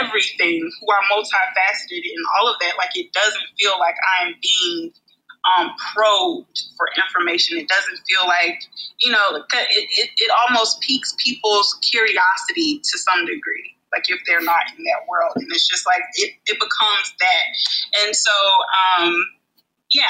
everything, 0.00 0.70
who 0.80 0.86
are 0.92 1.00
multifaceted 1.12 2.02
and 2.04 2.24
all 2.38 2.48
of 2.48 2.56
that, 2.60 2.74
like 2.78 2.90
it 2.94 3.12
doesn't 3.12 3.46
feel 3.58 3.78
like 3.78 3.96
I'm 4.20 4.34
being 4.42 4.92
um, 5.58 5.70
probed 5.94 6.62
for 6.76 6.88
information. 6.96 7.58
It 7.58 7.68
doesn't 7.68 7.98
feel 8.08 8.26
like, 8.26 8.62
you 8.98 9.10
know, 9.10 9.36
it, 9.36 9.44
it, 9.52 10.10
it 10.16 10.30
almost 10.46 10.80
piques 10.80 11.14
people's 11.18 11.78
curiosity 11.82 12.80
to 12.82 12.98
some 12.98 13.24
degree 13.26 13.76
like 13.92 14.04
if 14.08 14.20
they're 14.26 14.42
not 14.42 14.62
in 14.76 14.84
that 14.84 15.08
world. 15.08 15.32
And 15.36 15.46
it's 15.50 15.68
just 15.68 15.86
like 15.86 16.02
it, 16.14 16.34
it 16.46 16.58
becomes 16.58 17.14
that. 17.18 18.04
And 18.04 18.14
so 18.14 18.30
um 18.98 19.26
yeah 19.92 20.04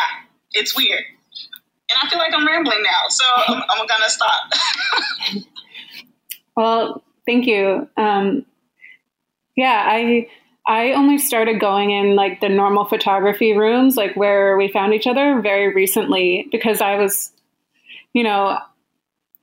it's 0.52 0.76
weird. 0.76 1.02
And 1.90 1.98
i 2.02 2.08
feel 2.08 2.18
like 2.18 2.32
i'm 2.34 2.46
rambling 2.46 2.82
now 2.82 3.08
so 3.08 3.24
i'm, 3.48 3.62
I'm 3.70 3.86
gonna 3.86 4.10
stop. 4.10 4.42
Well 6.56 7.02
thank 7.24 7.46
you. 7.46 7.88
Um 7.96 8.44
yeah, 9.60 9.84
I 9.86 10.26
I 10.66 10.92
only 10.92 11.18
started 11.18 11.60
going 11.60 11.90
in 11.90 12.16
like 12.16 12.40
the 12.40 12.48
normal 12.48 12.86
photography 12.86 13.54
rooms, 13.54 13.94
like 13.94 14.16
where 14.16 14.56
we 14.56 14.68
found 14.68 14.94
each 14.94 15.06
other 15.06 15.38
very 15.42 15.74
recently 15.74 16.48
because 16.50 16.80
I 16.80 16.96
was, 16.96 17.30
you 18.14 18.24
know, 18.24 18.58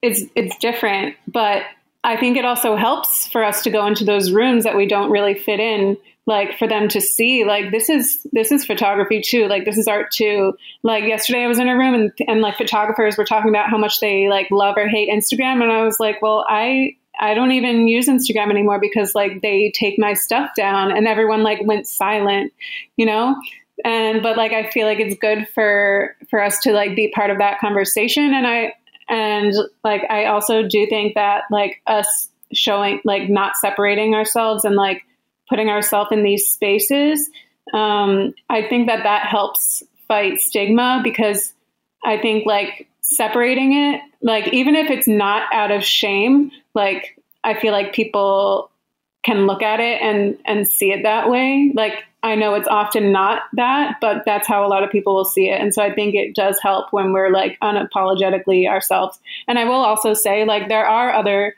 it's 0.02 0.24
it's 0.36 0.58
different, 0.58 1.16
but 1.28 1.62
I 2.04 2.18
think 2.18 2.36
it 2.36 2.46
also 2.46 2.76
helps 2.76 3.28
for 3.28 3.44
us 3.44 3.62
to 3.64 3.70
go 3.70 3.86
into 3.86 4.06
those 4.06 4.32
rooms 4.32 4.64
that 4.64 4.76
we 4.76 4.88
don't 4.88 5.12
really 5.12 5.36
fit 5.36 5.60
in, 5.60 5.98
like 6.26 6.58
for 6.58 6.68
them 6.68 6.88
to 6.90 7.00
see 7.00 7.46
like 7.46 7.70
this 7.70 7.92
is 7.92 8.26
this 8.32 8.52
is 8.52 8.66
photography 8.66 9.22
too, 9.22 9.48
like 9.48 9.66
this 9.66 9.78
is 9.78 9.88
art 9.88 10.10
too. 10.12 10.58
Like 10.82 11.04
yesterday 11.04 11.44
I 11.44 11.48
was 11.48 11.60
in 11.60 11.70
a 11.70 11.78
room 11.78 11.94
and 11.94 12.12
and 12.28 12.42
like 12.42 12.58
photographers 12.58 13.20
were 13.20 13.26
talking 13.26 13.50
about 13.50 13.70
how 13.70 13.78
much 13.78 14.00
they 14.00 14.30
like 14.30 14.50
love 14.50 14.78
or 14.78 14.88
hate 14.88 15.10
Instagram 15.12 15.62
and 15.62 15.72
I 15.72 15.84
was 15.84 16.00
like, 16.00 16.24
well, 16.24 16.44
I 16.50 16.96
I 17.20 17.34
don't 17.34 17.52
even 17.52 17.88
use 17.88 18.08
Instagram 18.08 18.50
anymore 18.50 18.80
because 18.80 19.16
like 19.16 19.42
they 19.42 19.72
take 19.76 19.98
my 19.98 20.14
stuff 20.14 20.52
down 20.56 20.96
and 20.96 21.08
everyone 21.08 21.44
like 21.44 21.60
went 21.64 21.88
silent, 21.88 22.54
you 22.96 23.06
know? 23.06 23.36
And 23.84 24.24
but 24.24 24.38
like 24.38 24.54
I 24.54 24.70
feel 24.70 24.88
like 24.88 25.00
it's 25.00 25.16
good 25.16 25.48
for 25.54 26.16
for 26.30 26.42
us 26.42 26.60
to 26.62 26.74
like 26.74 26.96
be 26.96 27.10
part 27.10 27.30
of 27.30 27.38
that 27.38 27.60
conversation 27.60 28.34
and 28.34 28.48
I 28.48 28.74
and 29.10 29.54
like 29.84 30.04
I 30.10 30.26
also 30.26 30.64
do 30.64 30.88
think 30.88 31.16
that 31.16 31.44
like 31.52 31.82
us 31.88 32.30
showing 32.54 33.02
like 33.06 33.30
not 33.30 33.56
separating 33.58 34.16
ourselves 34.16 34.66
and 34.66 34.76
like 34.76 35.04
putting 35.50 35.70
ourselves 35.70 36.12
in 36.12 36.24
these 36.24 36.50
spaces 36.50 37.30
um 37.74 38.34
I 38.50 38.68
think 38.68 38.88
that 38.88 39.04
that 39.04 39.28
helps 39.28 39.84
fight 40.08 40.40
stigma 40.40 41.02
because 41.04 41.54
I 42.04 42.18
think 42.18 42.46
like 42.46 42.88
separating 43.02 43.74
it, 43.74 44.02
like 44.22 44.54
even 44.54 44.76
if 44.76 44.90
it's 44.90 45.08
not 45.08 45.44
out 45.54 45.72
of 45.72 45.84
shame, 45.84 46.52
like 46.74 47.20
I 47.44 47.60
feel 47.60 47.72
like 47.72 47.94
people 47.94 48.72
can 49.24 49.46
look 49.46 49.62
at 49.62 49.80
it 49.80 50.02
and 50.02 50.38
and 50.46 50.68
see 50.68 50.92
it 50.92 51.04
that 51.04 51.30
way. 51.30 51.72
Like 51.76 52.04
I 52.24 52.36
know 52.36 52.56
it's 52.56 52.68
often 52.68 53.12
not 53.12 53.44
that, 53.54 53.98
but 54.02 54.24
that's 54.26 54.48
how 54.48 54.66
a 54.66 54.70
lot 54.70 54.84
of 54.84 54.92
people 54.92 55.16
will 55.16 55.26
see 55.26 55.50
it. 55.50 55.62
And 55.62 55.74
so 55.74 55.84
I 55.84 55.94
think 55.94 56.16
it 56.16 56.36
does 56.36 56.60
help 56.62 56.92
when 56.92 57.14
we're 57.14 57.30
like 57.30 57.60
unapologetically 57.62 58.68
ourselves. 58.68 59.20
And 59.48 59.60
I 59.60 59.66
will 59.66 59.74
also 59.76 60.14
say 60.14 60.46
like 60.46 60.68
there 60.68 60.86
are 60.86 61.14
other 61.14 61.56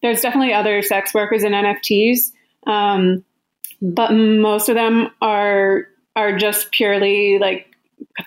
there's 0.00 0.20
definitely 0.20 0.54
other 0.54 0.82
sex 0.82 1.12
workers 1.12 1.42
and 1.42 1.54
NFTs. 1.54 2.32
Um, 2.66 3.24
but 3.82 4.12
most 4.12 4.68
of 4.68 4.74
them 4.74 5.10
are 5.20 5.86
are 6.16 6.36
just 6.36 6.72
purely 6.72 7.38
like 7.38 7.66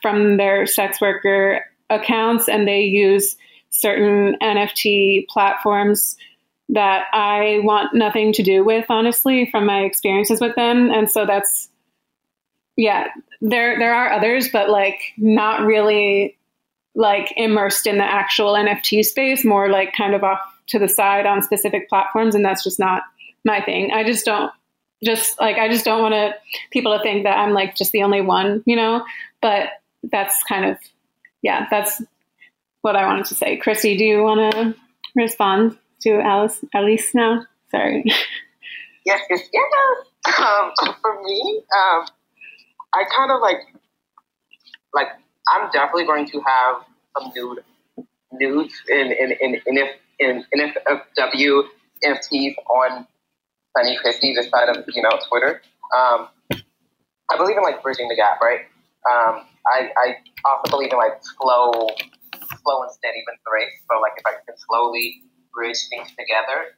from 0.01 0.37
their 0.37 0.65
sex 0.65 1.01
worker 1.01 1.65
accounts 1.89 2.47
and 2.47 2.67
they 2.67 2.81
use 2.81 3.35
certain 3.71 4.37
NFT 4.41 5.27
platforms 5.27 6.15
that 6.69 7.05
I 7.11 7.59
want 7.63 7.93
nothing 7.93 8.31
to 8.33 8.43
do 8.43 8.63
with, 8.63 8.85
honestly, 8.89 9.49
from 9.51 9.65
my 9.65 9.81
experiences 9.81 10.39
with 10.39 10.55
them. 10.55 10.89
And 10.89 11.09
so 11.09 11.25
that's, 11.25 11.69
yeah, 12.77 13.07
there 13.41 13.77
there 13.77 13.93
are 13.93 14.11
others, 14.11 14.49
but 14.49 14.69
like 14.69 14.99
not 15.17 15.65
really 15.65 16.37
like 16.95 17.33
immersed 17.35 17.87
in 17.87 17.97
the 17.97 18.03
actual 18.03 18.53
NFT 18.53 19.03
space, 19.03 19.43
more 19.43 19.69
like 19.69 19.93
kind 19.93 20.13
of 20.13 20.23
off 20.23 20.39
to 20.67 20.79
the 20.79 20.87
side 20.87 21.25
on 21.25 21.41
specific 21.41 21.89
platforms, 21.89 22.35
and 22.35 22.45
that's 22.45 22.63
just 22.63 22.79
not 22.79 23.03
my 23.43 23.61
thing. 23.61 23.91
I 23.91 24.03
just 24.03 24.25
don't 24.25 24.51
just 25.03 25.39
like 25.41 25.57
I 25.57 25.67
just 25.67 25.83
don't 25.83 26.01
want 26.01 26.13
to 26.13 26.33
people 26.71 26.95
to 26.95 27.03
think 27.03 27.23
that 27.23 27.37
I'm 27.37 27.53
like 27.53 27.75
just 27.75 27.91
the 27.91 28.03
only 28.03 28.21
one, 28.21 28.63
you 28.65 28.75
know. 28.75 29.03
But 29.41 29.69
that's 30.03 30.41
kind 30.43 30.65
of 30.65 30.77
yeah, 31.41 31.67
that's 31.69 32.01
what 32.81 32.95
I 32.95 33.05
wanted 33.05 33.25
to 33.25 33.35
say. 33.35 33.57
Chrisse, 33.57 33.81
do 33.81 34.03
you 34.03 34.23
want 34.23 34.53
to 34.53 34.75
respond 35.15 35.77
to 36.01 36.19
Alice? 36.19 36.63
Alice 36.73 37.13
now? 37.13 37.45
Sorry. 37.69 38.03
Yes, 39.03 39.21
yes, 39.31 39.41
yes. 39.51 39.63
Um, 40.39 40.71
for 41.01 41.23
me, 41.23 41.63
um, 41.75 42.05
I 42.93 43.03
kind 43.15 43.31
of 43.31 43.41
like, 43.41 43.57
like 44.93 45.07
I'm 45.49 45.71
definitely 45.71 46.05
going 46.05 46.27
to 46.27 46.41
have 46.41 46.83
some 47.17 47.31
nude 47.35 47.63
nudes 48.31 48.73
in 48.87 49.11
in 49.11 49.31
in, 49.41 49.55
in 49.65 49.77
if 49.77 49.95
in, 50.19 50.45
NFW 50.55 51.63
NFTs 52.05 52.53
on 52.69 53.07
Sunny 53.75 53.97
Christie, 54.01 54.35
this 54.35 54.49
side 54.49 54.69
of 54.69 54.83
you 54.93 55.01
know 55.01 55.17
Twitter. 55.27 55.61
Um, 55.97 56.27
I 57.31 57.37
believe 57.37 57.57
in 57.57 57.63
like 57.63 57.81
bridging 57.81 58.07
the 58.07 58.15
gap, 58.15 58.41
right? 58.41 58.61
Um, 59.09 59.45
I, 59.65 59.89
I 59.97 60.15
also 60.45 60.69
believe 60.69 60.91
in 60.91 60.97
like 60.97 61.19
slow, 61.21 61.87
slow 62.63 62.85
and 62.85 62.91
steady 62.93 63.21
wins 63.25 63.41
the 63.43 63.51
race. 63.51 63.75
So 63.89 63.99
like 63.99 64.15
if 64.17 64.25
I 64.25 64.39
can 64.45 64.57
slowly 64.57 65.25
bridge 65.53 65.81
things 65.89 66.09
together, 66.15 66.77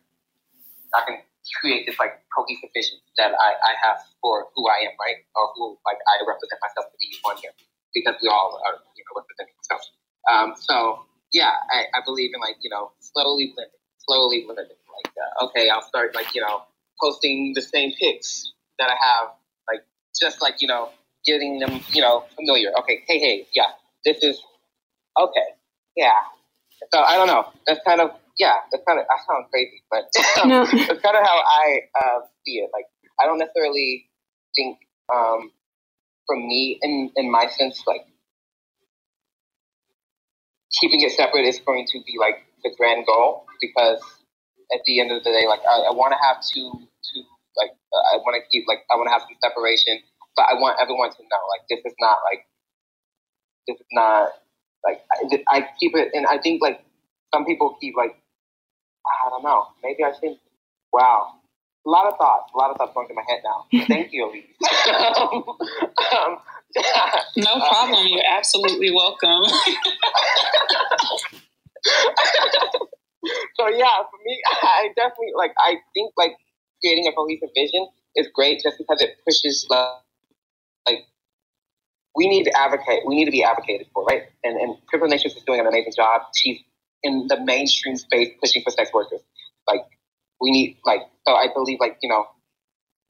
I 0.96 1.02
can 1.06 1.18
create 1.60 1.86
this 1.86 2.00
like 2.00 2.24
cohesive 2.32 2.72
vision 2.72 2.98
that 3.20 3.36
I, 3.36 3.50
I 3.60 3.74
have 3.84 4.00
for 4.22 4.48
who 4.56 4.68
I 4.68 4.88
am, 4.88 4.96
right? 5.00 5.20
Or 5.36 5.52
who 5.56 5.78
like 5.84 6.00
I 6.08 6.24
represent 6.24 6.60
myself 6.64 6.88
to 6.92 6.98
be 7.02 7.10
on 7.28 7.36
here 7.42 7.52
because 7.94 8.16
we 8.22 8.30
all 8.30 8.62
are, 8.64 8.80
you 8.96 9.04
know, 9.06 9.14
representing 9.20 9.56
ourselves. 9.60 9.86
Um, 10.32 10.50
so 10.56 11.06
yeah, 11.34 11.52
I, 11.72 11.86
I 11.98 12.00
believe 12.06 12.32
in 12.34 12.40
like, 12.40 12.58
you 12.62 12.70
know, 12.70 12.92
slowly 13.00 13.52
blending, 13.56 13.82
slowly 14.06 14.46
blending. 14.46 14.78
Like, 14.78 15.14
uh, 15.18 15.46
okay, 15.46 15.70
I'll 15.70 15.82
start 15.82 16.16
like, 16.16 16.34
you 16.36 16.42
know, 16.42 16.62
posting 17.02 17.54
the 17.56 17.62
same 17.62 17.92
pics 18.00 18.54
that 18.78 18.90
I 18.90 18.96
have, 19.02 19.30
like, 19.68 19.82
just 20.20 20.42
like, 20.42 20.62
you 20.62 20.68
know, 20.68 20.90
getting 21.26 21.60
them, 21.60 21.82
you 21.90 22.02
know, 22.02 22.26
familiar. 22.36 22.70
Okay, 22.80 23.04
hey, 23.08 23.20
hey, 23.20 23.48
yeah, 23.54 23.74
this 24.06 24.18
is, 24.24 24.42
okay, 25.20 25.58
yeah. 25.96 26.20
So 26.92 27.00
I 27.00 27.16
don't 27.16 27.28
know. 27.28 27.48
That's 27.68 27.80
kind 27.86 28.02
of, 28.02 28.12
yeah, 28.38 28.54
that's 28.72 28.84
kind 28.88 29.00
of, 29.00 29.06
I 29.10 29.18
sound 29.26 29.46
crazy, 29.52 29.84
but 29.90 30.06
no. 30.46 30.66
that's 30.66 31.02
kind 31.02 31.18
of 31.18 31.24
how 31.24 31.40
I 31.40 31.80
uh, 31.96 32.20
see 32.46 32.60
it. 32.60 32.70
Like, 32.74 32.86
I 33.22 33.26
don't 33.26 33.40
necessarily 33.40 34.10
think, 34.56 34.80
um, 35.14 35.52
for 36.26 36.36
me, 36.36 36.80
in, 36.82 37.12
in 37.16 37.32
my 37.32 37.48
sense, 37.48 37.84
like, 37.86 38.06
keeping 40.82 41.02
it 41.02 41.12
separate 41.12 41.46
is 41.46 41.60
going 41.60 41.86
to 41.86 42.00
be 42.06 42.18
like 42.20 42.44
the 42.64 42.72
grand 42.78 43.06
goal 43.06 43.46
because 43.62 44.02
at 44.74 44.82
the 44.86 45.00
end 45.00 45.12
of 45.12 45.24
the 45.24 45.30
day, 45.30 45.46
like 45.48 45.62
I, 45.70 45.90
I 45.90 45.94
want 45.94 46.14
to 46.18 46.20
have 46.20 46.42
two, 46.42 46.66
two, 46.74 47.24
like 47.56 47.72
uh, 47.94 48.16
I 48.16 48.18
want 48.26 48.42
to 48.42 48.44
keep, 48.50 48.66
like 48.68 48.82
I 48.90 48.98
want 48.98 49.08
to 49.08 49.14
have 49.14 49.22
some 49.22 49.38
separation, 49.38 50.02
but 50.36 50.50
I 50.50 50.58
want 50.58 50.82
everyone 50.82 51.12
to 51.14 51.22
know, 51.22 51.44
like 51.54 51.62
this 51.70 51.80
is 51.86 51.94
not 52.02 52.18
like, 52.26 52.42
this 53.68 53.78
is 53.78 53.92
not 53.94 54.34
like 54.84 55.02
I, 55.12 55.44
I 55.48 55.68
keep 55.80 55.96
it, 55.96 56.10
and 56.14 56.26
I 56.26 56.38
think 56.38 56.62
like 56.62 56.84
some 57.34 57.46
people 57.46 57.78
keep 57.80 57.96
like, 57.96 58.16
I 59.06 59.30
don't 59.30 59.44
know, 59.44 59.68
maybe 59.84 60.04
I 60.04 60.14
think, 60.20 60.40
wow, 60.92 61.34
a 61.86 61.90
lot 61.90 62.08
of 62.08 62.18
thoughts, 62.18 62.52
a 62.54 62.58
lot 62.58 62.72
of 62.72 62.78
thoughts 62.78 62.94
going 62.94 63.08
through 63.08 63.18
my 63.18 63.26
head 63.28 63.42
now. 63.44 63.66
Thank 63.88 64.14
you, 64.14 64.30
Elise. 64.30 64.46
um, 66.14 66.38
no 67.38 67.60
problem. 67.70 68.08
You're 68.08 68.24
absolutely 68.30 68.92
welcome. 68.92 69.44
so 73.56 73.68
yeah, 73.68 74.04
for 74.10 74.20
me, 74.26 74.42
I 74.64 74.90
definitely 74.96 75.34
like. 75.36 75.54
I 75.58 75.76
think 75.94 76.14
like 76.18 76.36
creating 76.82 77.08
a 77.08 77.16
cohesive 77.16 77.50
vision 77.56 77.88
is 78.16 78.28
great 78.34 78.62
just 78.64 78.78
because 78.78 79.02
it 79.02 79.12
pushes 79.26 79.68
like, 79.70 79.88
like 80.88 81.06
we 82.16 82.28
need 82.28 82.44
to 82.46 82.58
advocate. 82.58 83.04
We 83.06 83.16
need 83.16 83.26
to 83.26 83.32
be 83.32 83.44
advocated 83.44 83.88
for, 83.94 84.04
right? 84.06 84.24
And 84.44 84.58
and 84.58 84.76
Crippled 84.88 85.10
Nations 85.10 85.36
is 85.36 85.44
doing 85.44 85.60
an 85.60 85.68
amazing 85.68 85.94
job. 85.96 86.22
She's 86.36 86.60
in 87.04 87.28
the 87.28 87.40
mainstream 87.44 87.96
space 87.96 88.30
pushing 88.40 88.64
for 88.64 88.72
sex 88.72 88.92
workers. 88.94 89.22
Like 89.68 89.86
we 90.40 90.52
need 90.52 90.78
like 90.86 91.02
so. 91.28 91.34
I 91.34 91.48
believe 91.54 91.80
like 91.80 91.98
you 92.02 92.10
know, 92.10 92.26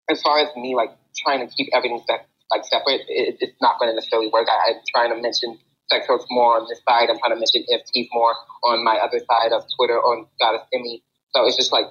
as 0.09 0.21
far 0.21 0.39
as 0.39 0.55
me 0.55 0.75
like 0.75 0.91
trying 1.15 1.47
to 1.47 1.53
keep 1.53 1.69
everything 1.73 2.01
set, 2.07 2.27
like 2.51 2.65
separate, 2.65 3.01
it, 3.07 3.37
it's 3.39 3.61
not 3.61 3.79
going 3.79 3.91
to 3.91 3.95
necessarily 3.95 4.29
work. 4.31 4.47
I, 4.49 4.71
I'm 4.71 4.81
trying 4.93 5.15
to 5.15 5.21
mention 5.21 5.57
sex 5.91 6.07
work 6.07 6.21
more 6.29 6.57
on 6.59 6.67
this 6.69 6.79
side. 6.87 7.09
I'm 7.09 7.19
trying 7.19 7.35
to 7.35 7.39
mention 7.39 7.65
NFT 7.71 8.07
more 8.13 8.33
on 8.63 8.83
my 8.83 8.97
other 8.97 9.19
side 9.19 9.51
of 9.51 9.63
Twitter 9.77 9.99
on 9.99 10.27
Goddess 10.39 10.65
Emmy. 10.73 11.03
So 11.35 11.45
it's 11.45 11.57
just 11.57 11.71
like 11.71 11.85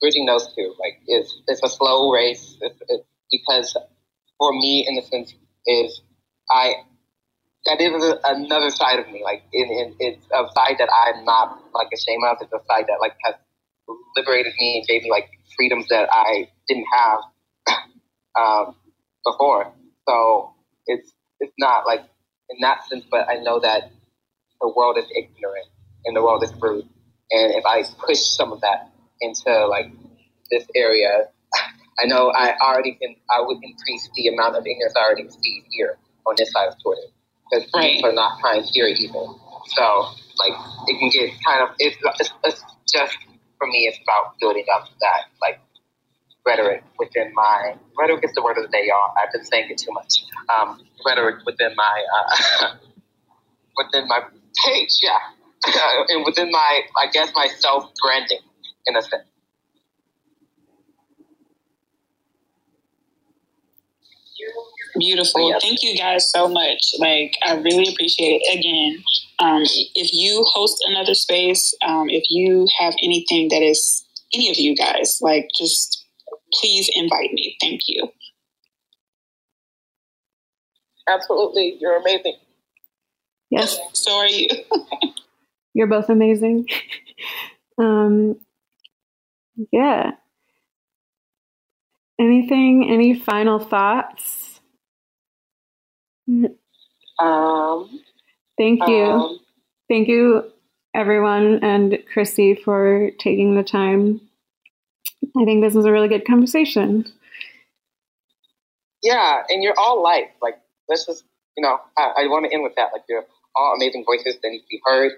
bridging 0.00 0.26
those 0.26 0.46
two. 0.54 0.74
Like 0.78 1.00
it's 1.06 1.42
it's 1.48 1.62
a 1.62 1.68
slow 1.68 2.12
race 2.12 2.56
it's, 2.60 2.76
it's 2.88 3.04
because 3.30 3.76
for 4.38 4.52
me, 4.52 4.86
in 4.86 4.94
the 4.96 5.02
sense, 5.02 5.34
is 5.66 6.00
I 6.50 6.74
that 7.66 7.80
is 7.80 8.14
another 8.24 8.70
side 8.70 9.00
of 9.00 9.08
me. 9.08 9.22
Like 9.24 9.42
it's 9.52 10.26
a 10.32 10.44
side 10.54 10.76
that 10.78 10.88
I'm 10.88 11.24
not 11.24 11.62
like 11.74 11.88
ashamed 11.92 12.22
of. 12.24 12.36
It's 12.40 12.52
a 12.52 12.62
side 12.66 12.84
that 12.88 12.98
like 13.00 13.14
has 13.24 13.34
liberated 14.16 14.52
me 14.58 14.78
and 14.78 14.86
gave 14.86 15.02
me 15.02 15.10
like 15.10 15.28
freedoms 15.56 15.86
that 15.88 16.08
I 16.12 16.48
didn't 16.68 16.86
have 16.92 17.20
um, 18.40 18.76
before. 19.24 19.72
So 20.08 20.54
it's 20.86 21.12
it's 21.40 21.54
not 21.58 21.86
like 21.86 22.00
in 22.50 22.58
that 22.60 22.86
sense, 22.88 23.04
but 23.10 23.28
I 23.28 23.36
know 23.42 23.58
that 23.60 23.90
the 24.60 24.72
world 24.74 24.96
is 24.98 25.06
ignorant 25.10 25.66
and 26.04 26.16
the 26.16 26.22
world 26.22 26.44
is 26.44 26.52
rude. 26.60 26.88
And 27.30 27.52
if 27.54 27.64
I 27.66 27.82
push 28.06 28.20
some 28.20 28.52
of 28.52 28.60
that 28.60 28.92
into 29.20 29.66
like 29.66 29.90
this 30.50 30.66
area, 30.76 31.28
I 31.98 32.06
know 32.06 32.30
I 32.30 32.54
already 32.62 32.92
can 33.00 33.16
I 33.30 33.40
would 33.40 33.58
increase 33.62 34.08
the 34.14 34.28
amount 34.28 34.56
of 34.56 34.66
ignorance 34.66 34.94
I 34.96 35.04
already 35.04 35.28
see 35.30 35.64
here 35.70 35.98
on 36.26 36.34
this 36.36 36.52
side 36.52 36.68
of 36.68 36.74
Twitter 36.82 37.08
because 37.50 37.64
people 37.70 38.10
are 38.10 38.12
not 38.12 38.40
kind 38.42 38.64
here 38.64 38.86
either. 38.86 39.12
So 39.12 39.84
like 40.38 40.52
it 40.88 40.98
can 40.98 41.08
get 41.08 41.30
kind 41.44 41.62
of 41.62 41.74
it's, 41.78 41.96
it's, 42.20 42.30
it's 42.44 42.62
just 42.92 43.16
for 43.58 43.66
me, 43.66 43.88
it's 43.88 43.98
about 44.02 44.34
building 44.40 44.64
up 44.74 44.88
that 45.00 45.32
like 45.40 45.60
rhetoric 46.46 46.84
within 46.98 47.32
my 47.34 47.74
rhetoric 47.98 48.24
is 48.24 48.32
the 48.34 48.42
word 48.42 48.58
of 48.58 48.64
the 48.64 48.70
day, 48.70 48.84
y'all. 48.86 49.12
I've 49.20 49.32
been 49.32 49.44
saying 49.44 49.70
it 49.70 49.78
too 49.78 49.92
much. 49.92 50.24
Um, 50.48 50.80
rhetoric 51.04 51.44
within 51.44 51.74
my 51.76 52.04
uh, 52.16 52.74
within 53.76 54.08
my 54.08 54.20
page, 54.64 54.90
yeah, 55.02 55.18
and 56.08 56.24
within 56.24 56.50
my 56.50 56.80
I 56.96 57.08
guess 57.10 57.30
my 57.34 57.48
self 57.58 57.90
branding 58.02 58.40
in 58.86 58.96
a 58.96 59.02
sense. 59.02 59.24
Beautiful. 64.98 65.50
Yes. 65.50 65.62
Thank 65.62 65.82
you 65.82 65.96
guys 65.96 66.30
so 66.30 66.48
much. 66.48 66.94
Like, 66.98 67.34
I 67.46 67.54
really 67.56 67.88
appreciate 67.88 68.40
it. 68.42 68.58
Again, 68.58 69.04
um, 69.38 69.62
if 69.94 70.12
you 70.12 70.44
host 70.52 70.82
another 70.88 71.14
space, 71.14 71.74
um, 71.86 72.08
if 72.08 72.24
you 72.30 72.66
have 72.78 72.94
anything 73.02 73.48
that 73.50 73.62
is 73.62 74.04
any 74.34 74.50
of 74.50 74.56
you 74.56 74.74
guys, 74.74 75.18
like, 75.20 75.48
just 75.56 76.04
please 76.54 76.88
invite 76.94 77.32
me. 77.32 77.56
Thank 77.60 77.82
you. 77.86 78.08
Absolutely. 81.08 81.76
You're 81.78 81.96
amazing. 82.00 82.36
Yes. 83.50 83.78
So 83.92 84.12
are 84.16 84.26
you. 84.28 84.48
You're 85.74 85.86
both 85.86 86.08
amazing. 86.08 86.68
um, 87.78 88.36
yeah. 89.70 90.12
Anything, 92.18 92.88
any 92.90 93.18
final 93.18 93.58
thoughts? 93.58 94.60
Um, 97.20 98.00
Thank 98.58 98.88
you. 98.88 99.04
Um, 99.04 99.38
Thank 99.88 100.08
you, 100.08 100.50
everyone, 100.94 101.60
and 101.62 101.98
Chrisse 102.12 102.58
for 102.64 103.10
taking 103.18 103.54
the 103.54 103.62
time. 103.62 104.20
I 105.38 105.44
think 105.44 105.62
this 105.62 105.74
was 105.74 105.84
a 105.84 105.92
really 105.92 106.08
good 106.08 106.26
conversation. 106.26 107.04
Yeah, 109.02 109.42
and 109.48 109.62
you're 109.62 109.78
all 109.78 110.02
light. 110.02 110.30
Like, 110.42 110.58
let's 110.88 111.06
just, 111.06 111.24
you 111.56 111.62
know, 111.62 111.78
I, 111.96 112.22
I 112.22 112.26
want 112.26 112.46
to 112.46 112.52
end 112.52 112.62
with 112.62 112.74
that. 112.76 112.90
Like, 112.92 113.02
you're 113.08 113.24
all 113.54 113.74
amazing 113.76 114.04
voices 114.04 114.36
that 114.42 114.48
need 114.48 114.60
to 114.60 114.66
be 114.68 114.80
heard, 114.84 115.12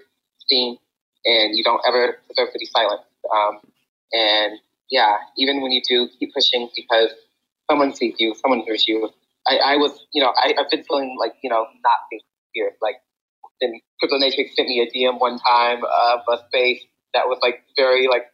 seen, 0.47 0.77
and 1.25 1.57
you 1.57 1.63
don't 1.63 1.81
ever 1.87 2.17
deserve 2.27 2.51
to 2.53 2.59
be 2.59 2.65
silent. 2.65 3.01
Um, 3.33 3.59
and 4.11 4.59
yeah, 4.89 5.17
even 5.37 5.61
when 5.61 5.71
you 5.71 5.81
do, 5.87 6.09
keep 6.19 6.33
pushing 6.33 6.69
because 6.75 7.09
someone 7.69 7.93
sees 7.93 8.15
you, 8.17 8.35
someone 8.35 8.61
hears 8.61 8.87
you, 8.87 9.09
I, 9.47 9.57
I 9.57 9.77
was, 9.77 10.05
you 10.13 10.21
know, 10.21 10.33
I, 10.37 10.53
I've 10.57 10.69
been 10.69 10.83
feeling 10.83 11.15
like, 11.19 11.33
you 11.41 11.49
know, 11.49 11.65
not 11.83 11.99
being 12.09 12.21
here. 12.53 12.71
Like, 12.81 12.95
then 13.61 13.73
Crippled 13.99 14.21
Natrix 14.21 14.53
sent 14.55 14.67
me 14.67 14.79
a 14.81 14.87
DM 14.87 15.19
one 15.19 15.39
time 15.39 15.83
of 15.83 16.19
a 16.31 16.37
space 16.47 16.81
that 17.13 17.27
was 17.27 17.39
like 17.41 17.63
very 17.75 18.07
like 18.07 18.25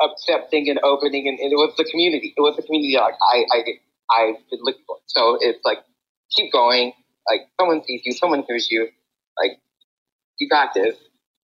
accepting 0.00 0.68
and 0.68 0.80
opening, 0.82 1.28
and, 1.28 1.38
and 1.38 1.52
it 1.52 1.56
was 1.56 1.74
the 1.76 1.84
community. 1.84 2.34
It 2.36 2.40
was 2.40 2.56
the 2.56 2.62
community 2.62 2.96
like 2.96 3.14
I, 3.22 3.44
I, 3.52 3.58
I've 4.10 4.50
been 4.50 4.60
looking 4.62 4.82
for. 4.86 4.98
So 5.06 5.38
it's 5.40 5.60
like, 5.64 5.78
keep 6.36 6.52
going. 6.52 6.92
Like, 7.28 7.42
someone 7.60 7.82
sees 7.84 8.02
you, 8.04 8.12
someone 8.12 8.42
hears 8.48 8.68
you. 8.70 8.88
Like, 9.40 9.58
you 10.38 10.48
got 10.48 10.74
this. 10.74 10.96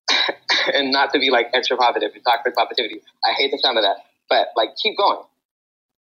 and 0.73 0.91
not 0.91 1.13
to 1.13 1.19
be 1.19 1.29
like 1.29 1.47
extra 1.53 1.77
positive 1.77 2.11
and 2.13 2.23
toxic 2.23 2.55
positivity. 2.55 3.01
I 3.23 3.33
hate 3.33 3.51
the 3.51 3.59
sound 3.63 3.77
of 3.77 3.83
that, 3.83 3.97
but 4.29 4.47
like, 4.55 4.69
keep 4.81 4.97
going. 4.97 5.21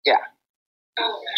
Yeah. 0.05 0.18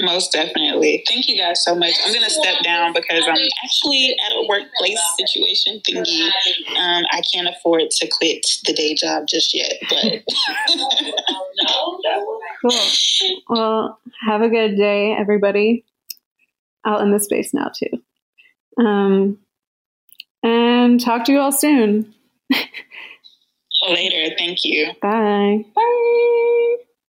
Most 0.03 0.33
definitely. 0.33 1.03
Thank 1.09 1.29
you 1.29 1.37
guys 1.37 1.65
so 1.65 1.75
much. 1.75 1.93
I'm 2.07 2.15
gonna 2.15 2.31
step 2.31 2.63
down 2.63 2.93
because 2.93 3.25
I'm 3.29 3.49
actually 3.65 4.15
at 4.25 4.33
a 4.33 4.47
workplace 4.49 5.01
situation 5.19 5.81
thingy. 5.89 6.27
Um, 6.77 7.05
I 7.11 7.21
can't 7.33 7.49
afford 7.49 7.91
to 7.91 8.09
quit 8.09 8.47
the 8.67 8.73
day 8.73 8.95
job 8.95 9.25
just 9.29 9.53
yet, 9.53 9.73
but 9.91 10.23
cool. 12.63 12.81
Well, 13.49 13.99
have 14.29 14.43
a 14.43 14.49
good 14.49 14.77
day, 14.77 15.17
everybody. 15.19 15.85
I'll 16.85 17.01
end 17.01 17.13
the 17.13 17.19
space 17.19 17.53
now 17.53 17.73
too. 17.75 18.85
Um, 18.85 19.39
and 20.45 21.01
talk 21.01 21.25
to 21.25 21.33
you 21.33 21.41
all 21.41 21.53
soon. 21.53 22.15
Later. 23.89 24.35
Thank 24.39 24.65
you. 24.65 24.93
Bye. 25.03 25.65
Bye. 25.75 26.65